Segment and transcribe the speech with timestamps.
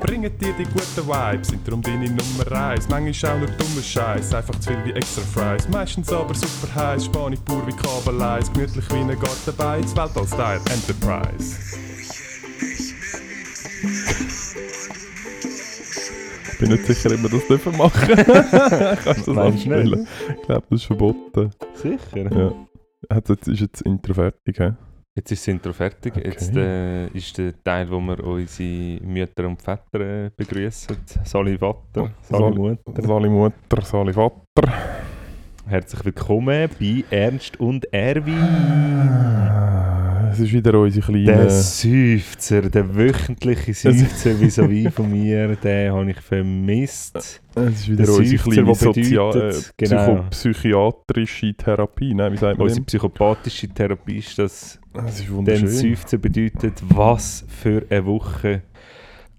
[0.00, 2.88] bringen dir die guten Vibes, sind darum deine Nummer eins.
[2.88, 5.68] Manchmal auch nur dummer Scheiß, einfach zu viel wie extra Fries.
[5.68, 11.56] Meistens aber super heiß, Spanisch pur wie Kabeleis, gemütlich wie ein Gartenbeiz, Weltall-Style Enterprise.
[16.52, 18.16] Ich bin nicht sicher, ob wir das dürfen machen.
[19.04, 20.06] Kannst du das anspielen?
[20.36, 21.50] Ich glaube, das ist verboten.
[21.74, 22.32] Sicher?
[22.32, 22.52] Ja.
[23.14, 24.72] Hat- Jetzt ist jetzt das Intro fertig, hä?
[25.18, 26.12] Jetzt ist das Intro fertig.
[26.14, 26.28] Okay.
[26.28, 30.94] Jetzt äh, ist der Teil, wo wir unsere Mütter und Väter äh, begrüßen.
[31.24, 33.02] Sali Vater, Sali Sali- Mutter.
[33.02, 34.72] Sali Mutter, Sali Vater.
[35.66, 38.34] Herzlich willkommen bei Ernst und Erwin.
[38.38, 41.50] Ah, Es ist wieder unsere Der kleine...
[41.50, 47.16] Seufzer, der wöchentliche Seufzer vis-à-vis von mir, den habe ich vermisst.
[47.16, 50.24] Es ist wieder der unsere kleine der Sozial bedeutet, äh, genau.
[50.30, 52.12] Psychiatrische Therapie.
[52.14, 55.68] Nein, wie sagt man Unsere psychopathische Therapie ist das, Das ist denn wunderschön.
[55.68, 58.62] Seufzer bedeutet, was für eine Woche.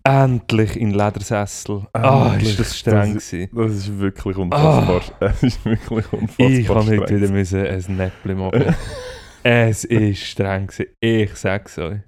[0.03, 1.85] Endlich in Ledersessel.
[1.91, 3.49] Ah, ist das streng Das gewesen.
[3.53, 5.01] Das ist wirklich unfassbar.
[5.19, 8.75] Es ist wirklich unfassbar Ich kann heute wieder müssen ein Näppli machen.
[9.43, 10.85] es ist streng gewesen.
[11.01, 11.99] Ich sag's euch.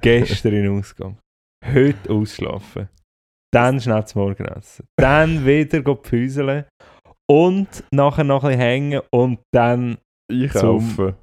[0.00, 1.18] Gestern in Ausgang.
[1.64, 2.88] Heute ausschlafen.
[3.52, 4.86] Dann schnell zum Morgen essen.
[4.96, 6.64] Dann wieder go pfüseln.
[7.28, 9.00] Und nachher noch ein bisschen hängen.
[9.10, 9.98] Und dann...
[10.30, 11.14] Einkaufen.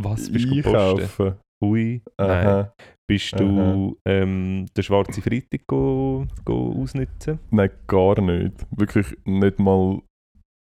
[0.00, 0.56] Was bist du?
[0.56, 1.34] Einkaufen.
[1.62, 2.46] Ui, nein.
[2.46, 2.72] Aha.
[3.08, 7.38] Bist du ähm, den schwarzen Freitag go, go ausnutzen?
[7.50, 8.54] Nein, gar nicht.
[8.70, 10.00] Wirklich nicht mal.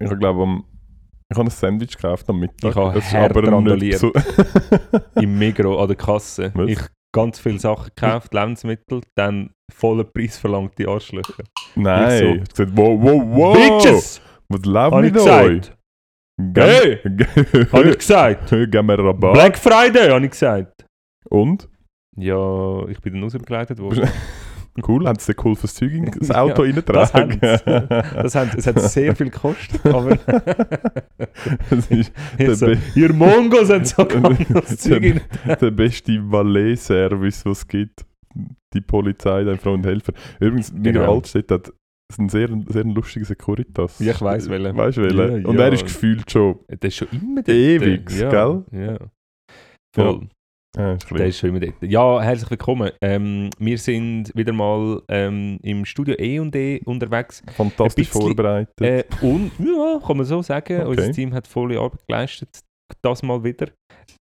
[0.01, 0.63] Ich glaube, am.
[1.31, 2.69] Ich habe ein Sandwich gekauft am Mittag.
[2.69, 3.99] Ich habe hart randaliert.
[3.99, 4.11] so.
[5.15, 6.51] Im Migro an der Kasse.
[6.53, 6.69] Was?
[6.69, 6.79] Ich
[7.15, 11.43] ganz viele Sachen gekauft, Lebensmittel, dann vollen Preis verlangt die Arschlöcher.
[11.75, 12.41] Nein.
[12.43, 12.63] Ich so.
[12.65, 13.53] Gesagt, wow, wow, wow.
[13.55, 14.21] Bitches!
[14.49, 15.71] Was läuft mit euch?
[16.37, 16.99] Hey!
[17.71, 18.49] Habe ich gesagt.
[18.49, 19.33] Geben wir Rabatt.
[19.33, 20.85] Black Friday, habe ich gesagt.
[21.29, 21.69] Und?
[22.17, 24.07] Ja, ich bin dann rausbegleitet worden.
[24.85, 27.39] Cool, haben sie dir geholfen, das Zeug das Auto Ja, reintragen?
[27.39, 30.17] das haben Das hat, es hat sehr viel gekostet, aber
[31.69, 35.21] das ist jetzt so, ihr Mongos haben noch das Zeug in.
[35.45, 38.05] der beste Valet-Service, was es gibt.
[38.73, 40.11] Die Polizei, dein Freund und Helfer.
[40.41, 41.13] Übrigens, Niger Genau.
[41.15, 41.71] Altstedt hat
[42.19, 43.99] ein sehr, sehr lustiger Securitas.
[43.99, 44.75] Ja, ich weiss welchen.
[44.77, 45.41] Weißt welchen?
[45.43, 45.65] Ja, Und ja.
[45.65, 47.49] er ist gefühlt schon Der ist schon immer dort.
[47.49, 48.63] ewig, ja, gell?
[48.71, 48.97] Ja.
[49.95, 50.27] Voll.
[50.77, 51.75] Ja, Der ist schon immer dort.
[51.81, 52.91] Ja, herzlich willkommen.
[53.01, 57.41] Ähm, wir sind wieder mal ähm, im Studio E&E unterwegs.
[57.55, 58.81] Fantastisch bisschen, vorbereitet.
[58.81, 60.81] Äh, und, ja, kann man so sagen.
[60.81, 60.89] Okay.
[60.89, 62.59] Unser Team hat volle Arbeit geleistet.
[63.01, 63.69] Das mal wieder.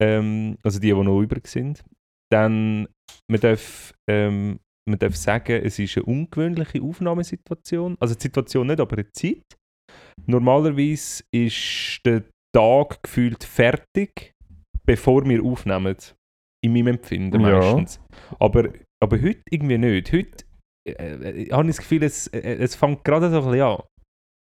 [0.00, 1.82] Ähm, also die, die noch übrig sind.
[2.30, 2.86] Dann,
[3.28, 7.96] man darf, ähm, man darf sagen, es ist eine ungewöhnliche Aufnahmesituation.
[8.00, 9.44] Also die Situation nicht, aber die Zeit.
[10.26, 12.24] Normalerweise ist der
[12.54, 14.32] Tag gefühlt fertig,
[14.86, 15.96] bevor wir aufnehmen.
[16.64, 17.58] In meinem Empfinden Ja.
[17.58, 18.00] meistens.
[18.38, 18.68] Aber,
[19.02, 20.12] aber heute irgendwie nicht.
[20.12, 20.44] Heute
[20.88, 23.82] äh, äh, habe ich das Gefühl, es, äh, es fängt gerade so ein bisschen an.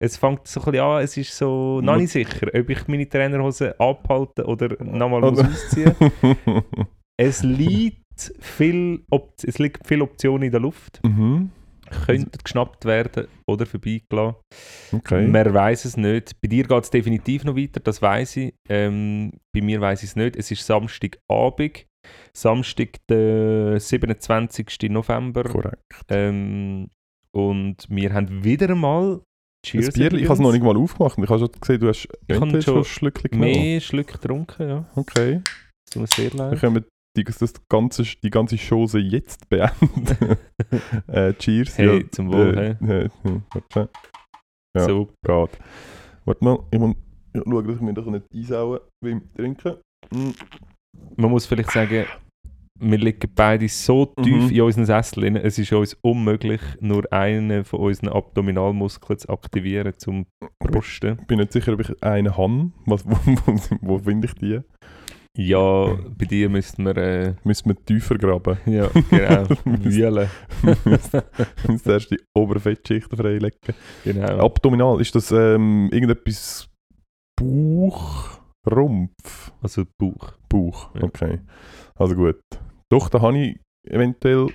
[0.03, 3.09] Es fängt so ein bisschen an, es ist so noch nicht sicher, ob ich meine
[3.09, 5.95] Trainerhose abhalte oder nochmal ausziehen.
[7.19, 8.03] Es liegt
[8.41, 11.01] viel, Op es liegt viele Optionen in der Luft.
[11.05, 11.51] mhm.
[12.05, 14.35] Könnten geschnappt werden oder vorbeigelassen.
[14.91, 15.29] Okay.
[15.29, 16.33] Man weiß es nicht.
[16.41, 18.55] Bei dir geht es definitiv noch weiter, das weiß ich.
[18.69, 20.35] Ähm, bei mir weiß ich es nicht.
[20.35, 21.87] Es ist Samstagabend.
[22.37, 24.91] Samstag, der 27.
[24.91, 25.45] November.
[25.45, 25.85] Korrekt.
[26.09, 26.89] Ähm,
[27.31, 29.21] und wir haben wieder einmal
[29.65, 29.87] Cheers.
[29.87, 31.19] Das Bierli, ich habe es noch nicht mal aufgemacht.
[31.19, 33.53] Ich habe schon gesehen, du hast Ich schon Schlückchen genommen.
[33.53, 34.85] mehr Schluck getrunken, ja.
[34.97, 35.41] Okay.
[35.85, 36.63] Es tut mir sehr leid.
[36.63, 36.85] wir
[37.17, 40.37] die, das ganze, die ganze Chose jetzt beenden.
[41.09, 41.77] äh, cheers.
[41.79, 43.89] Hey, ja, zum Wohl, äh, hm, warte.
[44.77, 44.85] Ja.
[44.85, 45.59] So, Geht.
[46.25, 46.95] Warte mal, ich muss
[47.35, 49.77] schauen, dass ich mir das nicht einsauen beim Trinken.
[50.13, 50.31] Mm.
[51.17, 52.05] man muss vielleicht sagen,
[52.79, 54.51] wir liegen beide so tief Mhm.
[54.51, 59.95] in unseren Sessel drin, es ist uns unmöglich, nur einen von unseren Abdominalmuskeln zu aktivieren
[59.97, 60.27] zum
[60.59, 61.19] Brusten.
[61.21, 62.71] Ich bin nicht sicher, ob ich einen habe.
[62.85, 63.17] Was, wo,
[63.47, 64.61] wo, wo finde ich die?
[65.37, 68.59] Ja, bei dir müssten wir, äh, Müssen wir tiefer graben.
[68.67, 70.29] ja, genau, wühlen.
[71.69, 73.59] Müssen erst die Oberfettschichten freilegen.
[74.05, 74.45] Genau.
[74.47, 76.69] Abdominal, ist das ähm, irgendetwas
[77.39, 78.41] Bauch,
[78.71, 79.53] Rumpf?
[79.61, 80.33] Also Bauch.
[80.49, 81.03] Bauch, Ja.
[81.05, 81.41] okay.
[81.97, 82.41] Also gut.
[82.91, 84.47] Doch, da habe ich eventuell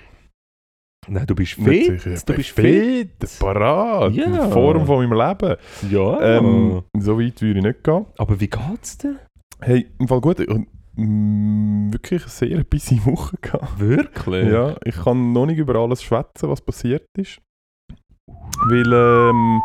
[1.08, 2.00] Nein, du bist fit.
[2.02, 2.22] sicher.
[2.26, 3.10] Du bist fit.
[3.20, 4.24] fit, parat, Ja.
[4.24, 5.56] in Form von meinem Leben.
[5.90, 6.38] Ja.
[6.38, 8.06] Ähm, so weit würde ich nicht gehen.
[8.18, 9.18] Aber wie geht's dir?
[9.62, 10.40] Hey, im Fall gut.
[10.40, 10.66] Und,
[10.96, 13.78] mm, wirklich eine sehr busy Woche gehabt.
[13.78, 14.48] Wirklich?
[14.50, 17.38] Ja, ich kann noch nicht über alles schwätzen, was passiert ist.
[18.68, 19.60] Weil, ähm,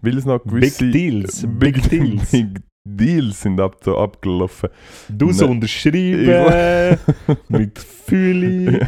[0.00, 0.84] weil es noch gewisse...
[0.84, 1.42] Big Deals.
[1.46, 2.30] Big, Big Deals.
[2.32, 4.70] Big Deals sind ab, so abgelaufen.
[5.08, 6.98] Du Ne- so unterschreiben,
[7.48, 8.80] mit Fühli.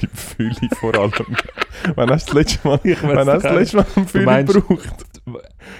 [0.00, 1.12] Mit Fülle vor allem.
[1.94, 5.04] Wann hast du das letzte Mal, Ich wann hast das letzte Mal einen meinst- gebraucht?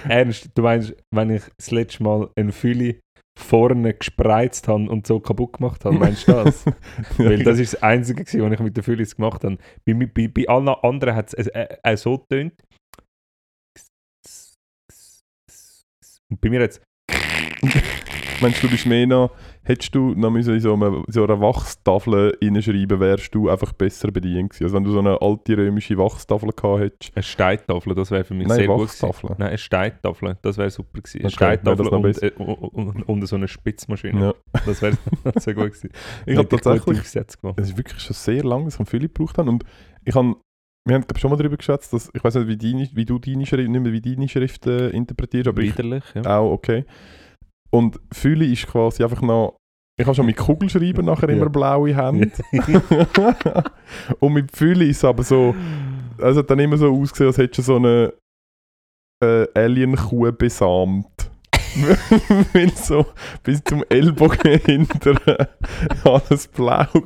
[0.07, 2.99] Ernst, du meinst, wenn ich das letzte Mal ein Füli
[3.37, 6.65] vorne gespreizt habe und so kaputt gemacht habe, meinst du das?
[7.17, 9.57] Weil das ist das Einzige, gewesen, was ich mit den Fülis gemacht habe.
[9.85, 12.53] Bei, bei, bei allen anderen hat es äh, äh, so getönt.
[16.29, 16.81] Und bei mir hat es
[18.41, 19.35] Meinst du, du bist mehr noch,
[19.71, 24.11] hättest du noch müssen in so, eine, so einer Wachstafel reinschreiben, wärst du einfach besser
[24.11, 24.65] bedient gewesen.
[24.65, 27.15] Also wenn du so eine alte römische Wachstafel gehabt hättest.
[27.15, 29.01] eine Steintafel, das wäre für mich Nein, sehr gut gewesen.
[29.01, 29.35] Wachstafel.
[29.37, 31.19] Nein, eine Steintafel, das wäre super gewesen.
[31.19, 34.19] Eine Okay, Steintafel und, äh, und, und, so eine Spitzmaschine.
[34.19, 34.33] Ja.
[34.65, 35.89] Das wäre wär gut gewesen.
[36.25, 39.49] Ich habe tatsächlich, es ist wirklich schon sehr lange, dass ich Fülle gebraucht habe.
[39.49, 39.63] Und
[40.03, 40.35] ich habe,
[40.85, 43.19] wir haben glaub, schon mal darüber geschätzt, dass, ich weiß nicht, wie, deine, wie du
[43.19, 46.39] deine Schrift, nicht mehr wie deine Schrift äh, interpretierst, aber ich Widerlich, ja.
[46.39, 46.85] auch okay.
[47.71, 49.60] Und Fülle ist quasi einfach noch,
[50.01, 51.35] ich habe schon mit Kugelschreiber nachher Ja.
[51.37, 52.31] immer blaue Hände.
[54.19, 55.55] Und mit Fülle ist es aber so,
[56.17, 58.13] es hat dann immer so ausgesehen, als hättest du so eine
[59.23, 61.29] äh, Alien-Kuh besamt.
[62.53, 63.05] Weil so
[63.43, 65.47] bis zum Ellbogen hinter
[66.03, 67.05] alles blau war.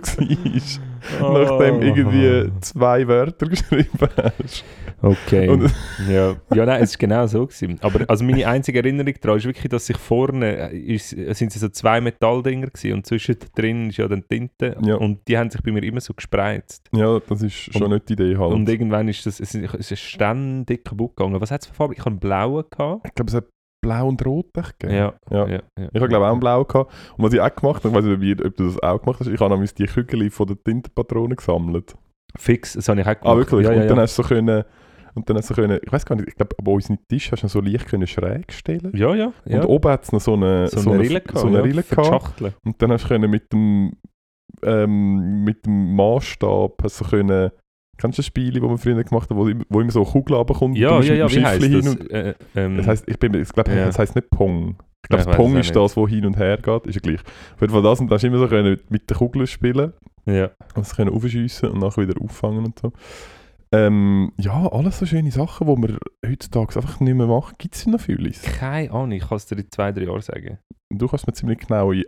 [1.22, 3.88] Nachdem irgendwie zwei Wörter geschrieben
[4.18, 4.64] hast.
[5.02, 5.50] Okay.
[5.50, 5.72] Und,
[6.10, 6.36] ja.
[6.54, 7.46] ja, nein, es war genau so.
[7.46, 7.78] Gewesen.
[7.82, 11.60] Aber also meine einzige Erinnerung daran ist wirklich, dass sich vorne äh, ist, sind sie
[11.60, 14.96] so zwei Metalldinger gewesen und zwischendrin ist ja dann Tinte Ja.
[14.96, 16.90] und die haben sich bei mir immer so gespreizt.
[16.94, 18.54] ja, das ist schon Und- nicht die Idee halt.
[18.54, 21.40] Und irgendwann ist das, es ist, es ist ständig kaputt gegangen.
[21.42, 21.94] Was hat es für Farbe?
[21.94, 23.06] Ich habe einen blauen gehabt.
[23.08, 23.46] ich glaube, es hat
[23.86, 24.96] blau und rot gegeben.
[24.96, 25.14] Ja.
[25.30, 25.48] Ja.
[25.48, 25.90] ja, ja.
[25.94, 26.92] Ich habe glaube auch einen blau gehabt.
[27.18, 29.28] Und was ich auch gemacht habe, ich weiß nicht, ob, du das auch gemacht hast,
[29.28, 31.96] ich habe nämlich die Kügel von den Tintenpatronen gesammelt.
[32.38, 33.26] Fix, das habe ich auch gemacht.
[33.26, 33.66] Ah, wirklich?
[33.66, 34.04] Ja, ja, und dann ja.
[34.04, 34.64] hast du so können,
[35.14, 37.32] und dann hast du so können, ich weiß gar nicht, ich glaube, aber unseren Tisch
[37.32, 38.92] hast du so leicht können schräg stellen.
[38.96, 39.62] ja, ja, ja.
[39.62, 41.40] Und oben hat es noch so eine, so, eine Rille gehabt.
[41.40, 42.42] so eine Rille gehabt.
[42.42, 43.94] Und dann hast du können mit dem,
[44.64, 47.52] ähm, mit dem Maßstab hast du können,
[47.98, 50.36] kennst du das Spiel, das wir früher gemacht haben, wo, wo immer so eine Kugel
[50.36, 51.88] runterkommt Ja, und ja, ja, wie heisst hin das?
[51.88, 53.86] und Äh, ähm, Das heisst, ich, bin, ich glaube, Ja.
[53.86, 54.76] das heisst nicht Pong.
[55.04, 56.88] Ich glaube, weiss Pong ist das, wo hin und her geht.
[56.88, 57.20] Ist ja gleich.
[57.56, 59.94] Auf jeden Fall das und dann hast du immer so können mit den Kugeln spielen.
[60.26, 60.50] ja.
[60.74, 62.92] Also können aufschiessen und nachher wieder auffangen und so.
[63.72, 67.60] Ähm, ja, alles so schöne Sachen, die man heutzutage einfach nicht mehr macht.
[67.60, 68.42] Gibt es noch vieles?
[68.42, 70.60] Keine Ahnung, ich kann es dir in zwei, drei Jahren sagen.
[70.90, 72.04] Du kannst mir ziemlich genau in...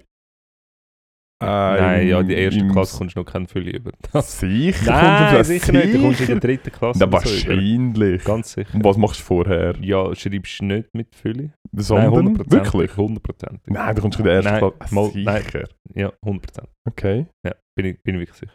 [1.40, 3.92] Nein, ja, die erste Klasse kommst du noch keinen Fülle über.
[4.22, 4.92] Sicher?
[4.92, 5.94] Nein, du sicher nicht.
[5.94, 7.00] Du kommst in der dritten Klasse.
[7.00, 8.24] Na, oder so wahrscheinlich.
[8.24, 8.74] Ganz sicher.
[8.74, 9.76] Und was machst du vorher?
[9.82, 11.54] Ja, schreibst du nicht mit Fülle?
[11.74, 12.40] Sondern?
[12.40, 12.92] Wirklich?
[12.92, 13.60] 100%.
[13.68, 14.96] Nein, du kommst in der ersten Nein, Klasse.
[14.96, 15.64] mal- Sicher?
[15.94, 16.42] Ja, 100%.
[16.90, 17.28] Okay.
[17.46, 18.54] Ja, bin ich, bin ich wirklich sicher.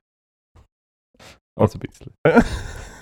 [1.59, 2.13] Also ein bisschen.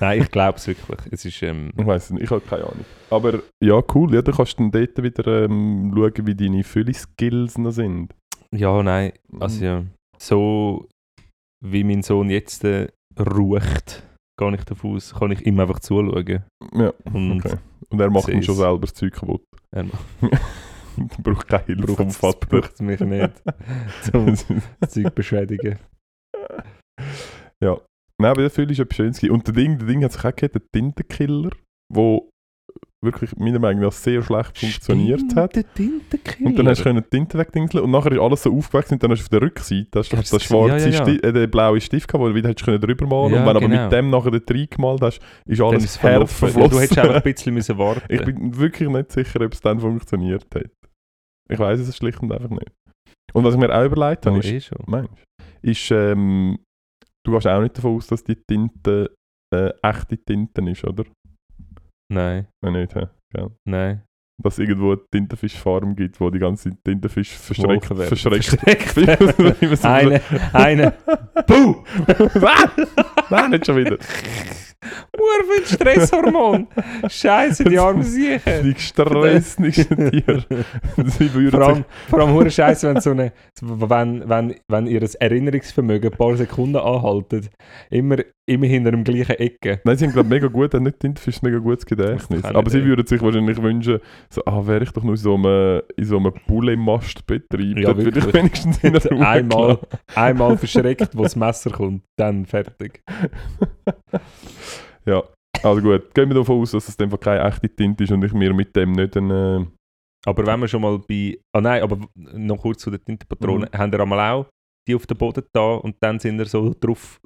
[0.00, 0.98] Nein, ich glaube es wirklich.
[1.10, 2.84] Es ist, ähm, Ich weiß nicht, ich habe keine Ahnung.
[3.10, 4.14] Aber ja, cool.
[4.14, 8.14] Ja, dann kannst du dann dort wieder ähm, schauen, wie deine Fülle-Skills noch sind.
[8.54, 9.84] Ja, nein, also ja,
[10.18, 10.88] so
[11.64, 12.88] wie mein Sohn jetzt äh,
[13.18, 14.02] ruht,
[14.38, 16.44] gehe ich davon aus, kann ich ihm einfach zuschauen.
[16.74, 17.56] Ja, Und okay.
[17.90, 19.42] Und er macht dann schon selber das Zeug kaputt.
[19.74, 19.84] er
[20.96, 22.46] Er braucht keine Hilfe vom Vater.
[22.46, 23.32] braucht mich nicht
[24.12, 25.78] das Zeug beschädigen.
[27.62, 27.80] ja.
[28.20, 29.22] Nein, aber Fülle ist etwas Schönes.
[29.22, 31.50] Und der Ding, der Ding hat sich auch gegeben, der Tintenkiller,
[31.90, 32.20] der
[33.02, 35.56] wirklich meiner Meinung nach sehr schlecht funktioniert Stimmt, hat.
[35.56, 39.02] Und dann hast du können die Tinte wegdingseln und nachher ist alles so aufgewachsen und
[39.02, 40.68] dann hast du auf der Rückseite hast du Hast das du gesehen?
[40.68, 41.28] schwarze Ja, ja, ja.
[41.28, 43.60] Äh, den blauen Stift gehabt, wo du wieder können drüber malen Ja, und wenn aber
[43.60, 43.82] genau.
[43.84, 46.28] mit dem nachher den Dreieck gemalt hast, ist alles verlaufen.
[46.36, 46.70] verflossen.
[46.70, 49.80] Du hättest einfach ein bisschen müssen warten ich bin wirklich nicht sicher, ob es dann
[49.80, 50.70] funktioniert hat.
[51.48, 52.70] Ich weiß es schlicht und einfach nicht.
[53.32, 54.76] Und was ich mir auch überlegt habe, Oh, ist, eh.
[54.86, 55.08] Mensch,
[55.62, 56.58] ist ähm,
[57.24, 59.14] du gehst auch nicht davon aus, dass die Tinte
[59.54, 61.04] äh, echte Tinte ist, oder?
[62.10, 63.06] Nein, Nein, nicht, hä?
[63.32, 63.50] Gell?
[63.64, 64.02] nein.
[64.42, 69.56] dass es irgendwo eine Tintenfischfarm gibt, wo die ganze Tintenfisch verschreckt, Geworfen werden.
[69.60, 70.20] man so- Eine,
[70.52, 70.92] eine.
[71.46, 71.76] Puh!
[73.30, 73.98] Nein, nicht schon wieder.
[75.14, 76.66] Urviel Stresshormon!
[77.06, 78.62] Scheiße, die armen Siechen!
[78.64, 80.44] Die gestressigsten Tiere.
[81.50, 86.16] Vor allem, vor allem hure Scheiße, wenn so eine, wenn, wenn, wenn ihr Erinnerungsvermögen ein
[86.16, 87.50] paar Sekunden anhaltet,
[87.90, 88.16] immer,
[88.50, 89.80] immer hinter dem gleichen Ecke.
[89.84, 92.44] nein, sie haben glaube mega gut, haben nicht Tintenfisch mega gutes Gedächtnis.
[92.44, 95.82] Aber sie würden sich wahrscheinlich wünschen, so, ah, wäre ich doch nur in so einem,
[95.96, 97.78] in so einem Bullemastbetrieb.
[97.78, 99.78] Ja, würde ich wenigstens in der Ruhe Einmal,
[100.14, 103.02] einmal verschreckt, wo das Messer kommt, dann fertig.
[105.06, 105.22] Ja,
[105.62, 106.14] also gut.
[106.14, 108.76] Gehen wir davon aus, dass es einfach keine echte Tinte ist und ich mir mit
[108.76, 109.66] dem nicht eine...
[110.26, 111.38] Aber wenn wir schon mal bei.
[111.52, 113.70] Ah nein, aber noch kurz zu den Tintenpatronen.
[113.72, 113.78] Mhm.
[113.78, 114.46] Haben ihr einmal auch
[114.86, 117.20] die auf den Boden da und dann sind ihr so drauf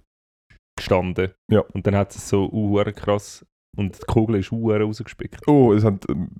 [0.76, 1.30] gestanden.
[1.50, 1.60] Ja.
[1.72, 3.44] Und dann hat es so uh, krass.
[3.76, 5.46] Und die Kugel ist uh, rausgespickt.
[5.48, 6.30] Oh, es haben ähm,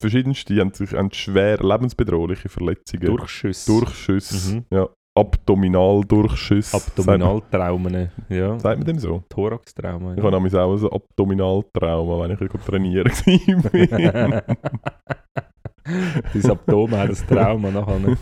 [0.00, 3.06] verschiedenste, die haben sich haben schwer lebensbedrohliche Verletzungen.
[3.06, 3.70] Durchschüsse.
[3.72, 4.56] Durchschüsse.
[4.56, 4.64] Mhm.
[4.70, 4.88] Ja.
[5.16, 6.76] Abdominaldurchschüsse.
[6.76, 8.10] Abdominaltraumen.
[8.28, 8.58] Ja.
[8.58, 9.22] Sagt, man dem so?
[9.28, 10.12] Thoraxtrauma.
[10.12, 10.24] Ich Ja.
[10.24, 13.06] habe nämlich auch so Abdominaltrauma, wenn ich trainieren
[13.64, 14.42] war.
[15.84, 18.00] Dein Abdomen hat ein Trauma nachher.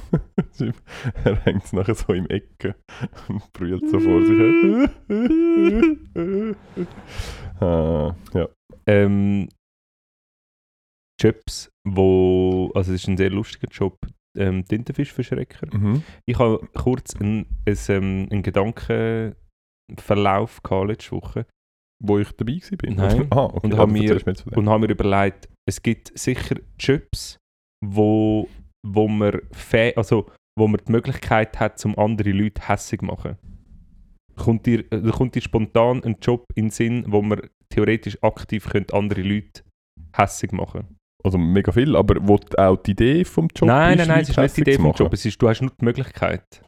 [1.24, 2.74] er hängt es nachher so im Ecken
[3.28, 4.90] und brüllt so vor sich her.
[7.60, 8.48] ah, ja.
[8.86, 9.48] ähm,
[11.20, 12.72] Jobs, wo.
[12.74, 13.98] Also, es ist ein sehr lustiger Job.
[14.36, 15.76] Ähm, Tintenfischverschrecker.
[15.76, 16.02] Mhm.
[16.26, 19.36] Ich habe kurz einen, ein, ähm, einen Gedankenverlauf
[20.62, 21.46] gehabt letzte Woche
[22.02, 22.90] Wo ich dabei war?
[22.90, 23.26] Nein.
[23.30, 23.60] Ah, okay.
[23.62, 24.18] Und Ah, du mir
[24.70, 27.36] habe mir überlegt, es gibt sicher Jobs,
[27.82, 28.48] wo,
[28.86, 29.40] wo, man
[29.96, 33.36] also, wo man die Möglichkeit hat, zum andere Leute hässig zu machen.
[34.36, 38.68] Kommt dir, äh, kommt dir spontan ein Job in den Sinn, wo man theoretisch aktiv
[38.68, 39.62] könnte andere Leute
[40.14, 44.08] hässig machen Also mega viel, aber wo auch die Idee vom Job Nein, ist, nein,
[44.08, 44.92] nein, es ist nicht die Idee vom?
[44.92, 45.12] Job.
[45.12, 46.64] Es ist, du hast nur die Möglichkeit.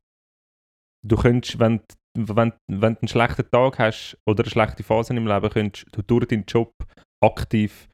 [1.06, 1.80] Du könntest, wenn,
[2.18, 6.02] wenn, wenn du einen schlechten Tag hast oder eine schlechte Phase im Leben, könntest du
[6.02, 6.73] durch deinen Job
[7.23, 7.88] aktiv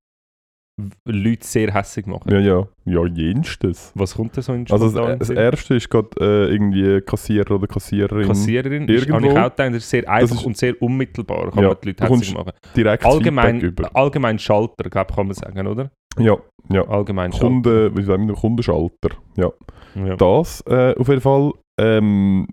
[1.07, 2.31] Leute sehr hässig machen.
[2.31, 2.67] Ja, ja.
[2.85, 3.93] Ja, jenstes.
[3.95, 7.67] Was kommt da so in Also das, das erste ist gerade äh, irgendwie Kassierer oder
[7.67, 9.19] Kassiererin Kassiererin ist, irgendwo.
[9.27, 11.89] ich auch gedacht, das ist sehr einfach ist- und sehr unmittelbar, kann Ja, man die
[11.89, 12.53] Leute kommst machen.
[12.77, 13.91] direkt Allgemein, über.
[13.95, 15.91] allgemein Schalter, glaube kann man sagen, oder?
[16.19, 16.37] Ja,
[16.69, 16.87] ja.
[16.89, 17.47] Allgemein Schalter.
[17.47, 19.11] Kunde, wie sagen wir, Kundenschalter.
[19.37, 19.51] Ja.
[19.95, 20.17] Ja.
[20.17, 21.53] Das äh, auf jeden Fall.
[21.81, 22.47] Ähm,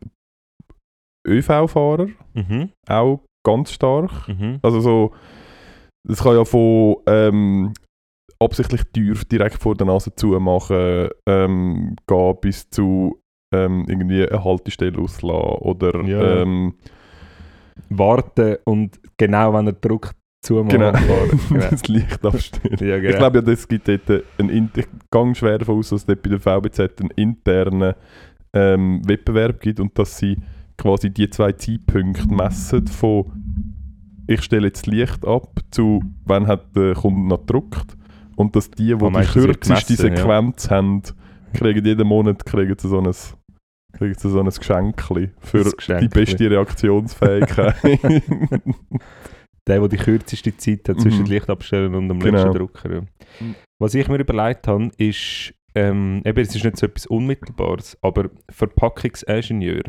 [1.28, 4.28] ÖV-Fahrer Mhm, auch ganz stark.
[4.28, 4.60] mhm.
[4.62, 5.12] Also so,
[6.08, 7.74] es kann ja von ähm,
[8.40, 13.22] absichtlich Tür direkt vor der Nase zu machen, ähm, gehen bis zu
[13.54, 16.42] ähm, irgendwie eine Haltestelle auslassen oder Ja.
[16.42, 16.74] ähm,
[17.90, 20.70] Warten und genau wenn er drückt, zumachen.
[20.70, 20.92] genau.
[21.50, 21.68] Genau.
[21.70, 22.78] das Licht abstellen.
[22.88, 23.10] Ja, genau.
[23.10, 26.06] Ich glaube ja, das gibt dort einen, in- ich gehe schwer davon aus, dass es
[26.06, 27.94] dort bei der VBZ einen internen
[28.54, 30.38] ähm, Wettbewerb gibt und dass sie
[30.78, 33.32] quasi die zwei Zeitpunkte messen von
[34.28, 37.97] ich stelle jetzt das Licht ab zu wann hat der Kunde noch gedruckt
[38.38, 40.16] und dass die, die die kürzeste gemessen, ja.
[40.18, 41.02] Sequenz haben,
[41.54, 43.12] kriegen jeden Monat kriegen sie so ein
[43.94, 45.64] kriegen sie so ein Geschenkli für
[46.00, 47.76] die beste Reaktionsfähigkeit.
[49.68, 51.30] Der, der die kürzeste Zeit hat zwischen Mhm.
[51.30, 52.38] Licht abstellen und dem Genau.
[52.38, 52.94] letzten Drucker.
[52.94, 53.02] Ja.
[53.42, 53.56] Mhm.
[53.82, 58.30] Was ich mir überlegt habe, ist, ähm, eben, es ist nicht so etwas Unmittelbares, aber
[58.50, 59.84] Verpackungsingenieur.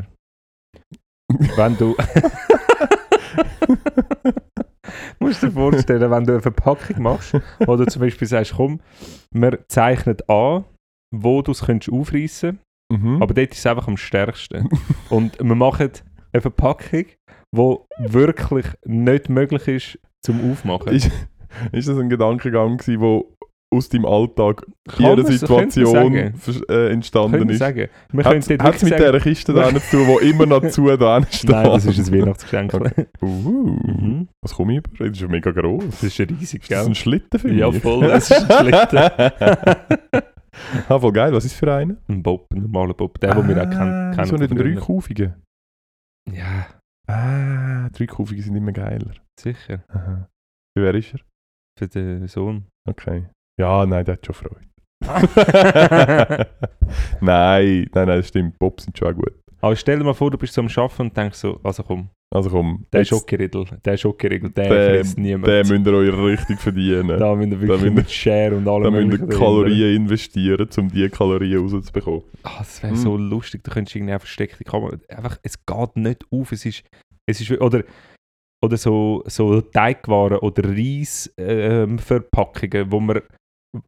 [1.29, 1.95] wenn du.
[5.19, 7.33] musst dir vorstellen, wenn du eine Verpackung machst,
[7.77, 8.79] du zum Beispiel sagst, komm,
[9.31, 10.65] wir zeichnen an,
[11.11, 12.59] wo du es könntest aufreißen
[12.91, 13.21] mhm.
[13.21, 14.69] aber dort ist es einfach am stärksten.
[15.09, 15.91] Und wir machen
[16.31, 17.05] eine Verpackung,
[17.51, 20.93] die wirklich nicht möglich ist zum Aufmachen.
[20.93, 21.11] ist,
[21.71, 23.35] ist das ein Gedankengang wo
[23.71, 27.59] aus deinem Alltag könnte man Situation äh, entstanden ist?
[27.59, 27.87] sagen.
[28.11, 28.49] Wir Hat können es
[28.83, 31.49] mit dieser Kiste da zu tun, die immer noch zu da steht?
[31.51, 32.73] Nein, das ist ein Weihnachtsgeschenk.
[32.73, 33.05] Okay.
[33.21, 34.27] Uh, Mhm.
[34.41, 34.89] Was komme ich über?
[35.05, 35.83] Das ist ja mega gross.
[35.85, 36.87] Das ist riesig, Ist das gell?
[36.87, 37.57] ein Schlitten für mich?
[37.57, 38.97] Ja, voll, das ist ein Schlitten.
[40.87, 41.33] ah, voll geil.
[41.33, 41.97] Was ist für einen?
[42.07, 43.19] Ein Bob, ein normaler Bob.
[43.19, 44.13] Der, den wir auch kennen.
[44.13, 44.73] kennen So nicht ein früher.
[44.75, 45.33] dreikaufigen.
[46.31, 46.67] Ja,
[47.07, 49.13] Ah, dreikaufige sind immer geiler.
[49.39, 49.83] sicher.
[49.87, 50.27] Aha.
[50.77, 51.19] Für wer ist er?
[51.77, 52.65] Für den Sohn.
[52.87, 53.25] Okay.
[53.59, 54.61] Ja, nein, der hat schon Freude.
[57.21, 58.57] nein, nein, nein, das stimmt.
[58.59, 59.33] Bob sind schon auch gut.
[59.61, 62.09] Aber stell dir mal vor, du bist so am Arbeiten und denkst so, also komm,
[62.33, 65.47] Also komm, der jetzt- Schokoriegel, der Schokoriegel, der, Der- frisst niemand.
[65.47, 67.19] den müsst ihr euch richtig verdienen.
[67.19, 69.27] da müsst ihr wirklich mit Share und allem Da müsst ihr.
[69.27, 72.21] Kalorien investieren, um diese Kalorien rauszubekommen.
[72.43, 72.99] Ah, das wäre Hm.
[72.99, 74.95] so lustig, du könntest irgendwie versteckte Kamera.
[75.09, 76.53] Einfach, es geht nicht auf.
[76.53, 76.83] Es ist,
[77.29, 77.83] es ist oder,
[78.63, 83.19] oder so, so Teigwaren oder Reisverpackungen, ähm, wo man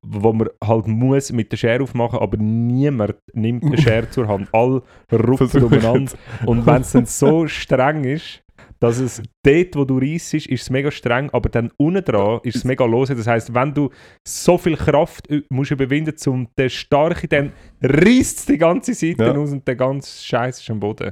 [0.05, 4.47] wo man halt muss mit der Schere aufmachen, aber niemand nimmt eine Schere zur Hand.
[4.53, 6.11] Alle rupfen umeinander.
[6.45, 8.41] Und wenn es dann so streng ist,
[8.79, 12.55] dass es dort, wo du reissst, ist es mega streng, aber dann unten dran ist
[12.57, 13.15] es mega lose.
[13.15, 13.89] Das heißt, wenn du
[14.27, 19.31] so viel Kraft musst überwinden, um den starke, dann reißt es die ganze Seite Ja.
[19.35, 21.11] aus und der ganze Scheiß ist am Boden.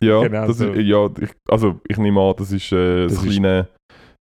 [0.00, 0.72] Ja, Genau das so.
[0.72, 3.68] ist, ja ich, also ich nehme an, das ist äh, das, Das ist- kleine,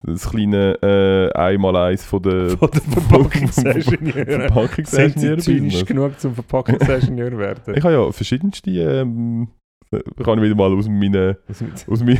[0.06, 2.70] das kleine äh, Einmaleins von der Von.
[3.50, 7.75] Sind sie Verpackungsingenieur zynisch genug zum Verpackungsingenieur werden?
[7.76, 9.48] Ich habe ja verschiedenste, ähm,
[10.22, 11.36] kann ich wieder mal aus meinen,
[11.88, 12.18] aus, mein,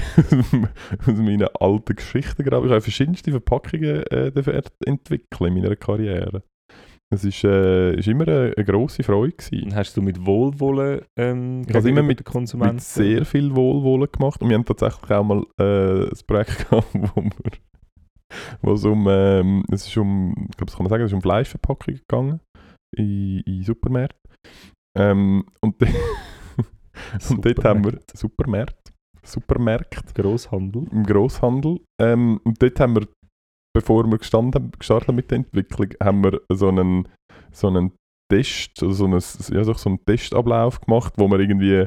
[1.06, 2.66] aus meinen alten Geschichten graben.
[2.66, 4.32] Ich habe verschiedenste Verpackungen äh,
[4.84, 6.42] entwickeln in meiner Karriere.
[7.08, 9.74] Es ist, äh, ist immer eine, eine grosse Freude gewesen.
[9.76, 12.24] Hast du mit Wohlwollen ähm, Ich habe immer mit-
[12.72, 14.40] mit sehr viel Wohlwollen gemacht.
[14.42, 17.30] Und wir haben tatsächlich auch mal äh, ein Projekt gehabt, wo wir
[18.62, 21.14] wo es um, ähm, es ist um, ich glaube, das kann man sagen, es ist
[21.14, 22.40] um Fleischverpackungen gegangen
[22.97, 24.30] in, in Supermärkten.
[24.97, 25.76] Ähm, und,
[27.30, 28.92] und dort haben wir Supermärkte,
[29.25, 30.87] Supermärkte Grosshandel.
[30.90, 31.80] im Grosshandel.
[32.00, 33.09] Ähm, und dort haben wir,
[33.75, 37.09] bevor wir gestanden, gestartet haben mit der Entwicklung, haben wir so einen,
[37.52, 37.92] so einen
[38.33, 41.87] Test, also so einen, ja, so einen Testablauf gemacht, wo wir irgendwie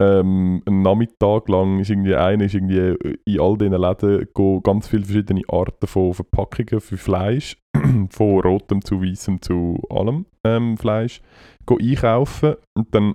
[0.00, 4.88] ähm, einen Nachmittag lang ist irgendwie einer ist irgendwie in all diesen Läden go ganz
[4.88, 7.58] viele verschiedene Arten von Verpackungen für Fleisch,
[8.10, 11.20] von rotem zu weißem zu allem ähm, Fleisch,
[11.66, 12.54] go einkaufen.
[12.74, 13.14] Und dann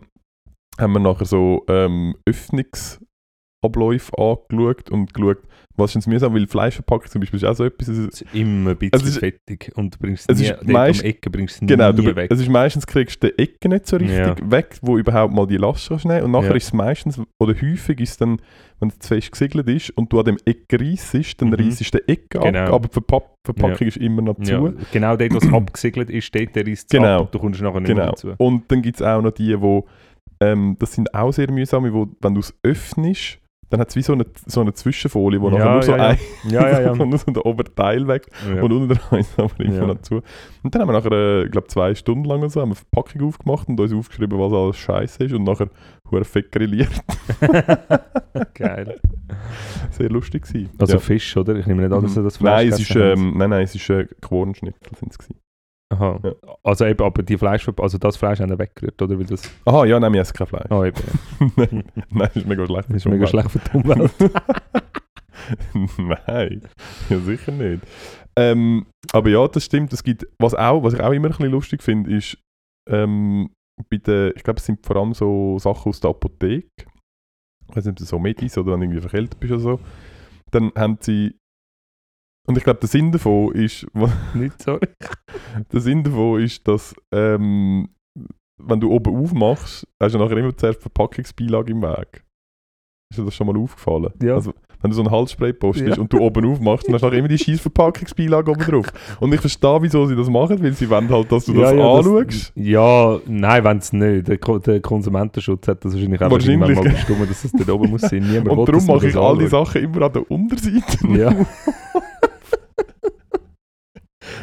[0.79, 5.41] haben wir nachher so ähm, Öffnungsabläufe angeschaut und geschaut,
[5.77, 8.33] was ist denn mühsam, weil Fleischverpackung zum Beispiel ist auch so etwas, es ist- Es
[8.33, 11.03] immer ein bisschen Es ist- fettig und du bringst es es nie, ist meist- um
[11.03, 12.31] die Ecke bringst es Genau, nie du, weg.
[12.31, 14.35] es ist meistens kriegst du die Ecke nicht so richtig Ja.
[14.51, 16.55] weg, wo überhaupt mal die Last kannst nehmen und nachher Ja.
[16.55, 18.41] ist es meistens, oder häufig ist es dann,
[18.79, 21.55] wenn es zu fest gesegelt ist und du an dem Ecke reissest, dann Mhm.
[21.55, 22.59] reissest du die Ecke Genau.
[22.59, 24.51] ab, aber die Verpa Verpackung ist immer noch zu.
[24.51, 27.21] ja, genau dort, was abgesiegelt ist, dort der ist Genau.
[27.21, 28.09] ab, du kommst nachher nicht mehr Genau.
[28.11, 28.33] dazu.
[28.37, 29.85] Und dann gibt es auch noch die, wo,
[30.41, 33.37] ähm, das sind auch sehr mühsame, wo, wenn du es öffnest,
[33.69, 36.07] dann hat es wie so eine, so eine Zwischenfolie, wo Ja, nachher nur so ja,
[36.09, 36.17] ein,
[36.49, 36.95] Ja, ja, ja.
[37.05, 38.61] nur so der Oberteil weg ja.
[38.61, 39.85] und unten dran ist aber immer Ja.
[39.87, 40.21] noch zu.
[40.63, 42.75] Und dann haben wir nachher, äh, ich glaube zwei Stunden lang oder so, haben wir
[42.77, 45.69] eine Verpackung aufgemacht und uns aufgeschrieben, was alles scheiße ist und nachher
[46.11, 46.91] hure fett grilliert.
[48.53, 48.99] Geil.
[49.91, 50.69] Sehr lustig gewesen.
[50.77, 50.99] Also ja.
[50.99, 51.55] Fisch, oder?
[51.55, 53.75] Ich nehme nicht an, dass er das Fleisch nein, es ist, ähm, nein, nein, es
[53.75, 55.39] ist äh, Quorenschnitzel sind es gewesen.
[55.95, 56.19] Aha.
[56.23, 56.31] ja.
[56.63, 59.17] Also eben, aber die Fleisch, also das Fleisch haben wir weggerührt, oder?
[59.17, 60.69] Weil das, Aha, ja, nein, wir essen kein Fleisch.
[60.69, 61.01] oh eben,
[61.55, 62.89] nein, nein, das ist mega schlecht.
[62.89, 64.11] das ist mega schlecht für die Umwelt.
[65.97, 66.61] Nein,
[67.09, 67.83] ja, sicher nicht.
[68.37, 69.93] Ähm, aber ja, das stimmt.
[69.93, 72.37] Es gibt, was, auch, was ich auch immer ein bisschen lustig finde, ist,
[72.89, 73.49] ähm,
[73.89, 76.67] bei den, ich glaube, es sind vor allem so Sachen aus der Apotheke.
[77.67, 79.79] Ich weiß nicht, ob das so Medis oder wenn du irgendwie verkältet bist oder so.
[80.51, 81.35] Dann haben sie.
[82.47, 83.85] Und ich glaube, der Sinn davon ist,
[84.33, 84.87] nicht, sorry.
[85.71, 87.89] der Sinn davon ist, dass ähm,
[88.57, 92.23] wenn du oben aufmachst, hast du nachher immer zuerst Verpackungsbeilage im Weg.
[93.11, 94.09] Ist dir das schon mal aufgefallen?
[94.21, 94.35] Ja.
[94.35, 96.01] Also, wenn du so einen Halsspray postest Ja.
[96.01, 98.85] und du oben aufmachst, dann hast du nachher immer die scheiß Verpackungsbeilage oben drauf.
[99.19, 102.51] Und ich verstehe, wieso sie das machen, weil sie wollen halt, dass du das anschaust.
[102.55, 104.27] ja, nein, wenn es nicht.
[104.27, 107.89] Der, Ko- der Konsumentenschutz hat das wahrscheinlich auch Wahrscheinlich, mal bestimmt, dass es dort oben
[107.89, 108.19] muss sein.
[108.29, 109.47] Niemand und darum mache ich das all die.
[109.47, 111.07] Sachen immer an der Unterseite.
[111.09, 111.33] Ja.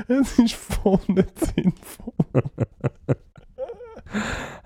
[0.08, 2.12] es ist voll nicht sinnvoll.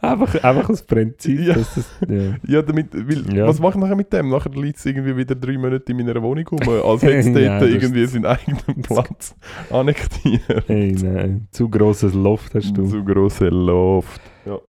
[0.00, 1.38] einfach, einfach aus Prinzip.
[1.40, 1.54] Ja.
[1.54, 1.76] Das,
[2.08, 2.34] ja.
[2.46, 3.46] Ja, damit, weil, Ja.
[3.46, 4.28] was mache ich nachher mit dem?
[4.28, 7.36] Nachher liegt es irgendwie wieder drei Monate in meiner Wohnung rum, als hätte es dort
[7.44, 9.34] Ja, irgendwie seinen eigenen Platz
[9.70, 10.64] annektiert.
[10.66, 12.86] Hey, nein, zu grosses Loft hast du.
[12.86, 14.20] Zu grosse Luft.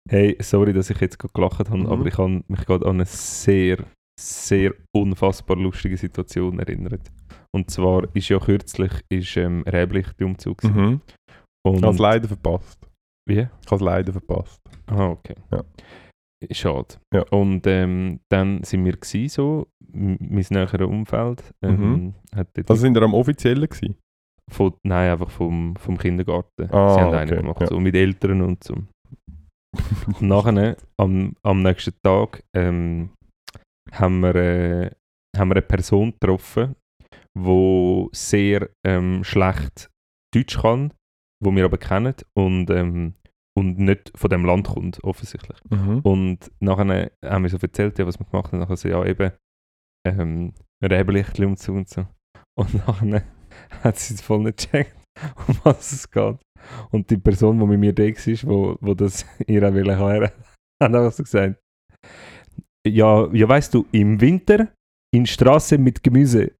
[0.08, 1.86] Hey, sorry, dass ich jetzt gerade gelacht habe, Mhm.
[1.86, 3.78] aber ich habe mich gerade an eine sehr,
[4.18, 7.00] sehr unfassbar lustige Situation erinnert.
[7.54, 10.58] Und zwar ist ja kürzlich ist, ähm, Räblichtumzug.
[10.58, 10.80] gewesen.
[10.80, 11.00] Mhm.
[11.66, 12.88] Und Ich habe es leider verpasst.
[13.28, 13.40] wie?
[13.40, 14.60] Ich habe es leider verpasst.
[14.86, 15.34] Ah, okay.
[15.50, 15.62] Ja.
[16.50, 16.96] Schade.
[17.14, 17.22] Ja.
[17.30, 21.54] Und ähm, dann sind wir gsi so, mein näheres Umfeld.
[21.62, 23.96] Ähm, dort Also sind wir am offiziellen gewesen?
[24.50, 26.68] von, nein, einfach vom, vom Kindergarten.
[26.72, 27.66] Ah, Sie haben okay, einen gemacht, ja.
[27.68, 28.74] so mit Eltern und so.
[28.74, 28.88] Und
[30.20, 33.10] nachher, am, am nächsten Tag, ähm,
[33.92, 34.90] haben, wir, äh,
[35.36, 36.74] haben wir eine Person getroffen,
[37.36, 39.90] die sehr ähm, schlecht
[40.34, 40.92] Deutsch kann,
[41.42, 43.14] wo wir aber kennen und, ähm,
[43.56, 45.58] und nicht von dem Land kommt, offensichtlich.
[45.70, 46.00] Mhm.
[46.00, 48.60] Und nachher haben wir so erzählt, ja, was wir gemacht haben.
[48.60, 49.32] Nachher so, ja, eben,
[50.06, 52.06] ähm, Räblichtchen und so und so.
[52.58, 53.24] Und nachher
[53.82, 54.96] hat sie es voll nicht gecheckt,
[55.48, 56.38] um was es geht.
[56.90, 60.32] Und die Person, die mit mir da war, wo, wo das ihr auch wollte
[60.82, 61.60] hat einfach so gesagt,
[62.86, 64.72] ja, ja, weißt du, im Winter
[65.12, 66.52] in Straße mit Gemüse.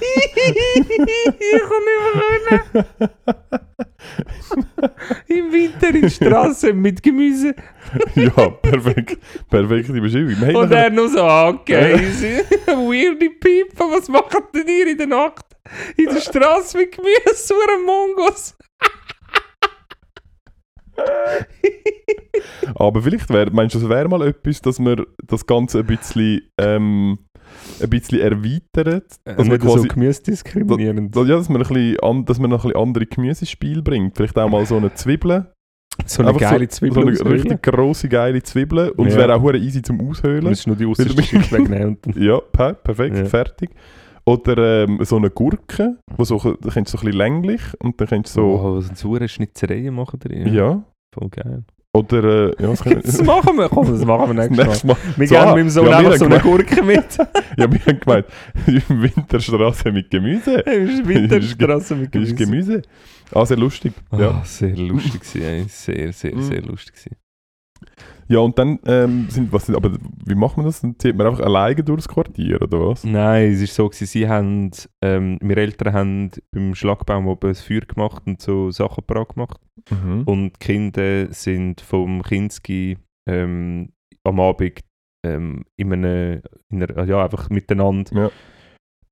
[0.00, 2.64] ich kann nicht mehr
[5.28, 7.54] Im Winter in Straße mit Gemüse.
[8.16, 9.18] ja, perfekt.
[9.48, 10.36] Perfekte Beschreibung.
[10.40, 11.94] Haben Und er nur so, okay,
[12.66, 15.46] weirde Pipa, was macht denn ihr in der Nacht?
[15.96, 18.56] In der Straße mit Gemüse, so ein Mongos.
[22.74, 26.42] Aber vielleicht wäre, meinst du, das wäre mal etwas, dass wir das Ganze ein bisschen,
[26.58, 27.18] ähm,
[27.82, 29.02] ein bisschen erweitern?
[29.24, 31.14] Dass man Nicht so quasi, gemüsediskriminierend.
[31.14, 34.16] dass, ja, dass man, ein bisschen an, dass man noch ein bisschen andere Gemüsespiel bringt.
[34.16, 35.52] Vielleicht auch mal so eine Zwiebel.
[36.06, 37.32] So eine Einfach geile Zwiebel So eine aushöhlen.
[37.32, 38.90] richtig grosse, geile Zwiebel.
[38.90, 39.20] Und es Ja.
[39.20, 40.44] wäre auch easy zum Du Aushöhlen.
[40.44, 41.98] musst nur die Weil du äußerste bist- Schicht wegnehmen.
[42.16, 43.24] Ja, per perfekt, Ja.
[43.26, 43.70] fertig.
[44.24, 48.00] Oder ähm, so eine Gurke, wo so, da kannst du so ein bisschen länglich und
[48.00, 48.46] dann kannst du so...
[48.60, 50.52] Oh, so saure Schnitzereien machen drin.
[50.54, 50.82] ja.
[51.14, 51.64] Voll geil.
[51.94, 52.48] Oder...
[52.58, 53.68] Äh, ja, was können- Das machen wir.
[53.68, 54.96] Komm, das machen wir nächstes Mal.
[55.16, 57.04] Wir So, geben ah, mit dem Sohn ja, wir einfach so eine Gurke mit.
[57.58, 58.26] Ja, wir haben gemeint,
[58.88, 60.62] Winterstraße mit Gemüse.
[60.64, 62.72] Winterstraße mit Das ist Gemüse.
[62.80, 62.82] Gemüse.
[63.34, 63.92] Ah, sehr lustig.
[64.10, 64.42] Ah, Ja.
[64.44, 65.22] sehr lustig.
[65.24, 66.42] Sehr, sehr, Mhm.
[66.42, 66.94] sehr lustig.
[68.32, 69.92] Ja, und dann ähm, sind, was sind, aber
[70.24, 70.80] wie macht man das?
[70.80, 73.04] Dann zieht man einfach alleine durchs Quartier, oder was?
[73.04, 74.70] Nein, es ist so, gewesen, sie haben,
[75.02, 79.60] ähm, meine Eltern haben beim Schlagbaum oben ein Feuer gemacht und so Sachen parat gemacht.
[79.90, 80.22] Mhm.
[80.24, 83.92] Und die Kinder sind vom Kinski ähm,
[84.24, 84.80] am Abend
[85.24, 86.40] ähm, in einer,
[86.70, 88.30] in einer, ja, einfach miteinander Ja.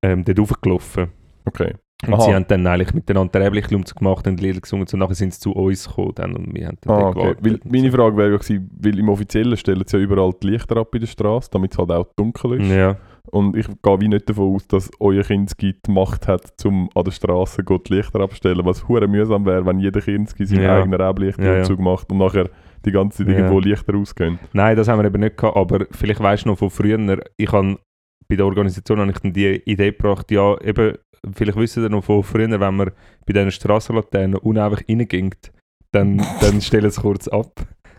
[0.03, 1.09] ähm, dort raufgelaufen.
[1.45, 1.75] Okay.
[2.07, 2.23] Und Aha.
[2.23, 5.41] sie haben dann eigentlich miteinander Räblichlumz gemacht und Lieder gesungen und so nachher sind sie
[5.41, 7.35] zu uns gekommen dann und wir haben dann Ah, okay.
[7.41, 7.97] Weil meine so.
[7.99, 11.01] Frage wäre ja gewesen, weil im Offiziellen stellen sie ja überall die Lichter ab in
[11.03, 12.73] der Straße, damit es halt auch dunkel ist.
[12.75, 12.97] Ja,
[13.33, 17.05] Und ich gehe wie nicht davon aus, dass euer Kinski die Macht hat, um an
[17.05, 20.77] der Straße die Lichter abzustellen, was hure mühsam wäre, wenn jeder Kinski seinen Ja.
[20.81, 22.49] eigenen Räblichtumzug Ja, macht und nachher
[22.87, 23.41] die ganze Zeit Ja.
[23.41, 24.39] irgendwo Lichter ausgehen.
[24.55, 26.99] Nein, das haben wir eben nicht gehabt, aber vielleicht weißt du noch von früher,
[27.37, 27.79] ich habe
[28.27, 30.95] bei der Organisation habe ich dann die Idee gebracht, ja eben,
[31.33, 32.91] vielleicht wissen ihr noch von früher, wenn man
[33.27, 35.53] bei diesen Strassenlaternen uneinfach reingingt,
[35.93, 37.53] dann, dann stellen sie kurz ab.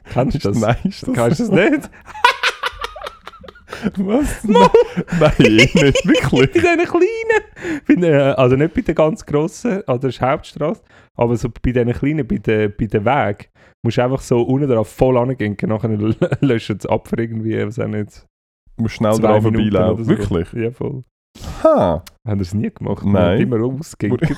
[0.05, 0.59] Kennst du das?
[0.59, 1.89] Nein, ist das Kennst du das nicht?
[3.97, 4.43] Was?
[4.43, 4.67] Nein,
[5.19, 6.51] Nein, nicht, bei wirklich.
[6.51, 7.43] diesen kleinen,
[7.87, 10.81] bei den, äh, also nicht bei den ganz grossen, an der Hauptstraße,
[11.17, 13.45] aber so bei diesen kleinen, bei den, bei den Wegen,
[13.83, 15.97] musst du einfach so unten drauf voll angehen, nachher
[16.41, 18.25] löschen sie ab für irgendwie, was auch nicht,
[18.77, 20.03] Du musst schnell Minuten vorbeilaufen.
[20.05, 20.09] so.
[20.09, 20.53] Wirklich?
[20.53, 21.03] Ja, voll.
[21.63, 22.03] Ha!
[22.27, 23.05] Haben wir es nie gemacht?
[23.05, 23.37] Nein.
[23.49, 24.37] Wir immer ausgegangen.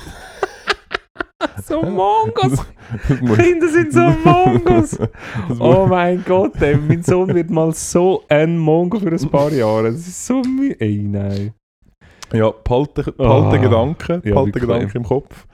[1.64, 2.64] so Mongos!
[3.36, 4.98] Kinder sind so Mongos!
[5.58, 9.90] Oh mein Gott, ey, mein Sohn wird mal so ein Mongo für ein paar Jahre.
[9.92, 10.74] Das ist so mü...
[10.78, 11.52] Ey, nein.
[12.32, 13.62] Ja, behalte, behalte Ah.
[13.62, 14.62] Gedanken, Ja, behalte wirklich.
[14.62, 15.46] Gedanken im Kopf.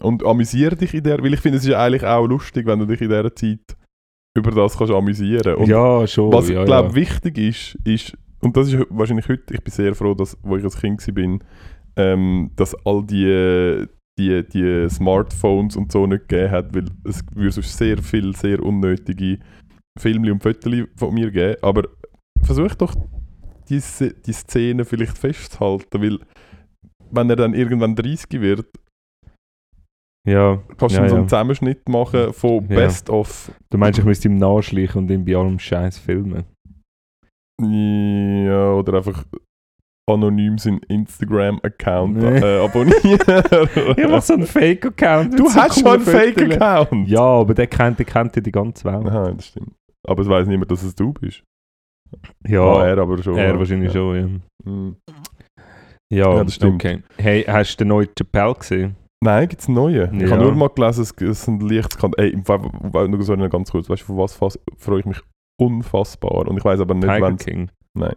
[0.00, 2.78] Und amüsiere dich in der, weil ich finde, es ist ja eigentlich auch lustig, wenn
[2.78, 3.76] du dich in dieser Zeit
[4.36, 5.56] über das kannst amüsieren.
[5.56, 6.32] Und ja, schon.
[6.32, 6.94] was ja, ich glaube ja.
[6.94, 10.64] wichtig ist, ist, und das ist wahrscheinlich heute, ich bin sehr froh, dass, wo ich
[10.64, 11.44] als Kind war, bin,
[11.96, 13.86] ähm, dass all die,
[14.18, 18.62] die, die Smartphones und so nicht gegeben hat, weil es würde sonst sehr viel, sehr
[18.62, 19.38] unnötige
[19.98, 21.56] Filme und Fotos von mir geben.
[21.62, 21.88] Aber
[22.42, 22.94] versuch doch,
[23.68, 23.80] die,
[24.26, 26.18] die Szene vielleicht festzuhalten, weil
[27.10, 28.66] wenn er dann irgendwann 30 wird,
[30.26, 30.62] ja.
[30.76, 31.28] kannst du Ja, so einen ja.
[31.28, 32.66] Zusammenschnitt machen von.
[32.66, 36.44] Best of Du meinst, ich müsste ihm nachschleichen und ihn bei allem Scheiß filmen?
[37.62, 39.24] Ja, oder einfach
[40.10, 42.38] anonym seinen Instagram-Account Nee.
[42.38, 43.20] äh, abonnieren.
[43.96, 45.38] Ich mach so einen Fake-Account.
[45.38, 46.02] du so hast schon einen.
[46.02, 47.08] Fake-Account!
[47.08, 49.06] Ja, aber der kennt, der kennt ja die ganze Welt.
[49.06, 49.72] Aha, das stimmt.
[50.06, 51.42] Aber es weiß niemand, dass es du bist.
[52.48, 53.36] Ja, Ah, er aber schon.
[53.36, 54.00] er wahrscheinlich ja.
[54.00, 54.16] schon,
[54.64, 54.70] ja.
[54.72, 54.96] Mhm.
[56.12, 56.74] Ja, Ja, das stimmt.
[56.84, 57.02] okay.
[57.18, 58.96] Hey, hast du den neuen Chappelle gesehen?
[59.22, 60.10] Nein, gibt es neue.
[60.14, 60.30] Ich Ja.
[60.30, 62.26] habe nur mal gelesen, es, es sind Lichtskandale.
[62.28, 62.58] Ey, im Fall,
[63.08, 64.32] nur so ganz kurz, weißt du, von was
[64.78, 65.20] freue ich mich
[65.60, 66.46] unfassbar.
[66.48, 67.36] Und ich weiß aber nicht, wann.
[67.36, 67.70] King.
[67.98, 68.16] Habe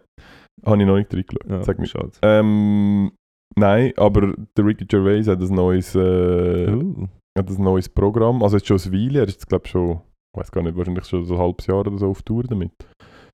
[0.80, 1.44] ich noch nicht reingeschaut.
[1.48, 1.86] Ja, Sag mir.
[1.86, 2.10] schade.
[2.22, 3.12] Ähm,
[3.56, 5.94] nein, aber der Ricky Gervais hat ein neues.
[5.94, 7.06] Äh, Uh.
[7.38, 8.42] hat ein neues Programm.
[8.42, 10.00] Also jetzt schon ein Weile, er ist jetzt glaube schon,
[10.34, 12.72] ich weiß gar nicht, wahrscheinlich schon so ein halbes Jahr oder so auf Tour damit.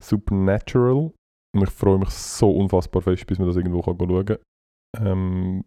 [0.02, 1.12] Supernatural.
[1.54, 4.38] Und ich freue mich so unfassbar fest, bis man das irgendwo kann schauen kann.
[4.98, 5.64] Ähm,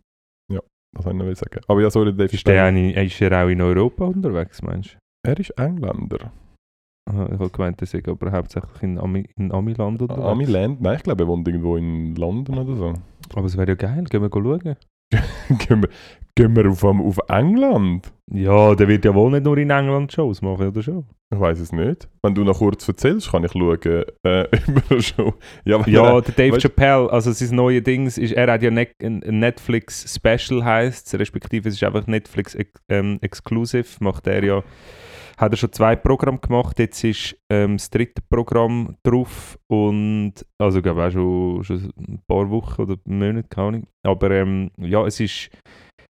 [0.52, 0.62] ja,
[0.96, 1.62] das wollte ich noch sagen.
[1.68, 2.76] Aber ja, sorry, Dave Ist der Stein.
[2.76, 4.98] eine, ist er auch in Europa unterwegs, meinst du?
[5.28, 6.32] Er ist Engländer.
[7.12, 10.26] Ich habe gemeint, er sei aber hauptsächlich in, Ami, in Amiland unterwegs.
[10.26, 10.82] Amiland?
[10.82, 12.94] Nein, ich glaube, er wohnt irgendwo in London oder so.
[13.36, 14.76] Aber es wäre ja geil, gehen wir schauen.
[15.68, 15.90] gehen, wir,
[16.36, 18.12] gehen wir auf, auf England?
[18.32, 21.04] Ja, der wird ja wohl nicht nur in England Shows machen, oder schon?
[21.34, 22.08] Ich weiß es nicht.
[22.24, 24.44] Wenn du noch kurz erzählst, kann ich schauen, äh,
[24.78, 25.34] ob er schon...
[25.66, 28.70] Ja, Ja, er- der Dave weißt- Chappelle, also sein neues Dings ist, er hat ja
[28.70, 34.28] ne ein ein Netflix Special heißt, respektive es ist einfach Netflix ex ähm, Exclusive, macht
[34.28, 34.64] er ja,
[35.40, 40.80] hat er schon zwei Programme gemacht, jetzt ist ähm, das dritte Programm drauf und, also
[40.80, 45.06] ich glaube auch schon, schon ein paar Wochen oder Monate, keine Ahnung, aber ähm, ja,
[45.06, 45.50] es ist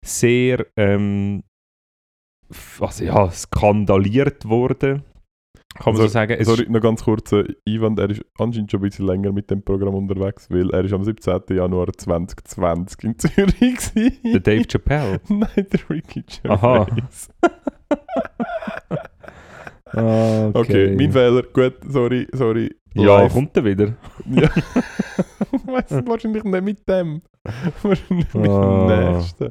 [0.04, 1.42] sehr, ähm,
[2.80, 5.02] also ja, skandaliert worden,
[5.74, 6.36] kann man Also, so sagen.
[6.40, 9.50] Es Sorry, noch ganz kurz äh, Einwand, er ist anscheinend schon ein bisschen länger mit
[9.50, 11.42] dem Programm unterwegs, weil er ist am 17.
[11.50, 14.42] Januar 2020 in Zürich der gewesen.
[14.42, 15.20] Dave Chappelle.
[15.28, 16.84] Nein, der Ricky Aha.
[16.84, 17.28] Gervais.
[17.90, 18.47] Ah,
[19.92, 21.42] Okay, mein Fehler.
[21.52, 22.74] Gut, sorry, sorry.
[22.94, 23.32] Ja, Live.
[23.32, 23.94] kommt er wieder?
[24.26, 24.48] Ja.
[25.52, 27.22] nicht, wahrscheinlich nicht mit dem.
[27.82, 28.86] wahrscheinlich mit Ah.
[28.88, 29.50] dem nächsten.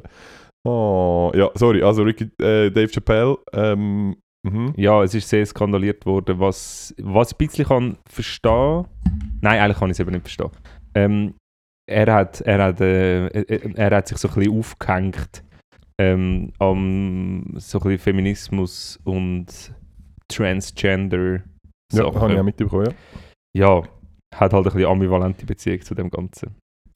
[0.64, 1.82] Oh, ja, sorry.
[1.82, 3.36] Also Ricky, äh, Dave Chappelle.
[3.52, 4.72] Ähm, mhm.
[4.76, 8.84] Ja, es ist sehr skandaliert worden, was, was ich ein bisschen kann verstehen
[9.40, 10.50] Nein, eigentlich kann ich es eben nicht verstehen.
[10.94, 11.34] Ähm,
[11.88, 15.42] er, hat, er, hat, äh, er, er hat sich so ein bisschen aufgehängt
[16.00, 19.46] ähm, am so ein bisschen Feminismus und
[20.30, 21.34] Transgender
[21.92, 22.20] Ja, Sachen.
[22.20, 22.94] habe ich auch mitbekommen,
[23.54, 23.80] ja.
[23.80, 23.82] ja,
[24.34, 26.54] hat halt ein bisschen ambivalente Beziehung zu dem Ganzen.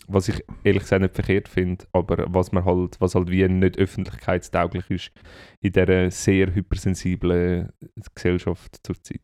[0.09, 3.79] Was ich ehrlich gesagt nicht verkehrt finde, aber was man halt, was halt wie nicht
[3.79, 5.13] öffentlichkeitstauglich ist
[5.63, 7.71] in dieser sehr hypersensiblen
[8.15, 9.21] Gesellschaft zurzeit.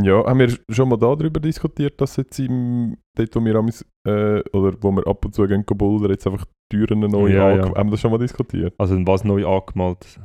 [0.00, 4.40] Ja, haben wir schon mal darüber diskutiert, dass jetzt im, dort, wo wir, amis, äh,
[4.52, 7.74] oder wo wir ab und zu gehen bouldern, jetzt einfach Türen neu Ja, ange- ja.
[7.74, 8.74] Haben wir das schon mal diskutiert?
[8.78, 10.18] Also was neu angemalt,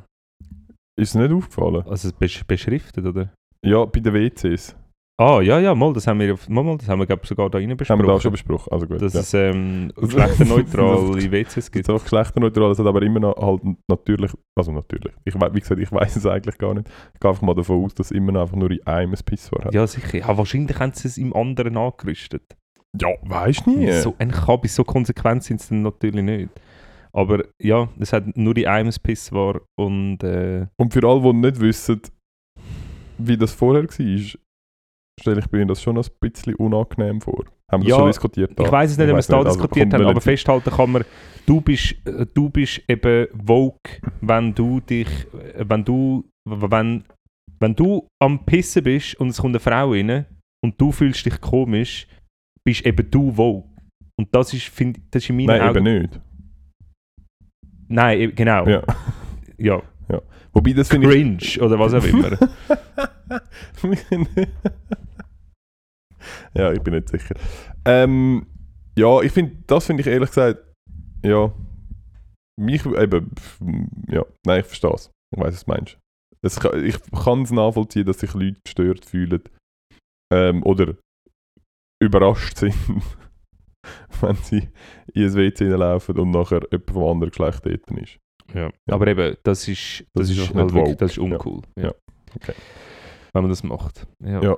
[0.97, 1.83] Ist es nicht aufgefallen?
[1.87, 3.31] also besch beschriftet, oder?
[3.63, 4.75] Ja, bei den WCs.
[5.19, 7.57] Ah, ja, ja, mal, das haben wir, mal, mal, das haben wir glaub, sogar da
[7.57, 8.05] rein Haben besprochen.
[8.05, 8.71] wir da schon besprochen.
[8.71, 9.01] Also gut.
[9.01, 9.19] dass ja.
[9.21, 11.87] es ähm, geschlechterneutral in WCs gibt.
[11.87, 15.81] gibt auch geschlechterneutral, es hat aber immer noch halt natürlich, also natürlich, ich, wie gesagt,
[15.81, 16.87] ich weiß es eigentlich gar nicht.
[17.15, 19.19] Ich gehe einfach mal davon aus, dass es immer noch einfach nur in einem ein
[19.25, 19.73] Pissoir hat.
[19.73, 20.19] Ja, sicher.
[20.19, 22.55] Ja, wahrscheinlich haben sie es im anderen angerüstet.
[23.01, 23.91] Ja, weißt du nie.
[23.93, 26.49] So ein Kabis, so konsequent sind sie dann natürlich nicht.
[27.17, 31.33] Aber ja, es hat nur die einem Piss war und äh, Und für alle, die
[31.33, 31.99] nicht wissen,
[33.17, 34.39] wie das vorher war,
[35.19, 37.45] stelle ich mir das schon ein bisschen unangenehm vor.
[37.71, 38.51] Haben wir Ja, das schon diskutiert?
[38.55, 38.63] da?
[38.63, 40.91] ich weiß es nicht, ob wir es da also diskutiert kommt haben, aber festhalten kann
[40.91, 41.05] man,
[41.47, 45.09] du bist, äh, du bist eben woke, wenn du dich,
[45.57, 47.03] wenn du, wenn,
[47.59, 50.27] wenn du am Pissen bist und es kommt eine Frau rein
[50.63, 52.07] und du fühlst dich komisch,
[52.63, 53.67] bist eben du woke.
[54.19, 55.85] Und das ist, find, das ist in meinen Nein, Augen...
[55.87, 56.21] eben nicht.
[57.87, 58.67] Nein, genau.
[58.67, 58.83] Ja.
[59.57, 59.81] ja.
[60.53, 61.13] Wobei, das finde ich...
[61.13, 62.31] Cringe oder was auch immer.
[66.55, 67.35] ja, ich bin nicht sicher.
[67.85, 68.47] Ähm,
[68.97, 70.63] ja, ich finde, das finde ich ehrlich gesagt,
[71.23, 71.53] ja,
[72.59, 73.31] mich eben,
[74.09, 75.11] ja, nein, ich verstehe es.
[75.31, 75.97] Ich weiß, was du meinst.
[76.41, 79.43] Es, ich kann es nachvollziehen, dass sich Leute gestört fühlen
[80.33, 80.95] ähm, oder
[82.01, 82.75] überrascht sind,
[84.21, 84.69] wenn sie
[85.13, 88.19] in ein WC laufen und nachher jemand vom anderen Geschlecht dort ist.
[88.53, 88.71] Ja.
[88.89, 91.61] Aber eben, das ist, das Das ist ist, auch halt nicht wirklich, das ist uncool.
[91.75, 91.85] Ja.
[91.85, 91.93] Ja.
[92.35, 92.53] Okay.
[93.33, 94.07] Wenn man das macht.
[94.23, 94.41] Ja.
[94.41, 94.57] Ja.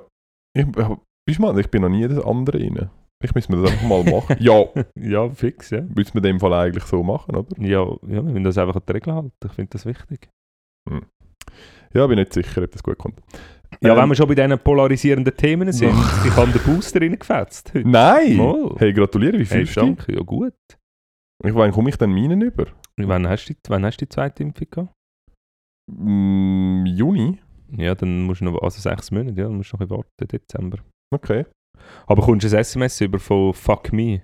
[0.56, 2.90] Ich, ich, weißt du mal, ich bin noch nie das andere rein.
[3.22, 4.36] Ich müssen wir das einfach mal machen.
[4.40, 4.64] ja,
[4.96, 5.82] ja, fix, ja.
[5.82, 7.48] müssen wir in dem Fall eigentlich so machen, oder?
[7.58, 9.32] Ja, ja wir müssen das einfach an die Regel halten.
[9.44, 10.30] Ich finde das wichtig.
[11.92, 13.20] Ja, bin nicht sicher, ob das gut kommt.
[13.82, 15.90] Ja, Ähm, wenn wir schon bei diesen polarisierenden Themen sind,
[16.26, 17.88] ich habe den Booster reingefetzt heute.
[17.88, 18.36] Nein!
[18.36, 18.74] Mal.
[18.78, 19.74] Hey, gratuliere, wie Hey, du dich?
[19.74, 20.54] danke, ja gut.
[21.44, 22.66] Ich meine, komme ich dann meinen über?
[22.96, 24.92] Wann hast du, die- wann hast du die zweite Impfung gehabt?
[25.90, 27.38] Mm, Juni?
[27.76, 29.96] Ja, dann musst du noch, also sechs Monate, ja, dann musst du noch ein bisschen
[29.98, 30.78] warten, Dezember.
[31.14, 31.46] Okay.
[32.06, 34.20] Aber kommst du ein SMS über von Fuck Me?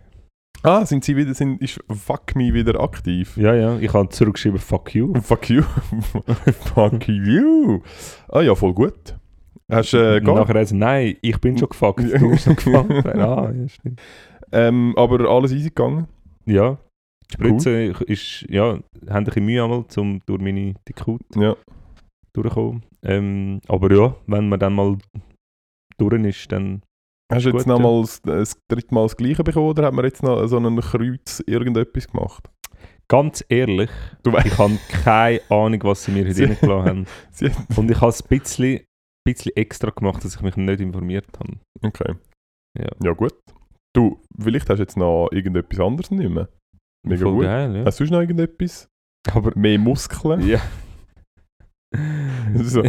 [0.62, 3.36] Ah, sind sie wieder, sind, ist Fuck Me wieder aktiv?
[3.36, 5.14] Ja, ja, ich habe zurückgeschrieben Fuck You.
[5.22, 5.62] Fuck you.
[6.74, 7.82] Fuck you.
[8.28, 9.16] Ah ja, voll gut.
[9.70, 13.06] Hast du äh, gar nachher also, nein, ich bin schon gefuckt, du bist noch gefuckt.
[13.06, 14.00] ah, ja, stimmt.
[14.52, 16.06] ähm, Aber alles easy gegangen?
[16.44, 16.78] Ja,
[17.30, 17.70] die Spritze
[18.06, 21.56] ist, ja, haben ein bisschen Mühe einmal, um durch meine dicke Haut Ja.
[22.32, 22.82] durchzukommen.
[23.02, 24.96] Ähm, aber ja, wenn man dann mal
[25.98, 26.82] durch ist, dann
[27.32, 27.82] Hast du jetzt Gut, noch ja.
[27.84, 30.78] mal das, das dritte Mal das Gleiche bekommen oder hat man jetzt noch so einen
[30.80, 32.48] Kreuz irgendetwas gemacht?
[33.08, 33.90] ganz ehrlich,
[34.44, 37.06] ich habe keine Ahnung, was sie mir heute Sie- reingelassen haben.
[37.76, 38.80] Und ich habe ein bisschen,
[39.26, 41.52] bisschen extra gemacht, dass ich mich nicht informiert habe.
[41.82, 42.14] Okay.
[42.78, 42.88] Ja.
[43.02, 43.34] Ja, gut.
[43.94, 46.48] Du, vielleicht hast du jetzt noch irgendetwas anderes nicht mehr.
[47.06, 47.44] Mega Voll gut.
[47.44, 47.84] geil, ja.
[47.84, 48.88] Hast du noch irgendetwas?
[49.32, 50.40] Aber Mehr Muskeln?
[50.46, 50.60] ja.
[52.54, 52.82] So.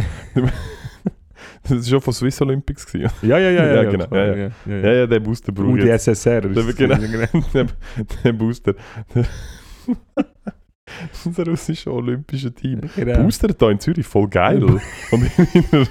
[1.62, 2.84] Das war schon von Swiss Olympics.
[2.86, 3.10] Gewesen.
[3.22, 5.52] ja, ja, ja, ja, Ja, ja, genau, klar, ja, ja, ja, Ja, ja, der Booster
[5.52, 6.08] brauche ich jetzt.
[6.08, 6.40] UdSSR.
[6.42, 6.96] Der, ist- genau,
[7.54, 7.66] der,
[8.24, 8.74] der Booster.
[11.24, 12.80] Unser russisches olympisches Team.
[12.96, 13.22] Genau.
[13.22, 14.62] Booster da in Zürich, voll geil.
[14.64, 14.80] Und
[15.12, 15.20] in
[15.72, 15.86] meiner,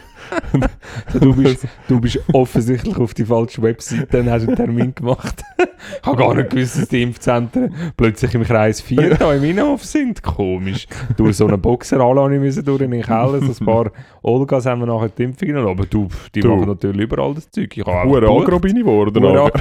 [1.20, 5.44] du, bist, du bist offensichtlich auf die falsche Webseite, dann hast du einen Termin gemacht.
[5.58, 9.84] ich habe gar nicht gewusst, dass die Impfzentren plötzlich im Kreis 4 da im Innenhof
[9.84, 10.24] sind.
[10.24, 10.88] Komisch.
[11.16, 11.98] Durch so einen Boxer
[12.30, 15.70] müssen durch in den Keller, so ein paar Olgas haben wir nachher die Impfung genommen.
[15.70, 16.56] Aber du, die Du.
[16.56, 17.76] machen natürlich überall das Zeug.
[17.76, 19.52] Ich habe Hure aggro bin ich geworden.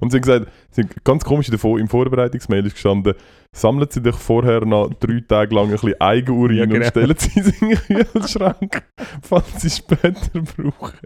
[0.00, 3.14] Und sie haben gesagt, sie haben ganz komisch Vor- im Vorbereitungsmail ist gestanden,
[3.52, 6.78] sammeln Sie dich vorher noch drei Tage lang ein bisschen Eigenurin Ja, genau.
[6.78, 8.82] und stellen Sie es in den Kühlschrank,
[9.22, 10.98] falls Sie es später brauchen.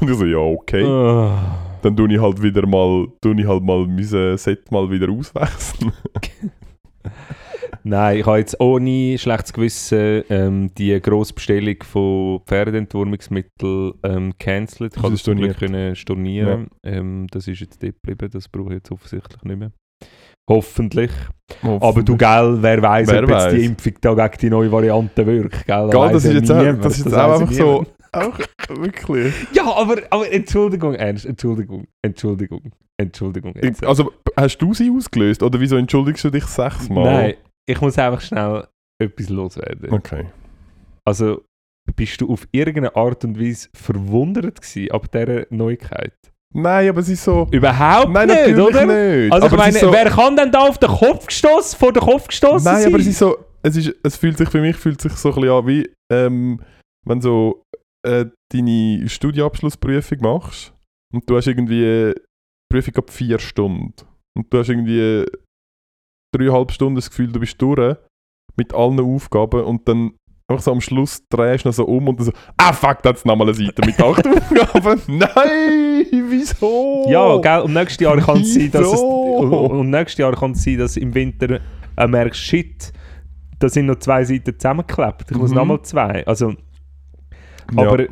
[0.00, 0.84] Und ich so, ja, okay.
[0.84, 1.58] Ah.
[1.82, 5.92] Dann tue ich halt wieder mal, tue ich halt mal mein Set mal wieder auswechseln.
[7.88, 14.94] Nein, ich habe jetzt ohne schlechtes Gewissen ähm, die grosse Bestellung von Pferdeentwurmungsmitteln ähm, gecancelt.
[14.94, 16.68] Ich du das zum Glück können stornieren.
[16.84, 19.72] Ähm, das ist jetzt dort geblieben, das brauche ich jetzt offensichtlich nicht mehr.
[20.50, 21.10] Hoffentlich.
[21.62, 23.54] Aber du, gell, wer weiß, Wer ob jetzt weiss.
[23.54, 25.66] die Impfung da gegen die neue Variante wirkt.
[25.66, 28.38] Gell, Gell, das ist ja jetzt auch, das ist jetzt auch ja einfach so, auch
[28.68, 29.34] wirklich.
[29.54, 33.54] Ja, aber, aber Entschuldigung, Ernst, Entschuldigung, Entschuldigung, Entschuldigung.
[33.62, 33.82] Jetzt.
[33.82, 37.04] Also, hast du sie ausgelöst oder wieso entschuldigst du dich sechsmal?
[37.04, 37.34] Nein,
[37.68, 38.66] ich muss einfach schnell
[39.00, 39.92] etwas loswerden.
[39.92, 40.26] Okay.
[41.04, 41.44] Also,
[41.94, 46.14] bist du auf irgendeine Art und Weise verwundert gewesen ab dieser Neuigkeit?
[46.54, 47.46] Nein, aber es ist so...
[47.50, 48.86] Überhaupt Nein, nicht, oder?
[48.86, 49.32] nicht.
[49.32, 52.02] Also aber ich meine, so, wer kann denn da auf den Kopf gestoßen, vor den
[52.02, 52.92] Kopf gestoßen Nein, sein?
[52.92, 53.44] aber es ist so...
[53.62, 56.62] Es, ist, es fühlt sich für mich fühlt sich so ein bisschen an wie, ähm,
[57.04, 57.64] wenn so
[58.06, 60.72] äh, deine Studienabschlussprüfung machst
[61.12, 62.14] und du hast irgendwie eine
[62.72, 63.94] Prüfung ab vier Stunden
[64.36, 65.26] und du hast irgendwie
[66.32, 67.96] dreieinhalb Stunden das Gefühl, du bist durch
[68.56, 70.12] mit allen Aufgaben und dann
[70.50, 73.10] einfach so am Schluss drehst du noch so um und dann so, ah fuck, da
[73.10, 75.00] hat's nochmal eine Seite mit acht Aufgaben.
[75.18, 77.06] Nein, wieso?
[77.08, 80.64] Ja, gell, und nächstes Jahr kann es sein, dass es, und, nächstes Jahr kann es
[80.64, 81.60] sein, dass im Winter
[81.96, 82.92] äh, merkst, shit,
[83.58, 85.30] da sind noch zwei Seiten zusammengeklebt.
[85.30, 85.56] Ich muss Mhm.
[85.56, 86.26] nochmal zwei.
[86.26, 86.54] Also,
[87.76, 87.86] Ja.
[87.88, 88.08] aber ich,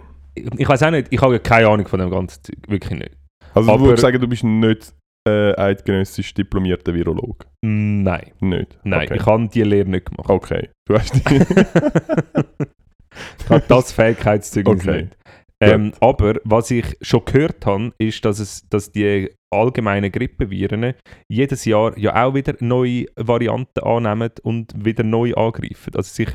[0.58, 3.16] ich weiß auch nicht, ich habe ja keine Ahnung von dem ganzen Zeug, wirklich nicht.
[3.54, 4.92] Also Aber- du würdest sagen, du bist nicht
[5.26, 7.46] äh, eidgenössisch diplomierter Virolog?
[7.62, 8.78] Nein, Nicht?
[8.84, 9.16] nein, Okay.
[9.16, 10.30] ich habe die Lehre nicht gemacht.
[10.30, 10.70] Okay.
[10.86, 11.40] Du hast die...
[13.40, 15.02] Ich habe das Fähigkeitszeugnis Okay.
[15.02, 15.16] nicht.
[15.62, 20.92] Ähm, aber was ich schon gehört habe, ist, dass, es, dass die allgemeinen Grippeviren
[21.28, 25.94] jedes Jahr ja auch wieder neue Varianten annehmen und wieder neu angreifen.
[25.94, 26.28] Also sich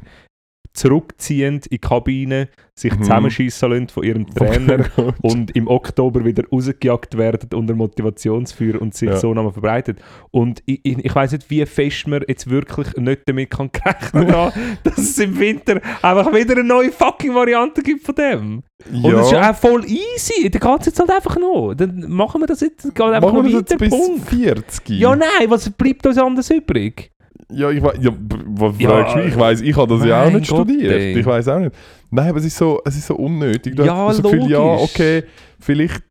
[0.82, 3.02] zurückziehend in die Kabine, sich Mhm.
[3.04, 4.86] zusammenschießen lassen von ihrem Trainer
[5.22, 9.17] und im Oktober wieder rausgejagt werden unter Motivationsfeuer und sich Ja.
[9.17, 10.00] so nochmal verbreitet.
[10.32, 14.28] Und ich, ich, ich weiß nicht, wie fest man jetzt wirklich nicht damit kann rechnen
[14.28, 14.52] kann,
[14.84, 18.63] dass es im Winter einfach wieder eine neue fucking Variante gibt von dem.
[18.91, 20.50] Und das ist ja auch voll easy.
[20.50, 21.76] Dann geht es jetzt halt einfach noch.
[21.76, 24.30] Dann machen wir das jetzt, geht einfach Machen noch wir das weiter, jetzt bis Punkt.
[24.30, 24.89] 40?
[25.00, 27.12] Ja, nein, was bleibt uns anders übrig?
[27.52, 29.28] Ja, ich weiß, ja, was Ja, fragst du mich?
[29.30, 30.92] Ich weiß, ich habe das ja auch nicht Gott, studiert.
[30.94, 31.20] ey.
[31.20, 31.76] Ich weiß auch nicht.
[32.10, 33.76] Nein, aber es ist so, es ist so unnötig.
[33.76, 35.24] Du Ja, hast das Gefühl, ja, okay,
[35.60, 36.04] vielleicht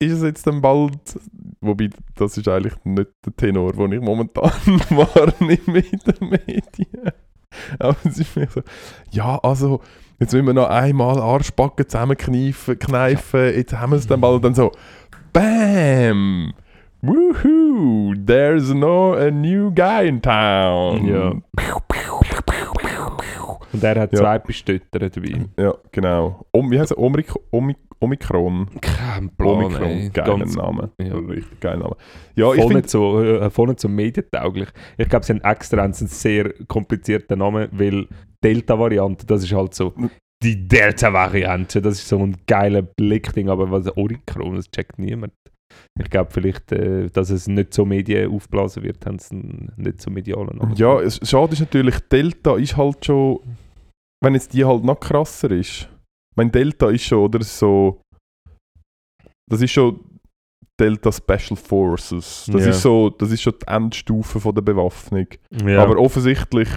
[0.00, 0.92] ist es jetzt dann bald,
[1.60, 4.50] wobei das ist eigentlich nicht der Tenor, den ich momentan
[4.90, 7.10] wahrnehme in den Medien.
[7.78, 8.60] Aber es ist mir so,
[9.10, 9.80] ja, also,
[10.20, 14.44] jetzt müssen wir noch einmal Arschbacken zusammenkneifen, kneifen, jetzt haben wir es dann bald und
[14.44, 14.70] dann so,
[15.32, 16.52] BAM!
[17.02, 18.14] Woohoo!
[18.26, 21.06] There's no a new guy in town.
[21.06, 21.32] Ja.
[23.72, 24.18] Und er hat Ja.
[24.18, 25.46] zwei Pistötter dabei.
[25.58, 26.46] Ja, genau.
[26.52, 26.98] Om, wie heißt er?
[26.98, 28.68] Omik Omik Omikron.
[28.80, 29.88] Kein Plan, Omikron.
[29.88, 30.08] ey.
[30.10, 30.90] Geiler Ganz- Name.
[31.00, 31.14] ja.
[31.16, 31.96] Richtig geiler Name.
[32.36, 32.74] Ja, ich voll, finde.
[32.76, 34.68] nicht so, äh, voll nicht so medientauglich.
[34.96, 38.06] Ich glaube, sie haben extra einen sehr komplizierten Namen, weil
[38.44, 39.92] Delta-Variante, das ist halt so
[40.44, 45.32] die Delta-Variante, das ist so ein geiler Blickding, aber was Omikron, das checkt niemand.
[46.00, 49.36] Ich glaube vielleicht, äh, dass es nicht so Medien aufblasen wird, haben sie
[49.76, 50.74] nicht so medialen Namen.
[50.76, 53.40] Ja, es, schade ist natürlich, Delta ist halt schon.
[54.22, 55.88] Wenn jetzt die halt noch krasser ist.
[56.36, 57.42] Mein Delta ist schon, oder?
[57.42, 58.00] So.
[59.50, 60.00] Das ist schon
[60.80, 62.48] Delta Special Forces.
[62.52, 62.70] Das Ja.
[62.70, 65.26] ist so, das ist schon die Endstufe von der Bewaffnung.
[65.64, 65.82] Ja.
[65.82, 66.68] Aber offensichtlich.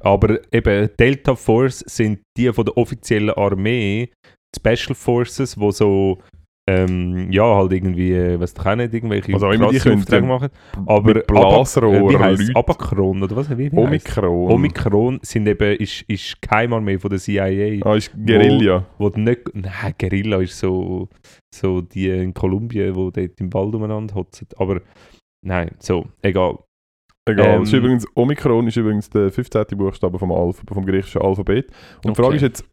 [0.00, 4.10] Aber eben, Delta Force sind die von der offiziellen Armee,
[4.54, 6.20] Special Forces, wo so,
[6.66, 10.48] ähm, ja, halt irgendwie, äh, doch auch nicht, irgendwelche Was immer die können, Aufträge machen.
[10.86, 13.50] Aber Blasrohr, wie heisst Abakron oder was?
[13.50, 13.76] Wie, wie?
[13.76, 14.50] Omikron.
[14.50, 17.84] Omikron sind eben, ist, ist Geheimarmee von der CIA.
[17.84, 18.86] Ah, ist Guerilla.
[18.96, 21.08] Wo die nicht, nein, Guerilla ist so,
[21.54, 24.48] so die in Kolumbien, wo dort im Wald umeinander hotzen.
[24.56, 24.80] Aber
[25.44, 26.58] nein, so, egal.
[27.26, 27.56] Egal.
[27.56, 29.64] Ähm, ist übrigens, Omikron ist übrigens der 15.
[29.76, 31.68] Buchstabe vom, Alph vom griechischen Alphabet.
[32.04, 32.36] Und die Frage Okay.
[32.36, 32.64] ist jetzt,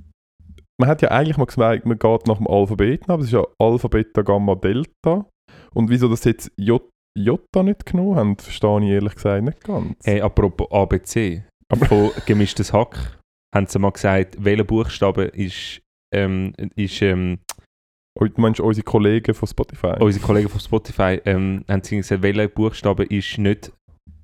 [0.82, 3.44] man hat ja eigentlich mal gesagt, man geht nach dem Alphabet, aber es ist ja
[3.60, 5.26] Alpha, Beta, Gamma, Delta.
[5.74, 6.82] Und wieso das jetzt J
[7.18, 9.96] Jota nicht genommen haben, verstehe ich ehrlich gesagt nicht ganz.
[10.06, 13.18] Hey, apropos ABC, Aber- von gemischtes Hack.
[13.54, 15.82] haben sie mal gesagt, welcher Buchstabe ist,
[16.14, 17.40] ähm, ist ähm,
[18.20, 19.96] Oh, Du meinst unsere Kollegen von Spotify?
[20.00, 23.72] unsere Kollegen von Spotify, ähm, haben sie gesagt, welcher Buchstabe ist nicht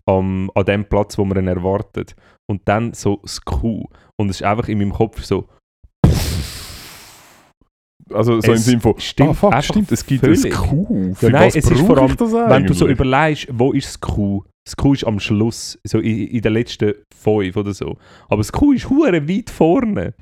[0.09, 2.15] am, an dem Platz, wo man ihn erwartet.
[2.49, 3.85] Und dann so das Q.
[4.19, 5.47] Und es ist einfach in meinem Kopf so,
[8.13, 10.45] Also so im Es Sinne von, stimmt ah fuck, stimmt, es gibt völlig.
[10.45, 11.13] ein Q.
[11.15, 13.99] Für Ja, nein, was es ist vor allem, wenn du so überlegst, wo ist das
[14.01, 14.43] Q?
[14.65, 17.97] Das Q ist am Schluss, so in, in den letzten fünf oder so.
[18.27, 20.13] Aber das Q ist hure weit vorne.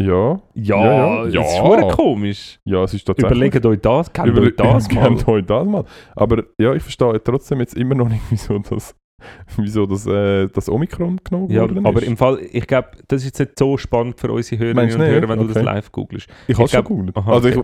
[0.00, 1.24] Ja, Ja, Ja, ja.
[1.24, 1.62] das ist Ja.
[1.62, 2.58] hure komisch.
[2.64, 3.36] ja, es ist tatsächlich...
[3.36, 5.02] Überlegt euch das, kennt euch das mal.
[5.08, 5.84] Kennt euch das mal.
[6.16, 8.94] Aber ja, ich verstehe trotzdem jetzt immer noch nicht, wieso das,
[9.56, 12.08] wieso das, äh, das Omikron genommen Ja, worden aber ist.
[12.08, 15.02] im Fall, ich glaube, das ist jetzt nicht so spannend für unsere Hörerinnen Meinst und
[15.02, 15.28] du Hörer, nicht?
[15.28, 15.64] wenn du das Okay.
[15.66, 16.28] live googelst.
[16.48, 17.16] ich habe ich schon glaub- gegoogelt.
[17.26, 17.62] Also okay.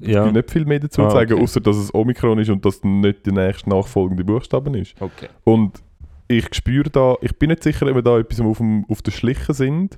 [0.00, 1.42] ich, Ja, gibt nicht viel mehr dazu Ah, sagen, okay.
[1.42, 4.94] außer dass es Omikron ist und dass nicht die nächste nachfolgende Buchstaben ist.
[5.00, 5.28] okay.
[5.44, 5.82] Und
[6.28, 9.12] ich spüre da, ich bin nicht sicher, ob wir da etwas auf, dem, auf der
[9.12, 9.96] Schliche sind,